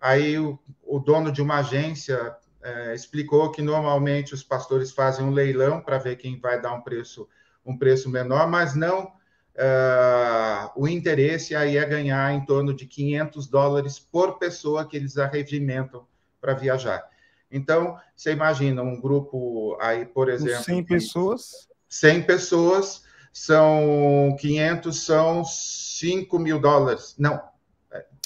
aí 0.00 0.36
o, 0.36 0.58
o 0.82 0.98
dono 0.98 1.30
de 1.30 1.40
uma 1.40 1.58
agência 1.58 2.36
é, 2.62 2.94
explicou 2.94 3.50
que 3.50 3.62
normalmente 3.62 4.34
os 4.34 4.42
pastores 4.42 4.92
fazem 4.92 5.24
um 5.24 5.30
leilão 5.30 5.80
para 5.80 5.98
ver 5.98 6.16
quem 6.16 6.38
vai 6.38 6.60
dar 6.60 6.74
um 6.74 6.80
preço, 6.80 7.28
um 7.64 7.76
preço 7.76 8.08
menor, 8.08 8.48
mas 8.48 8.74
não 8.74 9.12
Uh, 9.60 10.70
o 10.74 10.88
interesse 10.88 11.54
aí 11.54 11.76
é 11.76 11.84
ganhar 11.84 12.32
em 12.32 12.44
torno 12.46 12.72
de 12.72 12.86
500 12.86 13.46
dólares 13.46 13.98
por 13.98 14.38
pessoa 14.38 14.86
que 14.86 14.96
eles 14.96 15.18
arregimentam 15.18 16.06
para 16.40 16.54
viajar. 16.54 17.06
Então, 17.50 17.98
você 18.16 18.32
imagina 18.32 18.82
um 18.82 18.98
grupo 18.98 19.76
aí, 19.80 20.06
por 20.06 20.30
exemplo... 20.30 20.64
100 20.64 20.84
pessoas? 20.84 21.68
100 21.88 22.22
pessoas, 22.22 23.02
são 23.32 24.36
500, 24.40 25.04
são 25.04 25.44
5 25.44 26.38
mil 26.38 26.58
dólares. 26.60 27.16
Não, 27.18 27.42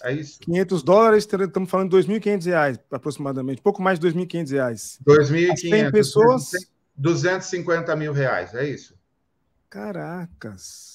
é, 0.03 0.13
isso. 0.13 0.41
500 0.41 0.83
dólares, 0.83 1.29
estamos 1.31 1.71
falando 1.71 1.91
de 1.91 2.09
2.500 2.09 2.47
reais, 2.47 2.79
aproximadamente, 2.91 3.63
pouco 3.63 3.83
mais 3.83 3.99
de 3.99 4.09
2.500 4.09 4.51
reais. 4.51 4.99
2.500. 5.07 5.57
100 5.59 5.91
pessoas... 5.93 6.51
250 6.97 7.97
mil 7.97 8.13
reais, 8.13 8.55
é 8.55 8.69
isso. 8.69 8.95
Caracas. 9.69 10.95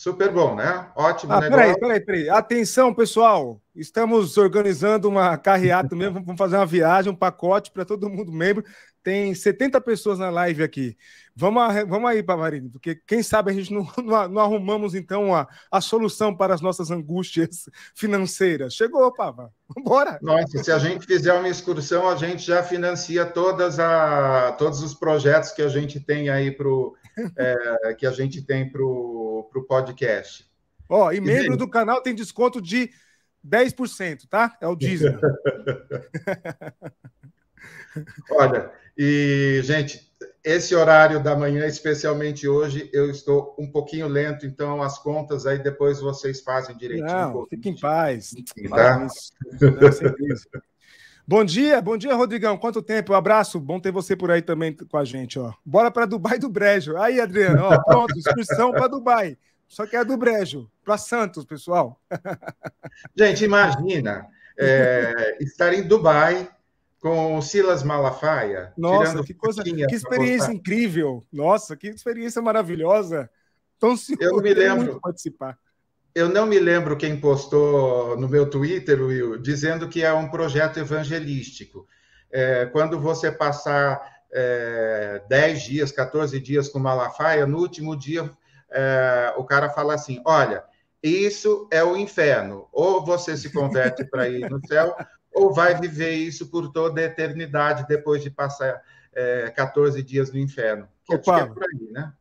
Super 0.00 0.32
bom, 0.32 0.54
né? 0.54 0.86
Ótimo 0.96 1.32
ah, 1.32 1.40
negócio. 1.40 1.58
Peraí, 1.58 1.78
peraí, 1.78 2.00
peraí. 2.00 2.30
Atenção, 2.30 2.94
pessoal. 2.94 3.60
Estamos 3.76 4.38
organizando 4.38 5.08
uma 5.08 5.36
carreata 5.36 5.94
mesmo. 5.94 6.22
Vamos 6.24 6.38
fazer 6.38 6.56
uma 6.56 6.64
viagem, 6.64 7.12
um 7.12 7.14
pacote 7.14 7.70
para 7.70 7.84
todo 7.84 8.08
mundo 8.08 8.32
membro. 8.32 8.64
Tem 9.02 9.34
70 9.34 9.80
pessoas 9.80 10.18
na 10.18 10.28
live 10.28 10.62
aqui. 10.62 10.96
Vamos, 11.34 11.62
vamos 11.88 12.10
aí, 12.10 12.22
Pavarino, 12.22 12.70
porque 12.70 12.94
quem 12.94 13.22
sabe 13.22 13.50
a 13.50 13.54
gente 13.54 13.72
não, 13.72 13.84
não, 14.04 14.28
não 14.28 14.42
arrumamos 14.42 14.94
então 14.94 15.34
a, 15.34 15.48
a 15.70 15.80
solução 15.80 16.36
para 16.36 16.52
as 16.52 16.60
nossas 16.60 16.90
angústias 16.90 17.70
financeiras. 17.94 18.74
Chegou, 18.74 19.10
Pava. 19.12 19.50
Bora. 19.82 20.18
Nossa, 20.20 20.62
se 20.62 20.70
a 20.70 20.78
gente 20.78 21.06
fizer 21.06 21.32
uma 21.32 21.48
excursão, 21.48 22.08
a 22.08 22.16
gente 22.16 22.42
já 22.42 22.62
financia 22.62 23.24
todas 23.24 23.78
a, 23.78 24.52
todos 24.58 24.82
os 24.82 24.92
projetos 24.92 25.52
que 25.52 25.62
a 25.62 25.68
gente 25.68 25.98
tem 25.98 26.28
aí 26.28 26.50
para 26.50 26.68
o 26.68 26.94
é, 27.36 27.94
que 27.94 28.06
a 28.06 28.10
gente 28.10 28.42
tem 28.42 28.70
para 28.70 28.82
o 28.82 29.64
podcast. 29.66 30.48
Ó, 30.88 31.06
oh, 31.06 31.12
e 31.12 31.20
membro 31.20 31.56
do 31.56 31.68
canal 31.68 32.02
tem 32.02 32.14
desconto 32.14 32.60
de 32.60 32.90
10%, 33.46 34.28
tá? 34.28 34.56
É 34.60 34.66
o 34.66 34.76
dízimo. 34.76 35.18
Olha, 38.30 38.70
e, 38.96 39.60
gente, 39.62 40.10
esse 40.44 40.74
horário 40.74 41.22
da 41.22 41.36
manhã, 41.36 41.66
especialmente 41.66 42.48
hoje, 42.48 42.88
eu 42.92 43.10
estou 43.10 43.54
um 43.58 43.70
pouquinho 43.70 44.08
lento, 44.08 44.46
então 44.46 44.82
as 44.82 44.98
contas 44.98 45.46
aí 45.46 45.58
depois 45.58 46.00
vocês 46.00 46.40
fazem 46.40 46.76
direitinho. 46.76 47.08
Não, 47.08 47.46
fique 47.46 47.68
em 47.68 47.78
paz. 47.78 48.34
Tá? 48.68 49.06
Bom 51.26 51.44
dia, 51.44 51.80
bom 51.80 51.96
dia, 51.96 52.14
Rodrigão. 52.14 52.56
Quanto 52.58 52.82
tempo? 52.82 53.12
Um 53.12 53.16
abraço. 53.16 53.60
Bom 53.60 53.78
ter 53.78 53.92
você 53.92 54.16
por 54.16 54.30
aí 54.30 54.42
também 54.42 54.74
com 54.74 54.96
a 54.96 55.04
gente, 55.04 55.38
ó. 55.38 55.52
Bora 55.64 55.90
para 55.90 56.06
Dubai 56.06 56.38
do 56.38 56.48
Brejo. 56.48 56.96
Aí, 56.96 57.20
Adriano, 57.20 57.62
ó, 57.62 57.82
pronto, 57.84 58.18
excursão 58.18 58.72
para 58.72 58.88
Dubai. 58.88 59.38
Só 59.68 59.86
que 59.86 59.94
é 59.94 60.04
do 60.04 60.16
Brejo, 60.16 60.68
para 60.84 60.98
Santos, 60.98 61.44
pessoal. 61.44 62.00
Gente, 63.14 63.44
imagina 63.44 64.26
é, 64.58 65.36
estar 65.40 65.72
em 65.72 65.86
Dubai 65.86 66.50
com 67.00 67.36
o 67.36 67.42
Silas 67.42 67.82
Malafaia. 67.82 68.72
Nossa, 68.76 69.24
que 69.24 69.34
coisa, 69.34 69.62
que 69.62 69.94
experiência 69.94 70.52
incrível. 70.52 71.22
Nossa, 71.32 71.76
que 71.76 71.88
experiência 71.88 72.40
maravilhosa. 72.40 73.28
Então, 73.76 73.96
se 73.96 74.14
eu 74.20 74.36
me 74.36 74.54
lembro 74.54 75.00
participar 75.00 75.58
eu 76.14 76.28
não 76.28 76.46
me 76.46 76.58
lembro 76.58 76.96
quem 76.96 77.18
postou 77.18 78.18
no 78.18 78.28
meu 78.28 78.48
Twitter, 78.48 79.00
Will, 79.00 79.36
dizendo 79.38 79.88
que 79.88 80.02
é 80.02 80.12
um 80.12 80.28
projeto 80.28 80.78
evangelístico. 80.78 81.86
É, 82.30 82.66
quando 82.66 82.98
você 82.98 83.30
passar 83.30 84.00
é, 84.32 85.22
10 85.28 85.62
dias, 85.62 85.92
14 85.92 86.38
dias 86.40 86.68
com 86.68 86.78
Malafaia, 86.78 87.46
no 87.46 87.58
último 87.58 87.96
dia 87.96 88.30
é, 88.70 89.32
o 89.36 89.44
cara 89.44 89.70
fala 89.70 89.94
assim: 89.94 90.20
olha, 90.24 90.64
isso 91.02 91.68
é 91.70 91.82
o 91.82 91.96
inferno. 91.96 92.68
Ou 92.72 93.04
você 93.04 93.36
se 93.36 93.52
converte 93.52 94.04
para 94.04 94.28
ir 94.28 94.48
no 94.50 94.64
céu, 94.66 94.94
ou 95.32 95.52
vai 95.52 95.78
viver 95.78 96.14
isso 96.14 96.50
por 96.50 96.72
toda 96.72 97.00
a 97.00 97.04
eternidade 97.04 97.86
depois 97.88 98.22
de 98.22 98.30
passar 98.30 98.82
é, 99.12 99.50
14 99.50 100.02
dias 100.02 100.32
no 100.32 100.38
inferno. 100.38 100.88
Que 101.04 101.14
Opa, 101.14 101.40
é 101.40 101.46
por 101.46 101.62
aí, 101.62 101.92
né? 101.92 102.12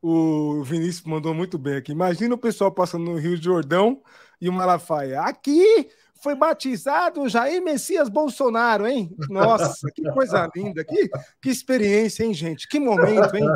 O 0.00 0.62
Vinícius 0.64 1.04
mandou 1.04 1.32
muito 1.32 1.56
bem 1.56 1.76
aqui. 1.76 1.92
Imagina 1.92 2.34
o 2.34 2.38
pessoal 2.38 2.72
passando 2.72 3.04
no 3.04 3.16
Rio 3.16 3.36
Jordão 3.36 4.02
e 4.40 4.48
o 4.48 4.52
Malafaia. 4.52 5.20
Aqui 5.20 5.88
foi 6.20 6.34
batizado 6.34 7.28
Jair 7.28 7.62
Messias 7.62 8.08
Bolsonaro, 8.08 8.86
hein? 8.86 9.14
Nossa, 9.28 9.88
que 9.92 10.02
coisa 10.10 10.48
linda, 10.54 10.84
que, 10.84 11.08
que 11.40 11.50
experiência, 11.50 12.24
hein, 12.24 12.32
gente? 12.32 12.68
Que 12.68 12.78
momento, 12.78 13.36
hein? 13.36 13.46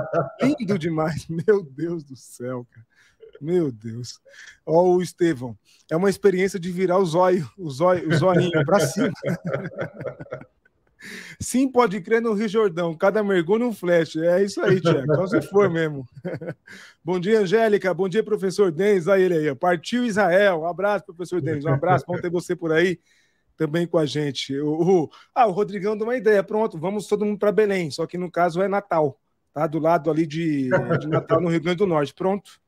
Lindo 0.43 0.79
demais, 0.79 1.27
meu 1.31 1.63
Deus 1.63 2.05
do 2.05 2.17
céu, 2.17 2.67
cara. 2.71 2.87
Meu 3.41 3.70
Deus. 3.70 4.20
Ó, 4.64 4.95
o 4.95 5.03
Estevão, 5.03 5.57
é 5.91 5.97
uma 5.97 6.11
experiência 6.11 6.59
de 6.59 6.70
virar 6.70 6.99
o 6.99 7.05
zóio, 7.05 7.49
o 7.57 7.70
zóio, 7.70 8.09
o 8.09 8.14
zóio 8.14 8.51
para 8.64 8.80
cima. 8.80 9.12
Sim, 11.39 11.68
pode 11.68 12.01
crer 12.01 12.20
no 12.20 12.32
Rio 12.32 12.49
Jordão. 12.49 12.95
Cada 12.95 13.22
mergulho 13.22 13.66
um 13.66 13.72
flash. 13.72 14.16
É 14.16 14.43
isso 14.43 14.61
aí, 14.61 14.80
Tiago. 14.80 15.01
Então 15.01 15.26
se 15.26 15.41
for 15.43 15.70
mesmo. 15.70 16.07
bom 17.05 17.20
dia, 17.20 17.41
Angélica. 17.41 17.93
Bom 17.95 18.09
dia, 18.09 18.24
professor 18.24 18.72
Denis. 18.72 19.07
Olha 19.07 19.20
ele 19.20 19.49
aí. 19.49 19.55
Partiu 19.55 20.05
Israel. 20.05 20.62
Um 20.62 20.66
abraço, 20.66 21.05
professor 21.05 21.41
Denis. 21.41 21.64
Um 21.64 21.72
abraço. 21.72 22.05
Bom 22.07 22.18
ter 22.18 22.30
você 22.30 22.57
por 22.57 22.72
aí 22.72 22.99
também 23.57 23.87
com 23.87 23.99
a 23.99 24.07
gente. 24.07 24.59
O, 24.59 25.05
o, 25.05 25.11
ah, 25.34 25.47
o 25.47 25.53
Rodrigão 25.53 25.97
deu 25.97 26.07
uma 26.07 26.16
ideia. 26.16 26.43
Pronto, 26.43 26.78
vamos 26.78 27.07
todo 27.07 27.24
mundo 27.24 27.39
para 27.39 27.53
Belém. 27.53 27.91
Só 27.91 28.07
que 28.07 28.18
no 28.18 28.30
caso 28.30 28.61
é 28.61 28.68
Natal. 28.68 29.18
Tá 29.53 29.66
do 29.66 29.78
lado 29.78 30.11
ali 30.11 30.26
de, 30.26 30.68
de 31.01 31.09
Natal, 31.09 31.41
no 31.41 31.49
Rio 31.49 31.61
Grande 31.61 31.78
do 31.78 31.87
Norte. 31.87 32.12
Pronto. 32.12 32.61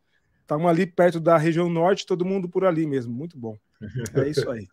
Estamos 0.48 0.66
ali 0.66 0.86
perto 0.86 1.20
da 1.20 1.36
região 1.36 1.68
norte, 1.68 2.06
todo 2.06 2.24
mundo 2.24 2.48
por 2.48 2.64
ali 2.64 2.86
mesmo. 2.86 3.12
Muito 3.12 3.36
bom. 3.36 3.58
É 4.14 4.26
isso 4.30 4.50
aí. 4.50 4.66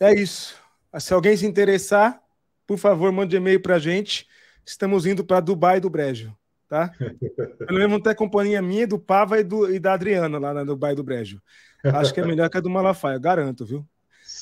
É 0.00 0.14
isso. 0.14 0.58
Se 0.98 1.12
alguém 1.12 1.36
se 1.36 1.44
interessar, 1.44 2.22
por 2.66 2.78
favor, 2.78 3.12
mande 3.12 3.36
e-mail 3.36 3.60
para 3.60 3.74
a 3.74 3.78
gente. 3.78 4.26
Estamos 4.64 5.04
indo 5.04 5.26
para 5.26 5.40
Dubai 5.40 5.78
do 5.78 5.90
Brejo, 5.90 6.34
tá? 6.66 6.90
Pelo 7.68 7.78
menos 7.78 8.00
tem 8.00 8.14
companhia 8.14 8.62
minha, 8.62 8.86
do 8.86 8.98
Pava 8.98 9.38
e, 9.38 9.44
do, 9.44 9.70
e 9.70 9.78
da 9.78 9.92
Adriana 9.92 10.38
lá 10.38 10.54
na 10.54 10.64
Dubai 10.64 10.94
do 10.94 11.04
Brejo. 11.04 11.38
Acho 11.84 12.14
que 12.14 12.20
é 12.20 12.24
melhor 12.24 12.48
que 12.48 12.56
a 12.56 12.62
do 12.62 12.70
Malafaia, 12.70 13.18
garanto, 13.18 13.66
viu? 13.66 13.86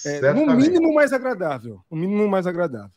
É, 0.07 0.33
no 0.33 0.47
mínimo 0.55 0.95
mais 0.95 1.13
agradável. 1.13 1.81
No 1.91 1.97
mínimo 1.97 2.29
mais 2.29 2.47
agradável. 2.47 2.93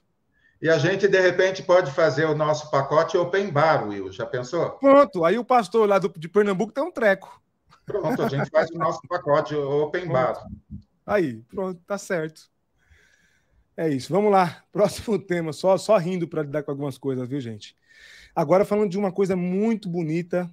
E 0.61 0.69
a 0.69 0.77
gente, 0.77 1.07
de 1.07 1.19
repente, 1.19 1.61
pode 1.61 1.91
fazer 1.91 2.25
o 2.25 2.35
nosso 2.35 2.71
pacote 2.71 3.17
open 3.17 3.51
bar, 3.51 3.87
Will. 3.87 4.11
Já 4.11 4.25
pensou? 4.25 4.71
Pronto. 4.71 5.25
Aí 5.25 5.37
o 5.37 5.45
pastor 5.45 5.87
lá 5.87 5.99
do, 5.99 6.11
de 6.17 6.29
Pernambuco 6.29 6.71
tem 6.71 6.83
um 6.83 6.91
treco. 6.91 7.41
Pronto, 7.85 8.23
a 8.23 8.29
gente 8.29 8.49
faz 8.49 8.69
o 8.71 8.77
nosso 8.77 9.01
pacote 9.07 9.53
open 9.53 10.07
bar. 10.07 10.43
Aí, 11.05 11.41
pronto, 11.49 11.79
tá 11.85 11.97
certo. 11.97 12.49
É 13.77 13.89
isso. 13.89 14.11
Vamos 14.11 14.31
lá. 14.31 14.63
Próximo 14.71 15.19
tema. 15.19 15.53
Só, 15.53 15.77
só 15.77 15.97
rindo 15.97 16.27
para 16.27 16.43
lidar 16.43 16.63
com 16.63 16.71
algumas 16.71 16.97
coisas, 16.97 17.27
viu, 17.27 17.39
gente? 17.39 17.75
Agora 18.35 18.65
falando 18.65 18.89
de 18.89 18.97
uma 18.97 19.11
coisa 19.11 19.35
muito 19.35 19.87
bonita, 19.87 20.51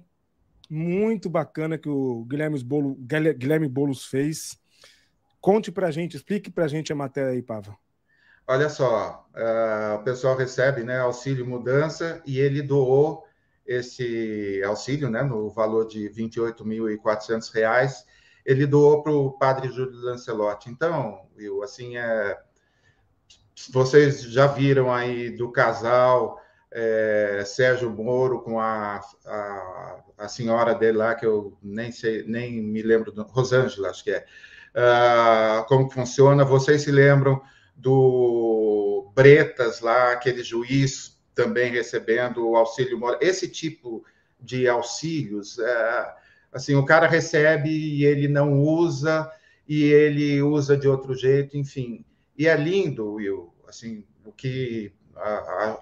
muito 0.69 1.29
bacana 1.29 1.77
que 1.77 1.89
o 1.89 2.23
Guilherme 2.25 2.61
Boulos, 2.63 2.97
Guilherme 3.37 3.67
Boulos 3.67 4.05
fez. 4.05 4.59
Conte 5.41 5.71
para 5.71 5.87
a 5.87 5.91
gente, 5.91 6.15
explique 6.15 6.49
para 6.51 6.65
a 6.65 6.67
gente 6.67 6.93
a 6.93 6.95
matéria 6.95 7.31
aí, 7.31 7.41
Pava. 7.41 7.77
Olha 8.45 8.67
só, 8.67 9.25
uh, 9.33 9.95
o 9.95 10.03
pessoal 10.03 10.35
recebe 10.35 10.83
né, 10.83 10.99
auxílio 10.99 11.45
mudança 11.45 12.21
e 12.25 12.39
ele 12.39 12.61
doou 12.61 13.25
esse 13.65 14.61
auxílio, 14.65 15.09
né, 15.09 15.23
no 15.23 15.49
valor 15.49 15.87
de 15.87 16.07
R$ 16.07 16.13
28.400, 16.13 18.03
ele 18.45 18.65
doou 18.65 19.01
para 19.01 19.13
o 19.13 19.31
padre 19.31 19.69
Júlio 19.69 19.97
Lancelotti. 20.01 20.69
Então, 20.69 21.25
Will, 21.37 21.63
assim, 21.63 21.95
é, 21.95 22.37
vocês 23.71 24.21
já 24.23 24.47
viram 24.47 24.91
aí 24.91 25.29
do 25.29 25.49
casal 25.49 26.37
é, 26.69 27.43
Sérgio 27.45 27.89
Moro 27.89 28.41
com 28.41 28.59
a, 28.59 28.99
a, 29.25 30.03
a, 30.17 30.27
senhora 30.27 30.73
dele 30.73 30.97
lá, 30.97 31.15
que 31.15 31.25
eu 31.25 31.57
nem 31.61 31.91
sei, 31.91 32.25
nem 32.27 32.61
me 32.61 32.81
lembro, 32.81 33.11
do, 33.11 33.23
Rosângela, 33.23 33.89
acho 33.89 34.03
que 34.03 34.11
é. 34.11 34.25
Uh, 34.75 35.63
como 35.67 35.87
funciona, 35.87 36.43
vocês 36.43 36.81
se 36.81 36.91
lembram 36.91 37.39
do 37.83 39.11
Bretas 39.13 39.81
lá, 39.81 40.13
aquele 40.13 40.41
juiz 40.41 41.19
também 41.35 41.69
recebendo 41.69 42.47
o 42.47 42.55
auxílio 42.55 42.97
moral. 42.97 43.19
Esse 43.21 43.49
tipo 43.49 44.05
de 44.39 44.69
auxílios, 44.69 45.59
é, 45.59 46.15
assim, 46.51 46.75
o 46.75 46.85
cara 46.85 47.07
recebe 47.07 47.69
e 47.69 48.05
ele 48.05 48.29
não 48.29 48.61
usa, 48.61 49.29
e 49.67 49.83
ele 49.83 50.41
usa 50.41 50.77
de 50.77 50.87
outro 50.87 51.13
jeito, 51.13 51.57
enfim. 51.57 52.05
E 52.37 52.47
é 52.47 52.55
lindo, 52.55 53.15
Will, 53.15 53.53
assim, 53.67 54.05
o 54.25 54.31
que 54.31 54.93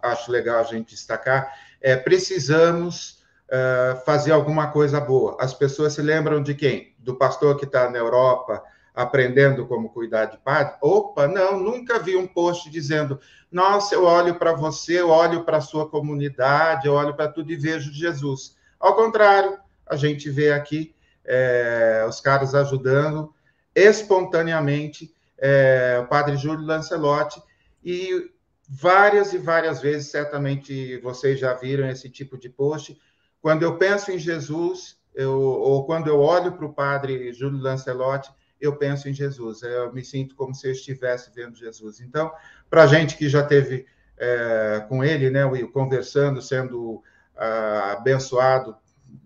acho 0.01 0.31
legal 0.31 0.59
a 0.59 0.63
gente 0.63 0.89
destacar 0.89 1.55
é 1.79 1.95
precisamos 1.95 3.23
uh, 3.47 4.03
fazer 4.03 4.31
alguma 4.31 4.71
coisa 4.71 4.99
boa. 4.99 5.37
As 5.39 5.53
pessoas 5.53 5.93
se 5.93 6.01
lembram 6.01 6.41
de 6.41 6.53
quem? 6.53 6.95
Do 6.99 7.15
pastor 7.15 7.57
que 7.57 7.65
está 7.65 7.89
na 7.89 7.97
Europa, 7.97 8.61
aprendendo 8.93 9.67
como 9.67 9.89
cuidar 9.89 10.25
de 10.25 10.37
padre? 10.37 10.75
Opa, 10.81 11.27
não, 11.27 11.59
nunca 11.59 11.99
vi 11.99 12.15
um 12.15 12.27
post 12.27 12.69
dizendo: 12.69 13.19
Nossa, 13.51 13.95
eu 13.95 14.03
olho 14.03 14.35
para 14.35 14.53
você, 14.53 14.99
eu 15.01 15.09
olho 15.09 15.43
para 15.43 15.57
a 15.57 15.61
sua 15.61 15.89
comunidade, 15.89 16.87
eu 16.87 16.93
olho 16.93 17.15
para 17.15 17.27
tudo 17.27 17.51
e 17.51 17.55
vejo 17.55 17.91
Jesus. 17.91 18.55
Ao 18.79 18.95
contrário, 18.95 19.57
a 19.85 19.95
gente 19.95 20.29
vê 20.29 20.51
aqui 20.51 20.95
é, 21.25 22.05
os 22.07 22.19
caras 22.19 22.55
ajudando 22.55 23.33
espontaneamente 23.75 25.13
é, 25.37 25.99
o 26.03 26.07
padre 26.07 26.35
Júlio 26.37 26.65
Lancelotti 26.65 27.41
e 27.83 28.31
várias 28.69 29.33
e 29.33 29.37
várias 29.37 29.81
vezes, 29.81 30.11
certamente 30.11 30.97
vocês 30.99 31.39
já 31.39 31.53
viram 31.53 31.89
esse 31.89 32.09
tipo 32.09 32.37
de 32.37 32.47
post. 32.47 32.97
Quando 33.41 33.63
eu 33.63 33.77
penso 33.77 34.11
em 34.11 34.19
Jesus, 34.19 34.97
eu, 35.13 35.33
ou 35.33 35.85
quando 35.85 36.07
eu 36.07 36.19
olho 36.19 36.53
para 36.53 36.65
o 36.65 36.73
padre 36.73 37.33
Júlio 37.33 37.59
Lancelotti, 37.59 38.31
eu 38.61 38.75
penso 38.75 39.09
em 39.09 39.13
Jesus. 39.13 39.63
Eu 39.63 39.91
me 39.91 40.05
sinto 40.05 40.35
como 40.35 40.53
se 40.53 40.67
eu 40.67 40.71
estivesse 40.71 41.31
vendo 41.33 41.57
Jesus. 41.57 41.99
Então, 41.99 42.31
para 42.69 42.83
a 42.83 42.87
gente 42.87 43.17
que 43.17 43.27
já 43.27 43.43
teve 43.43 43.85
é, 44.17 44.85
com 44.87 45.03
ele, 45.03 45.31
né, 45.31 45.43
Will, 45.43 45.71
conversando, 45.71 46.41
sendo 46.41 47.01
ah, 47.35 47.93
abençoado 47.93 48.75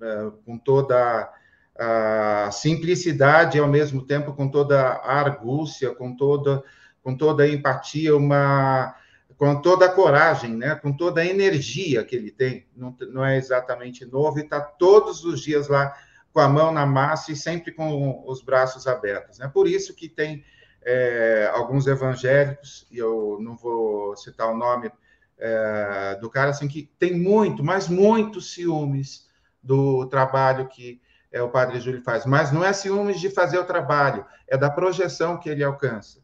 é, 0.01 0.31
com 0.45 0.57
toda 0.57 1.29
a 1.77 2.49
simplicidade 2.51 3.57
e 3.57 3.59
ao 3.59 3.67
mesmo 3.67 4.01
tempo 4.05 4.33
com 4.33 4.47
toda 4.49 4.79
a 4.81 5.19
argúcia, 5.19 5.93
com 5.93 6.15
toda 6.15 6.63
com 7.03 7.15
toda 7.15 7.43
a 7.43 7.47
empatia, 7.47 8.15
uma 8.15 8.95
com 9.38 9.61
toda 9.61 9.86
a 9.86 9.91
coragem, 9.91 10.55
né, 10.55 10.75
com 10.75 10.93
toda 10.93 11.21
a 11.21 11.25
energia 11.25 12.03
que 12.03 12.15
ele 12.15 12.31
tem. 12.31 12.65
Não, 12.75 12.95
não 13.11 13.23
é 13.23 13.38
exatamente 13.38 14.05
novo 14.05 14.39
e 14.39 14.43
está 14.43 14.61
todos 14.61 15.25
os 15.25 15.41
dias 15.41 15.67
lá 15.67 15.93
com 16.36 16.41
a 16.41 16.49
mão 16.49 16.69
na 16.69 16.86
massa 16.86 17.31
e 17.31 17.36
sempre 17.36 17.71
com 17.71 18.21
os 18.27 18.41
braços 18.41 18.88
abertos. 18.88 19.39
Né? 19.39 19.47
Por 19.47 19.69
isso 19.69 19.95
que 19.95 20.09
tem 20.09 20.43
é, 20.86 21.49
alguns 21.53 21.88
evangélicos, 21.88 22.86
e 22.91 22.97
eu 22.97 23.38
não 23.39 23.55
vou 23.55 24.17
citar 24.17 24.49
o 24.49 24.57
nome 24.57 24.91
é, 25.38 26.17
do 26.19 26.29
cara, 26.29 26.49
assim, 26.49 26.67
que 26.67 26.91
tem 26.99 27.17
muito, 27.17 27.63
mas 27.63 27.88
muitos 27.88 28.53
ciúmes 28.53 29.29
do 29.63 30.07
trabalho 30.07 30.67
que 30.67 31.01
é, 31.31 31.41
o 31.41 31.47
Padre 31.47 31.79
Júlio 31.79 32.03
faz. 32.03 32.25
Mas 32.25 32.51
não 32.51 32.65
é 32.65 32.73
ciúmes 32.73 33.21
de 33.21 33.29
fazer 33.29 33.57
o 33.57 33.63
trabalho, 33.63 34.25
é 34.45 34.57
da 34.57 34.69
projeção 34.69 35.39
que 35.39 35.47
ele 35.47 35.63
alcança. 35.63 36.19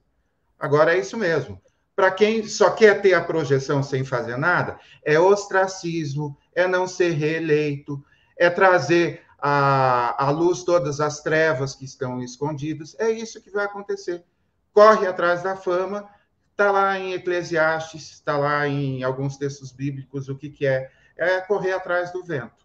Agora 0.60 0.94
é 0.94 1.00
isso 1.00 1.16
mesmo. 1.16 1.58
Para 1.96 2.12
quem 2.12 2.46
só 2.46 2.72
quer 2.72 3.02
ter 3.02 3.14
a 3.14 3.24
projeção 3.24 3.82
sem 3.82 4.04
fazer 4.04 4.36
nada, 4.36 4.78
é 5.06 5.18
ostracismo, 5.18 6.38
é 6.54 6.68
não 6.68 6.86
ser 6.86 7.12
reeleito, 7.12 8.04
é 8.38 8.50
trazer 8.50 9.22
à, 9.42 10.24
à 10.24 10.30
luz 10.30 10.64
todas 10.64 11.02
as 11.02 11.22
trevas 11.22 11.74
que 11.74 11.84
estão 11.84 12.22
escondidas. 12.22 12.96
É 13.00 13.10
isso 13.10 13.42
que 13.42 13.50
vai 13.50 13.66
acontecer. 13.66 14.24
Corre 14.72 15.08
atrás 15.08 15.42
da 15.42 15.56
fama, 15.56 16.08
está 16.52 16.72
lá 16.72 16.98
em 17.00 17.14
Eclesiastes, 17.14 18.12
está 18.12 18.38
lá 18.38 18.68
em 18.68 19.04
alguns 19.04 19.38
textos 19.38 19.72
bíblicos, 19.72 20.30
o 20.30 20.36
que, 20.36 20.50
que 20.50 20.66
é? 20.66 20.92
É 21.18 21.42
correr 21.42 21.74
atrás 21.74 22.12
do 22.14 22.24
vento. 22.24 22.62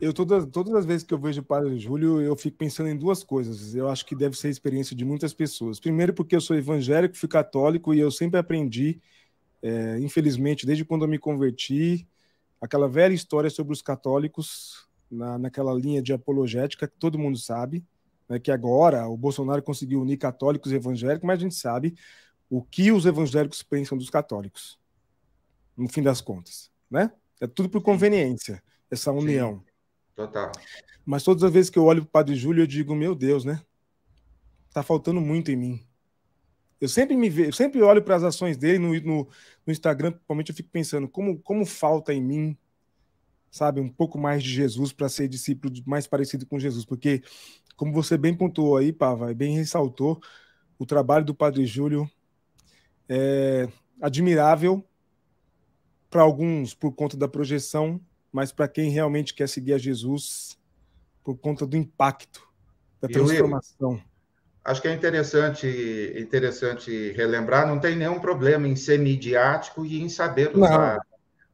Eu 0.00 0.12
todas, 0.12 0.46
todas 0.46 0.72
as 0.74 0.86
vezes 0.86 1.02
que 1.02 1.12
eu 1.12 1.18
vejo 1.18 1.40
o 1.40 1.44
Padre 1.44 1.76
Júlio, 1.76 2.20
eu 2.20 2.36
fico 2.36 2.56
pensando 2.56 2.88
em 2.88 2.96
duas 2.96 3.24
coisas. 3.24 3.74
Eu 3.74 3.88
acho 3.88 4.06
que 4.06 4.14
deve 4.14 4.36
ser 4.36 4.46
a 4.46 4.50
experiência 4.50 4.94
de 4.94 5.04
muitas 5.04 5.34
pessoas. 5.34 5.80
Primeiro, 5.80 6.14
porque 6.14 6.36
eu 6.36 6.40
sou 6.40 6.56
evangélico, 6.56 7.16
fui 7.16 7.28
católico 7.28 7.92
e 7.92 7.98
eu 7.98 8.10
sempre 8.12 8.38
aprendi, 8.38 9.00
é, 9.60 9.98
infelizmente, 9.98 10.64
desde 10.64 10.84
quando 10.84 11.04
eu 11.04 11.08
me 11.08 11.18
converti, 11.18 12.06
aquela 12.60 12.88
velha 12.88 13.14
história 13.14 13.50
sobre 13.50 13.72
os 13.72 13.82
católicos, 13.82 14.88
na, 15.10 15.38
naquela 15.38 15.72
linha 15.72 16.02
de 16.02 16.12
apologética 16.12 16.86
que 16.86 16.96
todo 16.98 17.18
mundo 17.18 17.38
sabe, 17.38 17.84
né, 18.28 18.38
que 18.38 18.50
agora 18.50 19.08
o 19.08 19.16
Bolsonaro 19.16 19.62
conseguiu 19.62 20.02
unir 20.02 20.18
católicos 20.18 20.70
e 20.70 20.74
evangélicos, 20.74 21.26
mas 21.26 21.38
a 21.38 21.42
gente 21.42 21.54
sabe 21.54 21.94
o 22.50 22.62
que 22.62 22.92
os 22.92 23.06
evangélicos 23.06 23.62
pensam 23.62 23.96
dos 23.96 24.10
católicos, 24.10 24.78
no 25.76 25.88
fim 25.88 26.02
das 26.02 26.20
contas. 26.20 26.70
Né? 26.90 27.10
É 27.40 27.46
tudo 27.46 27.68
por 27.68 27.82
conveniência, 27.82 28.62
essa 28.90 29.12
união. 29.12 29.58
Sim, 29.58 29.64
total. 30.16 30.52
Mas 31.04 31.22
todas 31.22 31.42
as 31.42 31.52
vezes 31.52 31.70
que 31.70 31.78
eu 31.78 31.84
olho 31.84 32.02
para 32.02 32.08
o 32.08 32.12
Padre 32.12 32.36
Júlio, 32.36 32.62
eu 32.62 32.66
digo, 32.66 32.94
meu 32.94 33.14
Deus, 33.14 33.44
né? 33.44 33.62
Tá 34.72 34.82
faltando 34.82 35.20
muito 35.20 35.50
em 35.50 35.56
mim. 35.56 35.87
Eu 36.80 36.88
sempre 36.88 37.16
me 37.16 37.28
vejo, 37.28 37.52
sempre 37.52 37.82
olho 37.82 38.02
para 38.02 38.16
as 38.16 38.22
ações 38.22 38.56
dele 38.56 38.78
no, 38.78 38.94
no, 39.00 39.28
no, 39.66 39.72
Instagram, 39.72 40.12
principalmente 40.12 40.50
eu 40.50 40.54
fico 40.54 40.68
pensando 40.70 41.08
como, 41.08 41.38
como 41.40 41.66
falta 41.66 42.14
em 42.14 42.22
mim, 42.22 42.56
sabe, 43.50 43.80
um 43.80 43.88
pouco 43.88 44.18
mais 44.18 44.42
de 44.42 44.50
Jesus 44.50 44.92
para 44.92 45.08
ser 45.08 45.28
discípulo 45.28 45.74
mais 45.84 46.06
parecido 46.06 46.46
com 46.46 46.58
Jesus, 46.58 46.84
porque 46.84 47.22
como 47.76 47.92
você 47.92 48.16
bem 48.16 48.34
pontuou 48.34 48.76
aí, 48.76 48.92
Pava, 48.92 49.34
bem 49.34 49.56
ressaltou, 49.56 50.20
o 50.78 50.86
trabalho 50.86 51.24
do 51.24 51.34
Padre 51.34 51.66
Júlio 51.66 52.08
é 53.08 53.68
admirável 54.00 54.84
para 56.08 56.22
alguns 56.22 56.74
por 56.74 56.92
conta 56.92 57.16
da 57.16 57.26
projeção, 57.26 58.00
mas 58.32 58.52
para 58.52 58.68
quem 58.68 58.90
realmente 58.90 59.34
quer 59.34 59.48
seguir 59.48 59.72
a 59.72 59.78
Jesus 59.78 60.56
por 61.24 61.36
conta 61.36 61.66
do 61.66 61.76
impacto 61.76 62.48
da 63.00 63.08
transformação 63.08 64.00
acho 64.68 64.82
que 64.82 64.88
é 64.88 64.92
interessante, 64.92 66.14
interessante 66.16 67.12
relembrar, 67.12 67.66
não 67.66 67.78
tem 67.78 67.96
nenhum 67.96 68.20
problema 68.20 68.68
em 68.68 68.76
ser 68.76 68.98
midiático 68.98 69.84
e 69.84 70.02
em 70.02 70.10
saber 70.10 70.54
usar 70.54 70.96
não. 70.96 71.02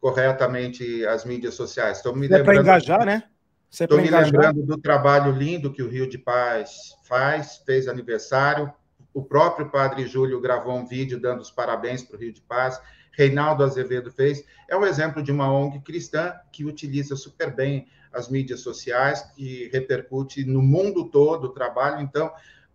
corretamente 0.01 1.07
as 1.07 1.25
mídias 1.25 1.55
sociais. 1.55 1.99
Estou 1.99 2.15
me 2.15 2.27
é 2.27 2.31
lembrando. 2.31 2.45
para 2.45 2.57
engajar, 2.57 3.07
né? 3.07 3.23
Estou 3.71 3.99
é 3.99 4.03
me 4.03 4.09
engajar. 4.09 4.33
lembrando 4.33 4.62
do 4.65 4.79
trabalho 4.79 5.31
lindo 5.31 5.73
que 5.73 5.83
o 5.83 5.89
Rio 5.89 6.09
de 6.09 6.19
Paz 6.19 6.97
faz, 7.05 7.62
fez 7.65 7.87
aniversário. 7.87 8.73
O 9.12 9.23
próprio 9.23 9.71
Padre 9.71 10.07
Júlio 10.09 10.41
gravou 10.41 10.77
um 10.77 10.85
vídeo 10.85 11.21
dando 11.21 11.41
os 11.41 11.53
parabéns 11.53 12.03
para 12.03 12.17
o 12.17 12.21
Rio 12.21 12.33
de 12.33 12.41
Paz. 12.41 12.81
Reinaldo 13.12 13.62
Azevedo 13.62 14.11
fez. 14.11 14.45
É 14.69 14.77
um 14.77 14.85
exemplo 14.85 15.23
de 15.23 15.31
uma 15.31 15.53
ONG 15.53 15.81
cristã 15.83 16.35
que 16.51 16.65
utiliza 16.65 17.15
super 17.15 17.55
bem 17.55 17.87
as 18.12 18.29
mídias 18.29 18.61
sociais, 18.61 19.23
que 19.37 19.69
repercute 19.73 20.45
no 20.45 20.61
mundo 20.61 21.09
todo 21.09 21.45
o 21.45 21.53
trabalho. 21.53 22.01
Então, 22.01 22.33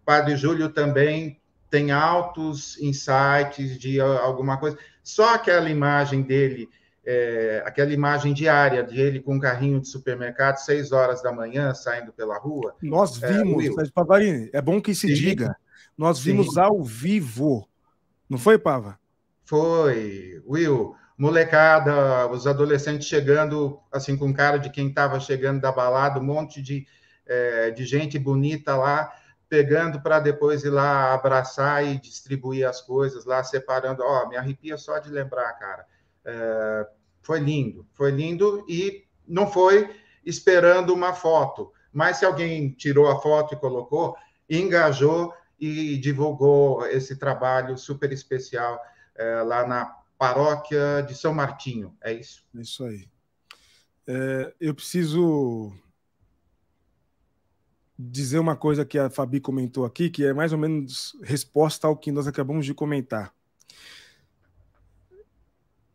Padre 0.10 0.36
Júlio 0.36 0.70
também 0.70 1.40
tem 1.70 1.92
altos 1.92 2.80
insights 2.82 3.78
de 3.78 4.02
alguma 4.02 4.58
coisa. 4.58 4.76
Só 5.04 5.36
aquela 5.36 5.70
imagem 5.70 6.24
dele, 6.24 6.68
é, 7.06 7.62
aquela 7.64 7.94
imagem 7.94 8.34
diária 8.34 8.82
dele 8.82 9.20
com 9.20 9.36
um 9.36 9.40
carrinho 9.40 9.80
de 9.80 9.88
supermercado, 9.88 10.58
seis 10.58 10.92
horas 10.92 11.22
da 11.22 11.32
manhã, 11.32 11.76
saindo 11.76 12.12
pela 12.12 12.40
rua. 12.40 12.76
Nós 12.82 13.22
é, 13.22 13.34
vimos, 13.34 13.78
é, 13.78 13.92
Pavarini, 13.94 14.50
é 14.52 14.60
bom 14.60 14.82
que 14.82 14.96
se 14.96 15.10
Sim. 15.10 15.14
diga, 15.14 15.56
nós 15.96 16.20
vimos 16.20 16.56
Sim. 16.56 16.60
ao 16.60 16.84
vivo. 16.84 17.70
Não 18.28 18.40
foi, 18.40 18.58
Pava? 18.58 18.98
Foi, 19.46 20.42
Will. 20.44 20.96
Molecada, 21.16 22.26
os 22.32 22.48
adolescentes 22.48 23.08
chegando, 23.08 23.80
assim, 23.92 24.18
com 24.18 24.34
cara 24.34 24.58
de 24.58 24.72
quem 24.72 24.88
estava 24.88 25.20
chegando 25.20 25.62
da 25.62 25.72
balada, 25.72 26.20
um 26.20 26.24
monte 26.24 26.64
de, 26.64 26.88
é, 27.28 27.70
de 27.70 27.86
gente 27.86 28.18
bonita 28.18 28.76
lá 28.76 29.14
pegando 29.50 30.00
para 30.00 30.20
depois 30.20 30.64
ir 30.64 30.70
lá 30.70 31.14
abraçar 31.14 31.84
e 31.86 32.00
distribuir 32.00 32.68
as 32.68 32.82
coisas 32.82 33.26
lá, 33.26 33.44
separando. 33.44 34.04
Ó, 34.04 34.24
oh, 34.24 34.30
me 34.30 34.38
arrepia 34.38 34.78
só 34.78 35.00
de 35.00 35.10
lembrar, 35.10 35.52
cara. 35.54 35.86
É, 36.24 36.88
foi 37.22 37.40
lindo, 37.40 37.86
foi 37.94 38.12
lindo 38.12 38.64
e 38.70 39.06
não 39.28 39.52
foi 39.52 39.94
esperando 40.26 40.94
uma 40.94 41.14
foto, 41.14 41.72
mas 41.92 42.18
se 42.18 42.26
alguém 42.26 42.72
tirou 42.72 43.10
a 43.10 43.20
foto 43.20 43.54
e 43.54 43.58
colocou, 43.58 44.16
engajou 44.50 45.34
e 45.60 45.98
divulgou 45.98 46.86
esse 46.88 47.18
trabalho 47.18 47.78
super 47.78 48.12
especial 48.12 48.80
é, 49.16 49.42
lá 49.42 49.68
na 49.68 49.98
paróquia 50.18 51.04
de 51.08 51.16
São 51.16 51.34
Martinho. 51.34 51.96
É 52.02 52.14
isso. 52.14 52.44
Isso 52.54 52.84
aí. 52.84 53.08
É, 54.08 54.54
eu 54.60 54.74
preciso 54.74 55.74
dizer 58.02 58.40
uma 58.40 58.56
coisa 58.56 58.86
que 58.86 58.98
a 58.98 59.10
Fabi 59.10 59.42
comentou 59.42 59.84
aqui, 59.84 60.10
que 60.10 60.26
é 60.26 60.34
mais 60.34 60.54
ou 60.54 60.58
menos 60.58 61.18
resposta 61.22 61.86
ao 61.86 61.98
que 61.98 62.14
nós 62.14 62.28
acabamos 62.28 62.66
de 62.66 62.74
comentar. 62.74 63.34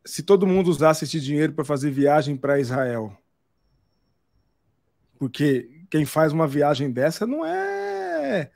Se 0.05 0.23
todo 0.23 0.47
mundo 0.47 0.69
usasse 0.69 1.05
esse 1.05 1.19
dinheiro 1.19 1.55
para 1.55 1.65
fazer 1.65 1.91
viagem 1.91 2.37
para 2.37 2.61
Israel, 2.61 3.17
porque 5.19 5.87
quem 5.89 6.05
faz 6.05 6.31
uma 6.31 6.47
viagem 6.47 6.93
dessa 6.93 7.27
não 7.27 7.47
é 7.47 8.51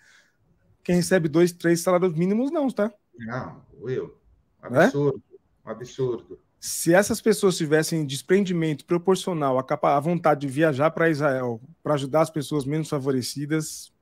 quem 0.84 0.96
recebe 0.96 1.28
dois, 1.28 1.50
três 1.52 1.80
salários 1.80 2.14
mínimos, 2.14 2.50
não, 2.50 2.68
tá? 2.68 2.92
Não, 3.18 3.62
Will, 3.80 4.14
absurdo, 4.60 5.22
é? 5.66 5.70
absurdo 5.70 6.38
se 6.60 6.92
essas 6.92 7.20
pessoas 7.20 7.56
tivessem 7.56 8.04
desprendimento 8.04 8.84
proporcional 8.84 9.58
à, 9.58 9.96
à 9.96 10.00
vontade 10.00 10.40
de 10.40 10.48
viajar 10.48 10.90
para 10.90 11.08
Israel 11.08 11.60
para 11.82 11.94
ajudar 11.94 12.22
as 12.22 12.30
pessoas 12.30 12.64
menos 12.64 12.88
favorecidas, 12.88 13.92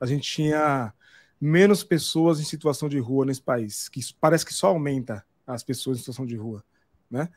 a 0.00 0.06
gente 0.06 0.30
tinha 0.30 0.92
menos 1.40 1.84
pessoas 1.84 2.40
em 2.40 2.44
situação 2.44 2.88
de 2.88 2.98
rua 2.98 3.26
nesse 3.26 3.42
país, 3.42 3.88
que 3.88 4.00
parece 4.20 4.46
que 4.46 4.54
só 4.54 4.68
aumenta 4.68 5.24
as 5.46 5.62
pessoas 5.62 5.98
em 5.98 6.00
situação 6.00 6.24
de 6.24 6.36
rua, 6.36 6.64
né? 7.10 7.28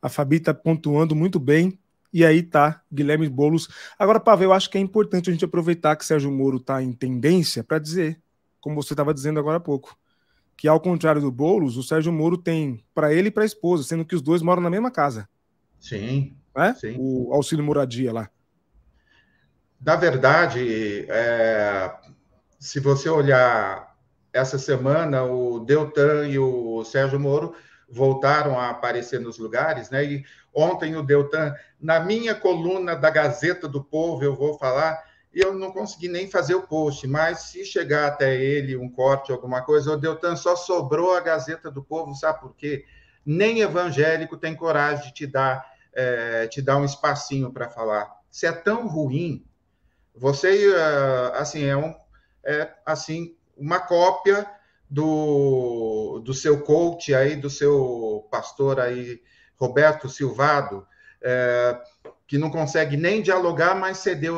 A 0.00 0.08
Fabi 0.08 0.36
está 0.36 0.54
pontuando 0.54 1.14
muito 1.14 1.38
bem, 1.38 1.78
e 2.12 2.24
aí 2.24 2.42
tá 2.42 2.82
Guilherme 2.92 3.28
Bolos. 3.28 3.68
Agora, 3.98 4.18
Pavel, 4.18 4.48
eu 4.48 4.52
acho 4.52 4.70
que 4.70 4.78
é 4.78 4.80
importante 4.80 5.28
a 5.28 5.32
gente 5.32 5.44
aproveitar 5.44 5.94
que 5.94 6.04
Sérgio 6.04 6.30
Moro 6.30 6.56
está 6.56 6.82
em 6.82 6.92
tendência 6.92 7.62
para 7.62 7.78
dizer, 7.78 8.20
como 8.60 8.82
você 8.82 8.92
estava 8.92 9.14
dizendo 9.14 9.38
agora 9.38 9.58
há 9.58 9.60
pouco, 9.60 9.96
que 10.60 10.68
ao 10.68 10.78
contrário 10.78 11.22
do 11.22 11.32
Boulos, 11.32 11.78
o 11.78 11.82
Sérgio 11.82 12.12
Moro 12.12 12.36
tem 12.36 12.84
para 12.94 13.14
ele 13.14 13.28
e 13.28 13.30
para 13.30 13.44
a 13.44 13.46
esposa, 13.46 13.82
sendo 13.82 14.04
que 14.04 14.14
os 14.14 14.20
dois 14.20 14.42
moram 14.42 14.60
na 14.60 14.68
mesma 14.68 14.90
casa. 14.90 15.26
Sim. 15.78 16.36
Né? 16.54 16.76
sim. 16.78 16.96
O 16.98 17.32
auxílio 17.32 17.64
moradia 17.64 18.12
lá. 18.12 18.28
Na 19.80 19.96
verdade, 19.96 21.06
é, 21.08 21.90
se 22.58 22.78
você 22.78 23.08
olhar 23.08 23.96
essa 24.34 24.58
semana, 24.58 25.24
o 25.24 25.60
Deltan 25.60 26.28
e 26.28 26.38
o 26.38 26.84
Sérgio 26.84 27.18
Moro 27.18 27.54
voltaram 27.88 28.60
a 28.60 28.68
aparecer 28.68 29.18
nos 29.18 29.38
lugares, 29.38 29.88
né? 29.88 30.04
E 30.04 30.24
ontem 30.52 30.94
o 30.94 31.02
Deltan, 31.02 31.54
na 31.80 32.00
minha 32.00 32.34
coluna 32.34 32.94
da 32.94 33.08
Gazeta 33.08 33.66
do 33.66 33.82
Povo, 33.82 34.22
eu 34.22 34.36
vou 34.36 34.58
falar 34.58 35.02
e 35.32 35.40
eu 35.40 35.54
não 35.54 35.72
consegui 35.72 36.08
nem 36.08 36.28
fazer 36.28 36.54
o 36.54 36.66
post, 36.66 37.06
mas 37.06 37.42
se 37.42 37.64
chegar 37.64 38.08
até 38.08 38.36
ele 38.36 38.76
um 38.76 38.88
corte, 38.88 39.30
alguma 39.30 39.62
coisa, 39.62 39.92
o 39.92 39.96
Deltan 39.96 40.34
só 40.34 40.56
sobrou 40.56 41.14
a 41.14 41.20
Gazeta 41.20 41.70
do 41.70 41.82
Povo, 41.82 42.14
sabe 42.14 42.40
por 42.40 42.54
quê? 42.56 42.84
Nem 43.24 43.60
evangélico 43.60 44.36
tem 44.36 44.56
coragem 44.56 45.06
de 45.06 45.14
te 45.14 45.26
dar, 45.26 45.64
é, 45.92 46.48
te 46.48 46.60
dar 46.60 46.78
um 46.78 46.84
espacinho 46.84 47.52
para 47.52 47.68
falar. 47.68 48.10
Se 48.30 48.46
é 48.46 48.52
tão 48.52 48.88
ruim, 48.88 49.44
você, 50.14 50.72
é, 50.74 51.38
assim, 51.38 51.64
é, 51.64 51.76
um, 51.76 51.94
é 52.44 52.68
assim, 52.84 53.36
uma 53.56 53.78
cópia 53.78 54.50
do, 54.88 56.20
do 56.24 56.34
seu 56.34 56.62
coach 56.62 57.14
aí, 57.14 57.36
do 57.36 57.48
seu 57.48 58.26
pastor 58.32 58.80
aí, 58.80 59.22
Roberto 59.56 60.08
Silvado, 60.08 60.84
é, 61.22 61.80
que 62.30 62.38
não 62.38 62.48
consegue 62.48 62.96
nem 62.96 63.20
dialogar, 63.20 63.74
mas 63.74 63.98
cedeu, 63.98 64.36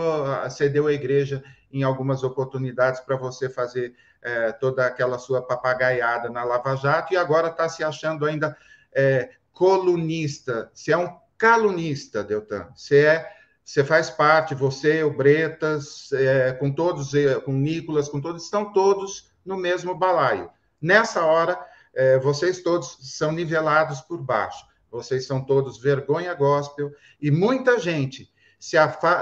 cedeu 0.49 0.87
a 0.87 0.95
igreja 0.95 1.45
em 1.71 1.83
algumas 1.83 2.23
oportunidades 2.23 3.01
para 3.01 3.17
você 3.17 3.51
fazer 3.51 3.95
é, 4.23 4.51
toda 4.51 4.87
aquela 4.87 5.19
sua 5.19 5.43
papagaiada 5.43 6.31
na 6.31 6.43
Lava 6.43 6.75
Jato, 6.75 7.13
e 7.13 7.19
agora 7.19 7.49
está 7.49 7.69
se 7.69 7.85
achando 7.85 8.25
ainda 8.25 8.57
é, 8.95 9.33
colunista. 9.53 10.71
Você 10.73 10.93
é 10.93 10.97
um 10.97 11.19
calunista, 11.37 12.25
Deltan. 12.25 12.67
Você 12.75 13.05
é 13.05 13.31
você 13.63 13.85
faz 13.85 14.09
parte, 14.09 14.55
você, 14.55 15.05
o 15.05 15.15
Bretas, 15.15 16.11
é, 16.13 16.53
com 16.53 16.73
todos, 16.73 17.13
é, 17.13 17.39
com 17.41 17.53
Nicolas, 17.53 18.09
com 18.09 18.23
todos, 18.23 18.45
estão 18.45 18.73
todos 18.73 19.31
no 19.45 19.59
mesmo 19.59 19.95
balaio. 19.95 20.51
Nessa 20.81 21.27
hora, 21.27 21.61
é, 21.95 22.19
vocês 22.19 22.63
todos 22.63 22.97
são 23.03 23.33
nivelados 23.33 24.01
por 24.01 24.17
baixo. 24.23 24.65
Vocês 24.93 25.27
são 25.27 25.43
todos 25.43 25.81
vergonha 25.81 26.35
gospel 26.35 26.93
e 27.21 27.31
muita 27.31 27.81
gente 27.81 28.31
se 28.61 28.77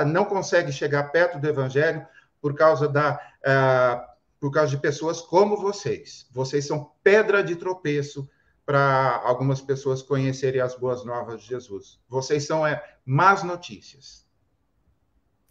não 0.07 0.27
consegue 0.27 0.73
chegar 0.73 1.05
perto 1.13 1.39
do 1.39 1.49
evangelho 1.49 2.05
por 2.43 2.55
causa 2.55 2.87
da 2.87 3.19
uh, 3.47 4.11
por 4.41 4.51
causa 4.51 4.71
de 4.71 4.83
pessoas 4.83 5.21
como 5.21 5.57
vocês. 5.57 6.27
Vocês 6.33 6.67
são 6.67 6.93
pedra 7.03 7.45
de 7.45 7.55
tropeço 7.57 8.29
para 8.67 9.21
algumas 9.25 9.61
pessoas 9.61 10.03
conhecerem 10.03 10.61
as 10.61 10.75
boas 10.75 11.05
novas 11.05 11.43
de 11.43 11.49
Jesus. 11.49 12.01
Vocês 12.09 12.47
são 12.47 12.67
é, 12.67 12.83
más 13.05 13.43
notícias. 13.43 14.27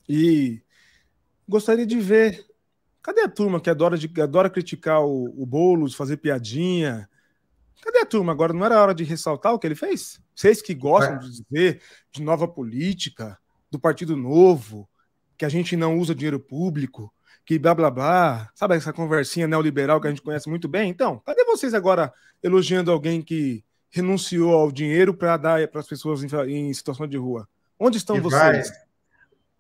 E 0.08 0.62
gostaria 1.48 1.86
de 1.86 2.00
ver. 2.00 2.46
Cadê 3.02 3.22
a 3.22 3.30
turma 3.30 3.60
que 3.60 3.70
adora, 3.70 3.98
de, 3.98 4.22
adora 4.22 4.50
criticar 4.50 5.02
o, 5.02 5.42
o 5.42 5.46
Boulos, 5.46 5.96
fazer 5.96 6.18
piadinha, 6.18 7.09
Cadê 7.82 8.00
a 8.00 8.06
turma 8.06 8.32
agora? 8.32 8.54
Não 8.54 8.66
era 8.66 8.82
hora 8.82 8.94
de 8.94 9.04
ressaltar 9.04 9.54
o 9.54 9.60
que 9.60 9.68
ele 9.68 9.76
fez? 9.76 10.20
Vocês 10.36 10.62
que 10.62 10.74
gostam 10.74 11.16
é. 11.16 11.20
de 11.20 11.32
dizer 11.32 11.82
de 12.12 12.22
nova 12.22 12.48
política, 12.48 13.38
do 13.72 13.80
Partido 13.80 14.18
Novo, 14.18 14.90
que 15.38 15.46
a 15.46 15.50
gente 15.50 15.76
não 15.76 15.98
usa 15.98 16.16
dinheiro 16.16 16.40
público, 16.40 17.14
que 17.46 17.58
blá 17.58 17.74
blá 17.74 17.90
blá, 17.90 18.50
sabe 18.54 18.76
essa 18.76 18.94
conversinha 18.94 19.48
neoliberal 19.48 20.00
que 20.02 20.08
a 20.08 20.10
gente 20.10 20.22
conhece 20.22 20.50
muito 20.50 20.68
bem? 20.68 20.90
Então, 20.90 21.22
cadê 21.26 21.44
vocês 21.46 21.74
agora 21.74 22.14
elogiando 22.44 22.92
alguém 22.92 23.22
que 23.22 23.64
renunciou 23.90 24.54
ao 24.54 24.72
dinheiro 24.72 25.14
para 25.14 25.38
dar 25.38 25.68
para 25.68 25.82
as 25.82 25.88
pessoas 25.88 26.24
em, 26.24 26.28
em, 26.52 26.74
situação 26.74 27.08
de 27.08 27.18
rua? 27.18 27.48
Onde 27.80 27.98
estão 27.98 28.18
e 28.18 28.20
vocês? 28.20 28.70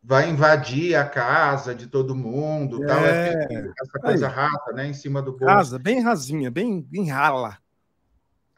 Vai, 0.03 0.26
vai, 0.26 0.30
invadir 0.30 0.95
a 0.95 1.05
casa 1.05 1.74
de 1.74 1.88
todo 1.88 2.15
mundo, 2.15 2.84
é, 2.84 2.88
tal, 2.88 2.99
essa 3.05 3.99
coisa 4.01 4.28
aí. 4.28 4.34
rasa, 4.34 4.74
né, 4.74 4.88
em 4.88 4.93
cima 4.93 5.22
do 5.22 5.32
bolso. 5.32 5.45
Rasa, 5.45 5.80
bem 5.80 6.01
rasinha, 6.01 6.51
bem, 6.51 6.82
bem 6.82 7.09
rala. 7.09 7.57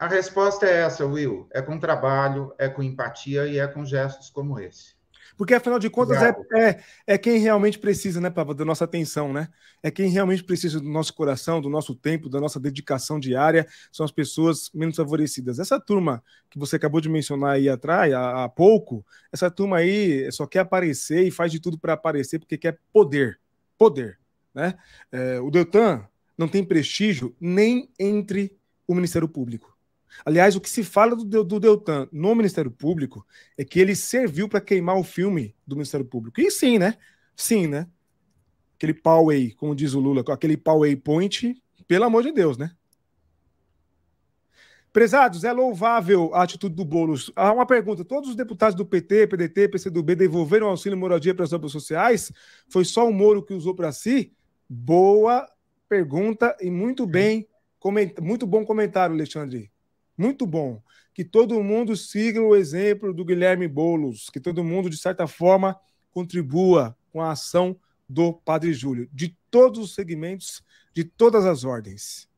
A 0.02 0.08
resposta 0.08 0.66
é 0.66 0.80
essa, 0.80 1.06
Will. 1.06 1.46
É 1.52 1.62
com 1.62 1.78
trabalho, 1.78 2.52
é 2.58 2.68
com 2.68 2.82
empatia 2.82 3.46
e 3.46 3.60
é 3.60 3.68
com 3.68 3.84
gestos 3.84 4.30
como 4.30 4.58
esse. 4.58 4.96
Porque, 5.36 5.54
afinal 5.54 5.78
de 5.78 5.88
contas, 5.88 6.20
é, 6.20 6.34
é, 6.56 6.80
é, 7.06 7.16
quem 7.16 7.38
realmente 7.38 7.78
precisa, 7.78 8.20
né, 8.20 8.28
Pava, 8.28 8.52
da 8.52 8.64
nossa 8.64 8.84
atenção, 8.84 9.32
né? 9.32 9.46
É 9.80 9.92
quem 9.92 10.08
realmente 10.10 10.42
precisa 10.42 10.80
do 10.80 10.88
nosso 10.88 11.14
coração, 11.14 11.60
do 11.60 11.70
nosso 11.70 11.94
tempo, 11.94 12.28
da 12.28 12.40
nossa 12.40 12.58
dedicação 12.58 13.20
diária, 13.20 13.64
são 13.92 14.04
as 14.04 14.10
pessoas 14.10 14.72
menos 14.74 14.96
favorecidas. 14.96 15.60
Essa 15.60 15.78
turma 15.78 16.20
que 16.50 16.58
você 16.58 16.74
acabou 16.74 17.00
de 17.00 17.08
mencionar 17.08 17.52
aí 17.52 17.68
atrás, 17.68 18.12
há, 18.12 18.42
há 18.42 18.48
pouco, 18.48 19.06
essa 19.32 19.52
turma 19.52 19.76
aí 19.76 20.28
só 20.32 20.48
quer 20.48 20.58
aparecer 20.58 21.22
e 21.22 21.30
faz 21.30 21.52
de 21.52 21.60
tudo 21.60 21.78
para 21.78 21.92
aparecer 21.92 22.40
porque 22.40 22.58
quer 22.58 22.76
poder. 22.92 23.38
Poder, 23.78 24.18
né? 24.52 24.74
É, 25.12 25.38
o 25.38 25.48
Deltan 25.48 26.04
não 26.36 26.48
tem 26.48 26.64
prestígio 26.64 27.36
nem 27.40 27.88
entre 28.00 28.58
o 28.84 28.96
Ministério 28.96 29.28
Público. 29.28 29.71
Aliás, 30.24 30.54
o 30.54 30.60
que 30.60 30.68
se 30.68 30.84
fala 30.84 31.16
do, 31.16 31.44
do 31.44 31.60
Deltan 31.60 32.08
no 32.12 32.34
Ministério 32.34 32.70
Público 32.70 33.26
é 33.56 33.64
que 33.64 33.80
ele 33.80 33.94
serviu 33.96 34.48
para 34.48 34.60
queimar 34.60 34.96
o 34.96 35.04
filme 35.04 35.54
do 35.66 35.76
Ministério 35.76 36.06
Público. 36.06 36.40
E 36.40 36.50
sim, 36.50 36.78
né? 36.78 36.96
Sim, 37.34 37.66
né? 37.66 37.88
Aquele 38.76 38.94
Poway, 38.94 39.52
como 39.52 39.74
diz 39.74 39.94
o 39.94 40.00
Lula, 40.00 40.24
aquele 40.28 40.56
Poway 40.56 40.96
Point, 40.96 41.60
pelo 41.86 42.04
amor 42.04 42.22
de 42.22 42.32
Deus, 42.32 42.56
né? 42.56 42.72
Prezados, 44.92 45.42
é 45.42 45.52
louvável 45.52 46.34
a 46.34 46.42
atitude 46.42 46.74
do 46.74 46.84
Boulos. 46.84 47.32
Há 47.34 47.50
uma 47.50 47.64
pergunta: 47.64 48.04
todos 48.04 48.28
os 48.28 48.36
deputados 48.36 48.76
do 48.76 48.84
PT, 48.84 49.26
PDT, 49.26 49.68
PCdoB 49.68 50.14
devolveram 50.14 50.66
auxílio 50.66 50.98
moradia 50.98 51.34
para 51.34 51.44
as 51.44 51.52
obras 51.52 51.72
sociais? 51.72 52.30
Foi 52.68 52.84
só 52.84 53.08
o 53.08 53.12
Moro 53.12 53.42
que 53.42 53.54
usou 53.54 53.74
para 53.74 53.90
si? 53.90 54.34
Boa 54.68 55.48
pergunta 55.88 56.54
e 56.60 56.70
muito 56.70 57.06
bem, 57.06 57.48
muito 58.20 58.46
bom 58.46 58.66
comentário, 58.66 59.14
Alexandre. 59.14 59.71
Muito 60.22 60.46
bom. 60.46 60.80
Que 61.12 61.24
todo 61.24 61.62
mundo 61.62 61.96
siga 61.96 62.40
o 62.40 62.54
exemplo 62.54 63.12
do 63.12 63.24
Guilherme 63.24 63.66
Bolos, 63.66 64.30
que 64.30 64.40
todo 64.40 64.64
mundo, 64.64 64.88
de 64.88 64.96
certa 64.96 65.26
forma, 65.26 65.78
contribua 66.12 66.96
com 67.12 67.20
a 67.20 67.32
ação 67.32 67.76
do 68.08 68.32
Padre 68.32 68.72
Júlio, 68.72 69.08
de 69.12 69.36
todos 69.50 69.80
os 69.80 69.94
segmentos, 69.94 70.62
de 70.94 71.04
todas 71.04 71.44
as 71.44 71.64
ordens. 71.64 72.28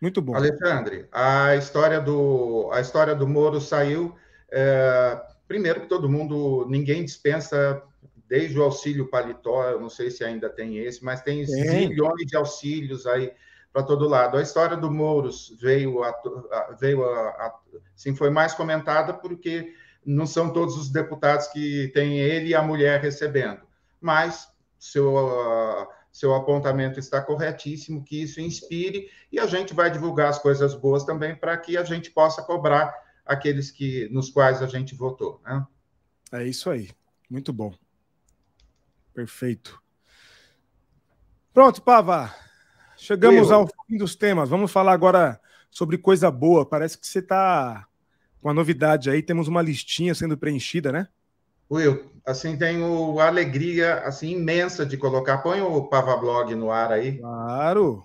Muito 0.00 0.20
bom. 0.20 0.34
Alexandre, 0.34 1.06
a 1.12 1.54
história 1.56 2.00
do, 2.00 2.70
a 2.72 2.80
história 2.80 3.14
do 3.14 3.28
Moro 3.28 3.60
saiu. 3.60 4.14
É, 4.50 5.20
primeiro 5.46 5.82
que 5.82 5.88
todo 5.88 6.08
mundo, 6.08 6.66
ninguém 6.68 7.04
dispensa 7.04 7.82
desde 8.28 8.58
o 8.58 8.62
auxílio 8.62 9.08
paletó, 9.08 9.68
eu 9.70 9.80
não 9.80 9.90
sei 9.90 10.10
se 10.10 10.24
ainda 10.24 10.48
tem 10.48 10.78
esse, 10.78 11.04
mas 11.04 11.22
tem, 11.22 11.44
tem. 11.44 11.88
zilhões 11.88 12.26
de 12.26 12.36
auxílios 12.36 13.06
aí 13.06 13.32
para 13.72 13.82
todo 13.82 14.08
lado. 14.08 14.36
A 14.36 14.42
história 14.42 14.76
do 14.76 14.90
Mouros 14.90 15.56
veio, 15.60 16.02
a, 16.02 16.12
veio 16.78 17.04
a, 17.04 17.28
a, 17.28 17.60
sim, 17.94 18.14
foi 18.14 18.30
mais 18.30 18.54
comentada 18.54 19.14
porque 19.14 19.74
não 20.04 20.26
são 20.26 20.52
todos 20.52 20.76
os 20.76 20.90
deputados 20.90 21.46
que 21.48 21.90
têm 21.94 22.18
ele 22.18 22.48
e 22.48 22.54
a 22.54 22.62
mulher 22.62 23.00
recebendo, 23.00 23.60
mas 24.00 24.48
seu, 24.78 25.14
seu 26.10 26.34
apontamento 26.34 26.98
está 26.98 27.20
corretíssimo, 27.20 28.02
que 28.02 28.22
isso 28.22 28.40
inspire 28.40 29.10
e 29.30 29.38
a 29.38 29.46
gente 29.46 29.74
vai 29.74 29.90
divulgar 29.90 30.28
as 30.28 30.38
coisas 30.38 30.74
boas 30.74 31.04
também 31.04 31.36
para 31.36 31.56
que 31.56 31.76
a 31.76 31.84
gente 31.84 32.10
possa 32.10 32.42
cobrar 32.42 32.94
aqueles 33.24 33.70
que 33.70 34.08
nos 34.10 34.30
quais 34.30 34.62
a 34.62 34.66
gente 34.66 34.94
votou. 34.94 35.40
Né? 35.44 35.66
É 36.32 36.44
isso 36.44 36.70
aí, 36.70 36.90
muito 37.28 37.52
bom. 37.52 37.74
Perfeito. 39.12 39.80
Pronto, 41.52 41.82
Pava. 41.82 42.34
Chegamos 43.00 43.50
ao 43.50 43.66
fim 43.66 43.96
dos 43.96 44.14
temas. 44.14 44.50
Vamos 44.50 44.70
falar 44.70 44.92
agora 44.92 45.40
sobre 45.70 45.96
coisa 45.96 46.30
boa. 46.30 46.66
Parece 46.66 46.98
que 46.98 47.06
você 47.06 47.20
está 47.20 47.86
com 48.42 48.48
uma 48.48 48.54
novidade 48.54 49.08
aí. 49.08 49.22
Temos 49.22 49.48
uma 49.48 49.62
listinha 49.62 50.14
sendo 50.14 50.36
preenchida, 50.36 50.92
né? 50.92 51.08
Will, 51.70 52.12
assim, 52.26 52.58
tenho 52.58 53.18
alegria 53.18 54.00
assim 54.00 54.32
imensa 54.32 54.84
de 54.84 54.98
colocar. 54.98 55.38
Põe 55.38 55.62
o 55.62 55.88
Pava 55.88 56.14
Blog 56.18 56.54
no 56.54 56.70
ar 56.70 56.92
aí. 56.92 57.18
Claro. 57.18 58.04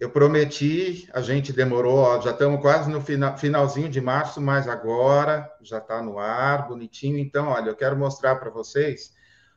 Eu 0.00 0.08
prometi, 0.08 1.06
a 1.12 1.20
gente 1.20 1.52
demorou, 1.52 1.98
ó, 1.98 2.20
já 2.22 2.30
estamos 2.30 2.60
quase 2.62 2.90
no 2.90 3.02
final, 3.02 3.36
finalzinho 3.36 3.88
de 3.88 4.00
março, 4.00 4.40
mas 4.40 4.66
agora 4.66 5.50
já 5.62 5.78
está 5.78 6.02
no 6.02 6.18
ar, 6.18 6.68
bonitinho. 6.68 7.18
Então, 7.18 7.48
olha, 7.48 7.68
eu 7.68 7.76
quero 7.76 7.96
mostrar 7.96 8.36
para 8.36 8.50
vocês. 8.50 9.12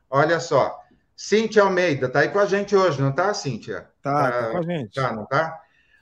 Olha 0.09 0.39
só, 0.39 0.77
Cíntia 1.17 1.63
Almeida 1.63 2.05
está 2.05 2.19
aí 2.19 2.29
com 2.29 2.37
a 2.37 2.45
gente 2.45 2.75
hoje, 2.75 3.01
não 3.01 3.09
está, 3.09 3.33
Cíntia? 3.33 3.89
Tá, 4.03 4.31
tá 4.31 4.51
com 4.51 4.57
a 4.59 4.61
gente. 4.61 4.93
Tá, 4.93 5.11
não 5.11 5.25
tá? 5.25 5.59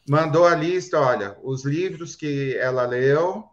Mandou 0.07 0.45
a 0.45 0.53
lista, 0.53 0.99
olha, 0.99 1.37
os 1.41 1.63
livros 1.63 2.17
que 2.17 2.53
ela 2.57 2.85
leu, 2.85 3.45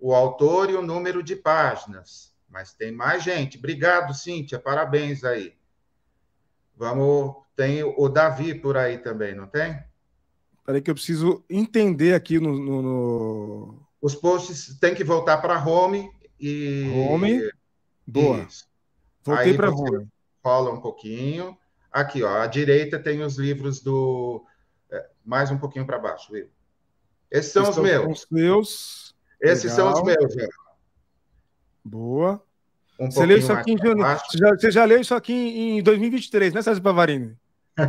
o 0.00 0.14
autor 0.14 0.70
e 0.70 0.74
o 0.74 0.80
número 0.80 1.22
de 1.22 1.36
páginas. 1.36 2.32
Mas 2.48 2.72
tem 2.72 2.90
mais 2.90 3.22
gente. 3.22 3.58
Obrigado, 3.58 4.14
Cíntia, 4.14 4.58
parabéns 4.58 5.22
aí. 5.22 5.52
Vamos, 6.74 7.36
tem 7.54 7.82
o 7.84 8.08
Davi 8.08 8.54
por 8.54 8.78
aí 8.78 8.96
também, 8.96 9.34
não 9.34 9.46
tem? 9.46 9.78
Peraí 10.64 10.80
que 10.80 10.90
eu 10.90 10.94
preciso 10.94 11.44
entender 11.48 12.14
aqui 12.14 12.40
no, 12.40 12.58
no, 12.58 12.82
no... 12.82 13.82
Os 14.00 14.14
posts 14.14 14.78
tem 14.80 14.94
que 14.94 15.04
voltar 15.04 15.36
para 15.38 15.62
home 15.62 16.10
e. 16.40 16.90
Home. 16.96 17.50
Boa. 18.06 18.48
Voltei 19.22 19.54
para 19.54 19.70
home. 19.70 20.08
Rola 20.44 20.70
um 20.70 20.80
pouquinho. 20.80 21.56
Aqui, 21.90 22.22
ó, 22.22 22.40
à 22.40 22.46
direita 22.46 22.98
tem 22.98 23.22
os 23.22 23.36
livros 23.36 23.80
do. 23.80 24.44
É, 24.90 25.06
mais 25.24 25.50
um 25.50 25.58
pouquinho 25.58 25.86
para 25.86 25.98
baixo, 25.98 26.32
viu? 26.32 26.48
Esses 27.30 27.52
são 27.52 27.62
Esses 27.64 27.76
os 27.76 27.82
meus. 27.82 28.18
Os 28.18 28.26
meus. 28.30 29.14
Esses 29.40 29.72
Legal. 29.72 29.92
são 29.92 30.02
os 30.02 30.06
meus, 30.06 30.34
já. 30.34 30.48
Boa. 31.84 32.42
Um 32.98 33.10
você 33.10 33.26
leu 33.26 33.38
isso 33.38 33.52
aqui 33.52 33.72
em 33.72 33.78
janeiro. 33.78 34.20
Você 34.20 34.38
já, 34.38 34.50
você 34.50 34.70
já 34.70 34.84
leu 34.84 35.00
isso 35.00 35.14
aqui 35.14 35.32
em 35.32 35.82
2023, 35.82 36.54
né, 36.54 36.62
César 36.62 36.80
Pavarini? 36.80 37.36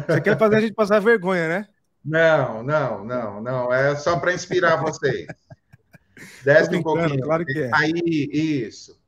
Você 0.07 0.21
quer 0.21 0.37
fazer 0.37 0.55
a 0.55 0.61
gente 0.61 0.73
passar 0.73 0.99
vergonha, 0.99 1.47
né? 1.47 1.67
Não, 2.03 2.63
não, 2.63 3.05
não, 3.05 3.41
não. 3.41 3.73
É 3.73 3.95
só 3.95 4.19
para 4.19 4.33
inspirar 4.33 4.77
vocês. 4.77 5.27
Desce 6.43 6.75
um 6.75 6.83
pouquinho. 6.83 7.21
Claro 7.21 7.45
que 7.45 7.59
é. 7.59 7.69
Aí, 7.73 8.29
isso. 8.31 8.99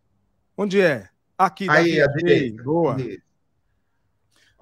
Onde 0.58 0.82
é? 0.82 1.10
Aqui, 1.38 1.70
Aí, 1.70 2.02
a 2.02 2.08
direita. 2.08 2.64
Boa. 2.64 2.98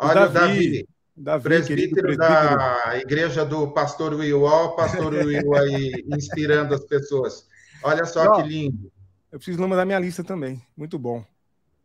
Olha 0.04 0.26
o 0.26 0.30
Davi. 0.30 0.88
Davi 1.16 1.44
presbítero 1.44 2.18
da 2.18 3.00
igreja 3.00 3.46
do 3.46 3.72
pastor 3.72 4.16
Will, 4.16 4.42
pastor 4.76 5.14
Will 5.24 5.54
aí 5.54 6.04
inspirando 6.08 6.74
as 6.74 6.84
pessoas. 6.86 7.48
Olha 7.84 8.06
só 8.06 8.32
que 8.34 8.48
lindo. 8.48 8.92
Eu 9.32 9.38
preciso 9.38 9.68
mandar 9.68 9.86
minha 9.86 10.00
lista 10.00 10.24
também. 10.24 10.62
Muito 10.76 10.98
bom. 10.98 11.24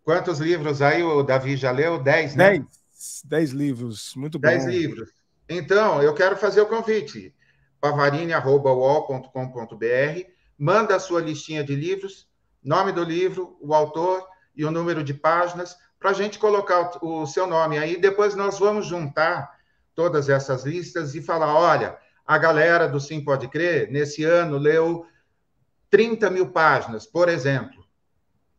Quantos 0.02 0.38
livros 0.38 0.80
aí 0.80 1.02
o 1.02 1.22
Davi 1.22 1.56
já 1.56 1.70
leu? 1.70 2.02
Dez, 2.02 2.34
né? 2.34 2.58
Dez. 2.58 3.22
Dez 3.24 3.50
livros. 3.50 4.12
Muito 4.16 4.38
bom. 4.38 4.48
Dez 4.48 4.64
livros. 4.64 5.10
Então, 5.48 6.02
eu 6.02 6.14
quero 6.14 6.36
fazer 6.36 6.60
o 6.60 6.66
convite. 6.66 7.34
pavarine.com.br 7.80 10.38
Manda 10.58 10.96
a 10.96 11.00
sua 11.00 11.20
listinha 11.20 11.62
de 11.62 11.76
livros, 11.76 12.26
nome 12.64 12.90
do 12.90 13.04
livro, 13.04 13.56
o 13.60 13.72
autor 13.72 14.26
e 14.56 14.64
o 14.64 14.72
número 14.72 15.04
de 15.04 15.14
páginas, 15.14 15.76
para 15.98 16.10
a 16.10 16.14
gente 16.14 16.38
colocar 16.38 17.02
o 17.02 17.26
seu 17.26 17.46
nome 17.46 17.78
aí. 17.78 18.00
Depois 18.00 18.34
nós 18.34 18.58
vamos 18.58 18.86
juntar 18.86 19.58
todas 19.94 20.28
essas 20.28 20.64
listas 20.64 21.14
e 21.14 21.22
falar: 21.22 21.54
olha, 21.54 21.98
a 22.26 22.38
galera 22.38 22.88
do 22.88 23.00
Sim 23.00 23.22
Pode 23.22 23.48
Crer, 23.48 23.90
nesse 23.90 24.24
ano, 24.24 24.58
leu 24.58 25.06
30 25.90 26.30
mil 26.30 26.50
páginas, 26.50 27.06
por 27.06 27.28
exemplo. 27.28 27.84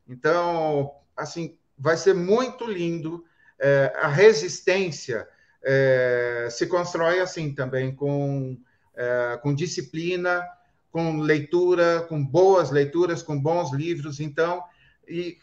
Então, 0.07 0.91
assim, 1.15 1.57
vai 1.77 1.95
ser 1.95 2.15
muito 2.15 2.65
lindo 2.65 3.23
é, 3.59 3.93
a 3.97 4.07
resistência 4.07 5.27
é, 5.61 6.47
se 6.49 6.67
constrói 6.67 7.19
assim 7.19 7.53
também, 7.53 7.93
com, 7.93 8.57
é, 8.95 9.37
com 9.41 9.53
disciplina, 9.53 10.45
com 10.91 11.19
leitura, 11.19 12.01
com 12.07 12.23
boas 12.23 12.71
leituras, 12.71 13.21
com 13.21 13.39
bons 13.39 13.73
livros. 13.73 14.19
Então, 14.19 14.63
e 15.07 15.37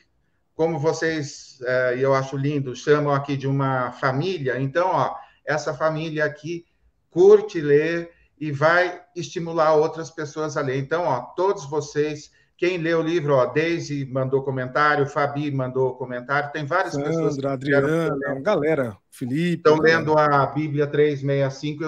como 0.56 0.78
vocês, 0.78 1.58
é, 1.62 1.96
eu 1.98 2.14
acho 2.14 2.36
lindo, 2.36 2.74
chamam 2.74 3.12
aqui 3.12 3.36
de 3.36 3.46
uma 3.46 3.92
família, 3.92 4.58
então, 4.58 4.88
ó, 4.88 5.14
essa 5.44 5.74
família 5.74 6.24
aqui 6.24 6.64
curte 7.10 7.60
ler 7.60 8.10
e 8.40 8.50
vai 8.50 9.00
estimular 9.14 9.74
outras 9.74 10.10
pessoas 10.10 10.56
a 10.56 10.62
ler. 10.62 10.78
Então, 10.78 11.04
ó, 11.04 11.20
todos 11.20 11.66
vocês 11.66 12.30
quem 12.56 12.78
lê 12.78 12.94
o 12.94 13.02
livro, 13.02 13.34
ó, 13.34 13.44
Deise 13.44 14.06
mandou 14.06 14.42
comentário, 14.42 15.06
Fabi 15.06 15.50
mandou 15.50 15.94
comentário, 15.94 16.50
tem 16.52 16.64
várias 16.64 16.94
Sandra, 16.94 17.10
pessoas. 17.10 17.44
Adriana, 17.44 18.40
galera, 18.40 18.96
Felipe. 19.10 19.56
Estão 19.56 19.76
lendo 19.76 20.16
a 20.16 20.46
Bíblia 20.46 20.86
365. 20.86 21.84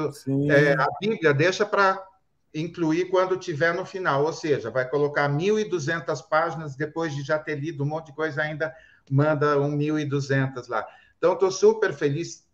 É, 0.53 0.75
a 0.75 0.89
Bíblia 1.01 1.33
deixa 1.33 1.65
para 1.65 2.03
incluir 2.55 3.11
quando 3.11 3.37
tiver 3.37 3.75
no 3.75 3.85
final, 3.85 4.25
ou 4.25 4.33
seja, 4.33 4.71
vai 4.71 4.89
colocar 4.89 5.29
1.200 5.29 6.27
páginas, 6.29 6.77
depois 6.77 7.15
de 7.15 7.23
já 7.23 7.39
ter 7.39 7.57
lido 7.57 7.85
um 7.85 7.87
monte 7.87 8.07
de 8.07 8.15
coisa, 8.15 8.43
ainda 8.43 8.75
manda 9.11 9.59
um 9.61 9.77
1.200 9.77 10.69
lá. 10.69 10.87
Então, 11.17 11.35
estou 11.35 11.51
super 11.51 11.93
feliz, 11.93 12.47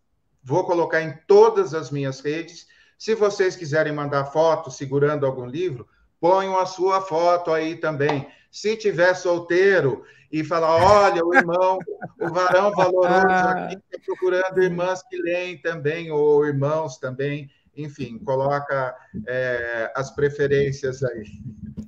vou 0.43 0.65
colocar 0.65 1.01
em 1.01 1.17
todas 1.27 1.73
as 1.73 1.91
minhas 1.91 2.19
redes. 2.19 2.67
Se 2.97 3.15
vocês 3.15 3.55
quiserem 3.55 3.93
mandar 3.93 4.25
foto 4.25 4.71
segurando 4.71 5.25
algum 5.25 5.45
livro, 5.45 5.87
ponham 6.19 6.57
a 6.57 6.65
sua 6.65 7.01
foto 7.01 7.51
aí 7.51 7.75
também. 7.75 8.27
Se 8.51 8.75
tiver 8.75 9.13
solteiro 9.13 10.03
e 10.31 10.43
falar, 10.43 10.75
olha, 10.75 11.23
o 11.23 11.33
irmão, 11.33 11.77
o 12.19 12.29
varão 12.29 12.71
valoroso 12.71 13.27
ah. 13.27 13.51
aqui 13.51 13.75
está 13.75 13.99
procurando 14.05 14.61
irmãs 14.61 15.03
que 15.03 15.17
leem 15.17 15.57
também, 15.61 16.11
ou 16.11 16.45
irmãos 16.45 16.97
também, 16.97 17.49
enfim, 17.75 18.17
coloca 18.19 18.95
é, 19.27 19.91
as 19.95 20.13
preferências 20.13 21.03
aí. 21.03 21.25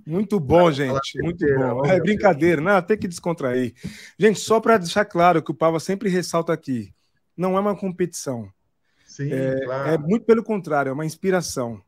Muito 0.06 0.40
bom, 0.40 0.72
gente. 0.72 1.22
Muito 1.22 1.46
bom. 1.46 1.86
É 1.86 2.00
brincadeira, 2.00 2.62
não, 2.62 2.82
tem 2.82 2.98
que 2.98 3.08
descontrair. 3.08 3.74
Gente, 4.18 4.40
só 4.40 4.60
para 4.60 4.78
deixar 4.78 5.06
claro 5.06 5.42
que 5.42 5.52
o 5.52 5.56
Pava 5.56 5.80
sempre 5.80 6.10
ressalta 6.10 6.54
aqui, 6.54 6.94
não 7.36 7.58
é 7.58 7.60
uma 7.60 7.76
competição. 7.76 8.50
Sim, 9.06 9.32
é, 9.32 9.66
claro. 9.66 9.90
é 9.90 9.98
muito 9.98 10.26
pelo 10.26 10.44
contrário, 10.44 10.90
é 10.90 10.94
uma 10.94 11.06
inspiração. 11.06 11.82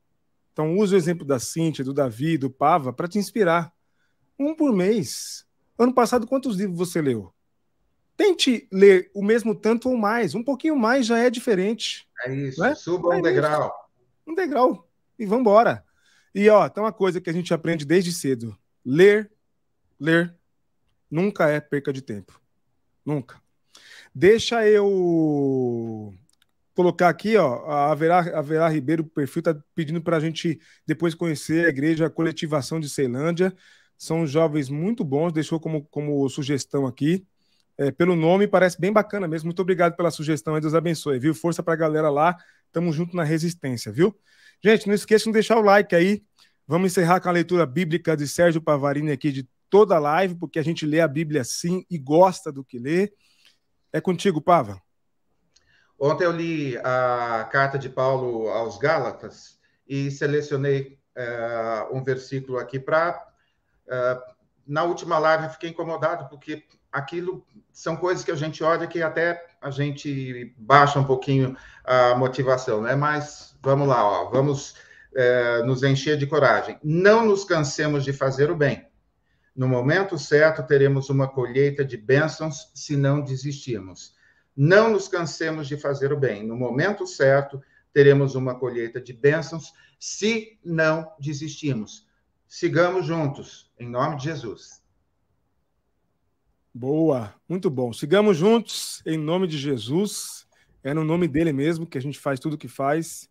Então, 0.51 0.77
use 0.77 0.93
o 0.93 0.97
exemplo 0.97 1.25
da 1.25 1.39
Cíntia, 1.39 1.85
do 1.85 1.93
Davi, 1.93 2.37
do 2.37 2.49
Pava, 2.49 2.91
para 2.91 3.07
te 3.07 3.17
inspirar. 3.17 3.71
Um 4.37 4.53
por 4.53 4.73
mês. 4.73 5.45
Ano 5.77 5.93
passado, 5.93 6.27
quantos 6.27 6.57
livros 6.57 6.77
você 6.77 7.01
leu? 7.01 7.31
Tente 8.17 8.67
ler 8.69 9.09
o 9.13 9.23
mesmo 9.23 9.55
tanto 9.55 9.89
ou 9.89 9.95
mais. 9.95 10.35
Um 10.35 10.43
pouquinho 10.43 10.75
mais 10.75 11.05
já 11.05 11.17
é 11.17 11.29
diferente. 11.29 12.05
É 12.25 12.33
isso. 12.35 12.59
Né? 12.59 12.75
Suba 12.75 13.15
é 13.15 13.17
um 13.19 13.21
degrau. 13.21 13.73
Um 14.29 14.35
degrau. 14.35 14.87
E 15.17 15.25
vamos 15.25 15.41
embora. 15.41 15.83
E, 16.33 16.47
ó, 16.49 16.69
tem 16.69 16.83
uma 16.83 16.93
coisa 16.93 17.19
que 17.19 17.29
a 17.29 17.33
gente 17.33 17.53
aprende 17.53 17.83
desde 17.83 18.13
cedo. 18.13 18.55
Ler, 18.85 19.31
ler, 19.99 20.35
nunca 21.09 21.49
é 21.49 21.59
perca 21.59 21.91
de 21.91 22.01
tempo. 22.01 22.39
Nunca. 23.03 23.41
Deixa 24.13 24.67
eu 24.67 26.13
colocar 26.75 27.09
aqui, 27.09 27.35
ó, 27.35 27.65
a 27.65 27.91
Averá, 27.91 28.19
Averá 28.37 28.69
Ribeiro, 28.69 29.03
o 29.03 29.09
perfil, 29.09 29.39
está 29.39 29.55
pedindo 29.75 30.01
para 30.01 30.17
a 30.17 30.19
gente 30.19 30.61
depois 30.85 31.13
conhecer 31.13 31.65
a 31.65 31.69
igreja 31.69 32.09
Coletivação 32.09 32.79
de 32.79 32.87
Ceilândia. 32.87 33.53
São 33.97 34.25
jovens 34.25 34.69
muito 34.69 35.03
bons, 35.03 35.33
deixou 35.33 35.59
como, 35.59 35.83
como 35.85 36.29
sugestão 36.29 36.85
aqui. 36.85 37.25
É, 37.77 37.91
pelo 37.91 38.15
nome, 38.15 38.47
parece 38.47 38.79
bem 38.79 38.93
bacana 38.93 39.27
mesmo. 39.27 39.47
Muito 39.47 39.61
obrigado 39.61 39.95
pela 39.95 40.11
sugestão, 40.11 40.59
Deus 40.59 40.73
abençoe, 40.73 41.19
viu? 41.19 41.33
Força 41.33 41.63
para 41.63 41.73
a 41.73 41.77
galera 41.77 42.09
lá, 42.09 42.37
tamo 42.71 42.91
junto 42.91 43.15
na 43.15 43.23
resistência, 43.23 43.91
viu? 43.91 44.17
Gente, 44.63 44.87
não 44.87 44.93
esqueçam 44.93 45.31
de 45.31 45.35
deixar 45.35 45.57
o 45.57 45.61
like 45.61 45.95
aí. 45.95 46.23
Vamos 46.67 46.91
encerrar 46.91 47.19
com 47.19 47.29
a 47.29 47.31
leitura 47.31 47.65
bíblica 47.65 48.15
de 48.15 48.27
Sérgio 48.27 48.61
Pavarini 48.61 49.11
aqui 49.11 49.31
de 49.31 49.47
toda 49.69 49.95
a 49.95 49.99
live, 49.99 50.35
porque 50.35 50.59
a 50.59 50.63
gente 50.63 50.85
lê 50.85 50.99
a 50.99 51.07
Bíblia 51.07 51.43
sim 51.43 51.85
e 51.89 51.97
gosta 51.97 52.51
do 52.51 52.63
que 52.63 52.77
lê. 52.77 53.11
É 53.91 54.01
contigo, 54.01 54.41
Pava. 54.41 54.81
Ontem 55.97 56.23
eu 56.23 56.31
li 56.31 56.77
a 56.77 57.47
carta 57.51 57.77
de 57.77 57.89
Paulo 57.89 58.49
aos 58.49 58.77
Gálatas 58.77 59.59
e 59.87 60.09
selecionei 60.11 60.99
uh, 61.17 61.95
um 61.95 62.03
versículo 62.03 62.57
aqui 62.57 62.79
para. 62.79 63.27
Uh, 63.87 63.91
eh, 63.91 64.23
na 64.67 64.83
última 64.83 65.17
live 65.17 65.49
fiquei 65.49 65.71
incomodado, 65.71 66.29
porque 66.29 66.63
aquilo 66.91 67.45
são 67.71 67.95
coisas 67.95 68.23
que 68.23 68.31
a 68.31 68.35
gente 68.35 68.63
olha 68.63 68.87
que 68.87 69.01
até 69.01 69.45
a 69.61 69.71
gente 69.71 70.53
baixa 70.57 70.99
um 70.99 71.03
pouquinho 71.03 71.55
a 71.83 72.15
motivação, 72.15 72.81
né? 72.81 72.95
Mas 72.95 73.57
vamos 73.61 73.87
lá, 73.87 74.03
ó, 74.03 74.29
vamos 74.29 74.75
uh, 75.13 75.65
nos 75.65 75.83
encher 75.83 76.17
de 76.17 76.27
coragem. 76.27 76.79
Não 76.83 77.25
nos 77.25 77.43
cansemos 77.43 78.03
de 78.03 78.13
fazer 78.13 78.51
o 78.51 78.55
bem. 78.55 78.87
No 79.55 79.67
momento 79.67 80.17
certo, 80.17 80.63
teremos 80.63 81.09
uma 81.09 81.27
colheita 81.27 81.83
de 81.83 81.97
bênçãos 81.97 82.71
se 82.73 82.95
não 82.95 83.21
desistirmos. 83.21 84.13
Não 84.55 84.89
nos 84.89 85.07
cansemos 85.07 85.67
de 85.67 85.77
fazer 85.77 86.13
o 86.13 86.19
bem. 86.19 86.45
No 86.45 86.55
momento 86.55 87.05
certo, 87.05 87.61
teremos 87.93 88.35
uma 88.35 88.55
colheita 88.55 89.01
de 89.01 89.13
bênçãos 89.13 89.73
se 89.99 90.59
não 90.63 91.13
desistirmos. 91.19 92.07
Sigamos 92.47 93.05
juntos, 93.05 93.71
em 93.79 93.87
nome 93.87 94.17
de 94.17 94.25
Jesus. 94.25 94.81
Boa, 96.79 97.35
muito 97.45 97.69
bom. 97.69 97.91
Sigamos 97.91 98.37
juntos, 98.37 99.01
em 99.05 99.17
nome 99.17 99.47
de 99.47 99.57
Jesus. 99.57 100.47
É 100.81 100.93
no 100.93 101.03
nome 101.03 101.27
dele 101.27 101.51
mesmo 101.51 101.85
que 101.85 101.97
a 101.97 102.01
gente 102.01 102.17
faz 102.17 102.39
tudo 102.39 102.53
o 102.53 102.57
que 102.57 102.69
faz. 102.69 103.27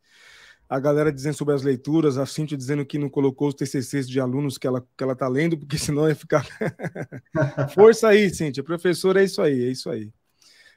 A 0.68 0.78
galera 0.78 1.10
dizendo 1.10 1.32
sobre 1.32 1.54
as 1.54 1.62
leituras, 1.62 2.18
a 2.18 2.26
Cintia 2.26 2.58
dizendo 2.58 2.84
que 2.84 2.98
não 2.98 3.08
colocou 3.08 3.48
os 3.48 3.54
TCCs 3.54 4.06
de 4.06 4.20
alunos 4.20 4.58
que 4.58 4.66
ela, 4.66 4.86
que 4.94 5.02
ela 5.02 5.16
tá 5.16 5.26
lendo, 5.26 5.56
porque 5.56 5.78
senão 5.80 6.06
ia 6.06 6.14
ficar. 6.14 6.44
Força 7.74 8.08
aí, 8.08 8.28
Cintia. 8.28 8.62
Professora, 8.62 9.22
é 9.22 9.24
isso 9.24 9.40
aí, 9.40 9.64
é 9.64 9.70
isso 9.70 9.88
aí. 9.88 10.12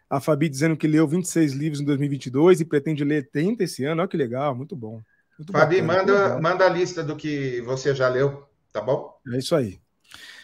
A 0.09 0.21
Fabi 0.21 0.47
dizendo 0.47 0.77
que 0.77 0.87
leu 0.87 1.05
26 1.05 1.51
livros 1.51 1.81
em 1.81 1.85
2022 1.85 2.61
e 2.61 2.65
pretende 2.65 3.03
ler 3.03 3.29
30 3.29 3.65
esse 3.65 3.83
ano. 3.83 3.99
Olha 3.99 4.07
que 4.07 4.15
legal, 4.15 4.55
muito 4.55 4.77
bom. 4.77 5.01
Muito 5.37 5.51
Fabi, 5.51 5.81
manda, 5.81 6.39
manda 6.39 6.65
a 6.65 6.69
lista 6.69 7.03
do 7.03 7.17
que 7.17 7.59
você 7.65 7.93
já 7.93 8.07
leu, 8.07 8.47
tá 8.71 8.79
bom? 8.79 9.13
É 9.27 9.37
isso 9.37 9.53
aí. 9.57 9.80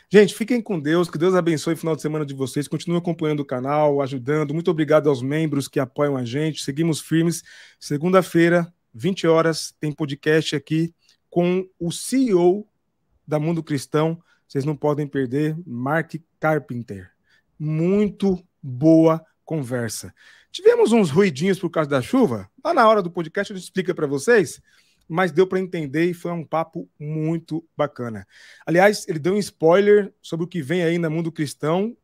Gente, 0.10 0.34
fiquem 0.34 0.62
com 0.62 0.80
Deus, 0.80 1.10
que 1.10 1.18
Deus 1.18 1.36
abençoe 1.36 1.74
o 1.74 1.78
final 1.78 1.94
de 1.94 2.02
semana 2.02 2.26
de 2.26 2.34
vocês. 2.34 2.66
Continuem 2.66 3.02
acompanhando 3.02 3.42
o 3.42 3.46
canal, 3.46 4.02
ajudando. 4.02 4.54
Muito 4.54 4.72
obrigado 4.72 5.10
aos 5.10 5.22
membros 5.22 5.68
que 5.68 5.82
apoiam 5.82 6.16
a 6.16 6.24
gente. 6.24 6.64
Seguimos 6.64 7.02
firmes. 7.02 7.44
Segunda-feira, 7.78 8.74
20 8.94 9.28
horas, 9.28 9.76
tem 9.82 9.92
podcast 9.92 10.56
aqui 10.56 10.96
com 11.30 11.68
o 11.78 11.92
CEO 11.92 12.66
da 13.28 13.38
Mundo 13.38 13.62
Cristão. 13.62 14.18
Vocês 14.48 14.64
não 14.64 14.78
podem 14.78 15.06
perder, 15.06 15.58
Mark 15.66 16.14
Carpenter. 16.40 17.12
Muito 17.60 18.42
boa 18.64 19.22
conversa. 19.44 20.14
Tivemos 20.54 20.94
uns 20.94 21.10
ruidinhos 21.10 21.60
por 21.60 21.70
causa 21.70 21.90
da 21.90 22.02
chuva. 22.02 22.50
Lá 22.64 22.74
na 22.74 22.88
hora 22.88 23.02
do 23.04 23.12
podcast 23.12 23.52
eu 23.52 23.60
explico 23.60 23.94
para 23.94 24.08
vocês, 24.08 24.62
mas 25.08 25.32
deu 25.32 25.48
para 25.48 25.60
entender 25.60 26.06
e 26.06 26.14
foi 26.14 26.32
um 26.32 26.44
papo 26.44 26.90
muito 27.00 27.66
bacana. 27.76 28.28
Aliás, 28.66 29.08
ele 29.08 29.20
deu 29.20 29.34
um 29.34 29.38
spoiler 29.38 30.14
sobre 30.22 30.46
o 30.46 30.48
que 30.48 30.62
vem 30.62 30.84
aí 30.84 30.98
no 30.98 31.10
mundo 31.10 31.32
cristão. 31.32 31.96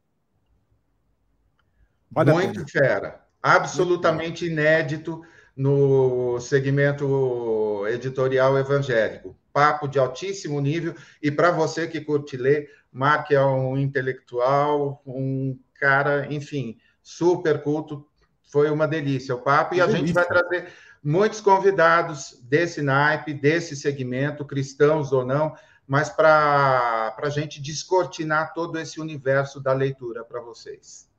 Vale 2.10 2.32
muito 2.32 2.66
fera. 2.70 3.22
Absolutamente 3.41 4.45
inédito 4.45 5.22
no 5.56 6.39
segmento 6.39 7.86
editorial 7.88 8.58
evangélico. 8.58 9.36
Papo 9.51 9.88
de 9.88 9.99
altíssimo 9.99 10.60
nível. 10.62 10.95
E 11.22 11.30
para 11.30 11.51
você 11.51 11.88
que 11.88 12.01
curte 12.01 12.38
ler, 12.38 12.70
Mark 12.91 13.32
é 13.32 13.43
um 13.43 13.78
intelectual, 13.78 15.01
um 15.06 15.60
cara, 15.80 16.32
enfim, 16.34 16.78
super 17.01 17.62
culto. 17.62 18.08
Foi 18.43 18.70
uma 18.70 18.88
delícia 18.88 19.36
o 19.36 19.41
papo. 19.41 19.76
E 19.76 19.82
a 19.82 19.88
gente 19.88 20.14
vai 20.14 20.26
trazer 20.26 20.72
muitos 21.04 21.41
convidados 21.41 22.39
desse 22.43 22.82
naipe, 22.82 23.34
desse 23.34 23.76
segmento, 23.76 24.45
cristãos 24.45 25.12
ou 25.12 25.26
não, 25.26 25.56
mas 25.86 26.10
para 26.10 27.16
a 27.18 27.30
gente 27.30 27.62
descortinar 27.62 28.54
todo 28.54 28.80
esse 28.80 29.01
universo 29.01 29.60
da 29.60 29.74
leitura 29.74 30.24
para 30.24 30.39
vocês. 30.39 31.10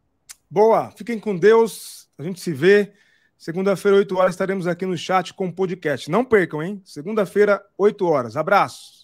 Boa, 0.51 0.91
fiquem 0.93 1.21
com 1.21 1.37
Deus. 1.37 2.09
A 2.17 2.23
gente 2.23 2.41
se 2.41 2.53
vê. 2.53 2.93
Segunda-feira, 3.37 3.99
8 3.99 4.17
horas, 4.17 4.35
estaremos 4.35 4.67
aqui 4.67 4.87
no 4.87 4.97
chat 4.97 5.35
com 5.35 5.49
o 5.49 5.53
podcast. 5.53 6.11
Não 6.11 6.25
percam, 6.25 6.63
hein? 6.63 6.81
Segunda-feira, 6.85 7.63
8 7.77 8.07
horas. 8.07 8.37
Abraços. 8.37 9.04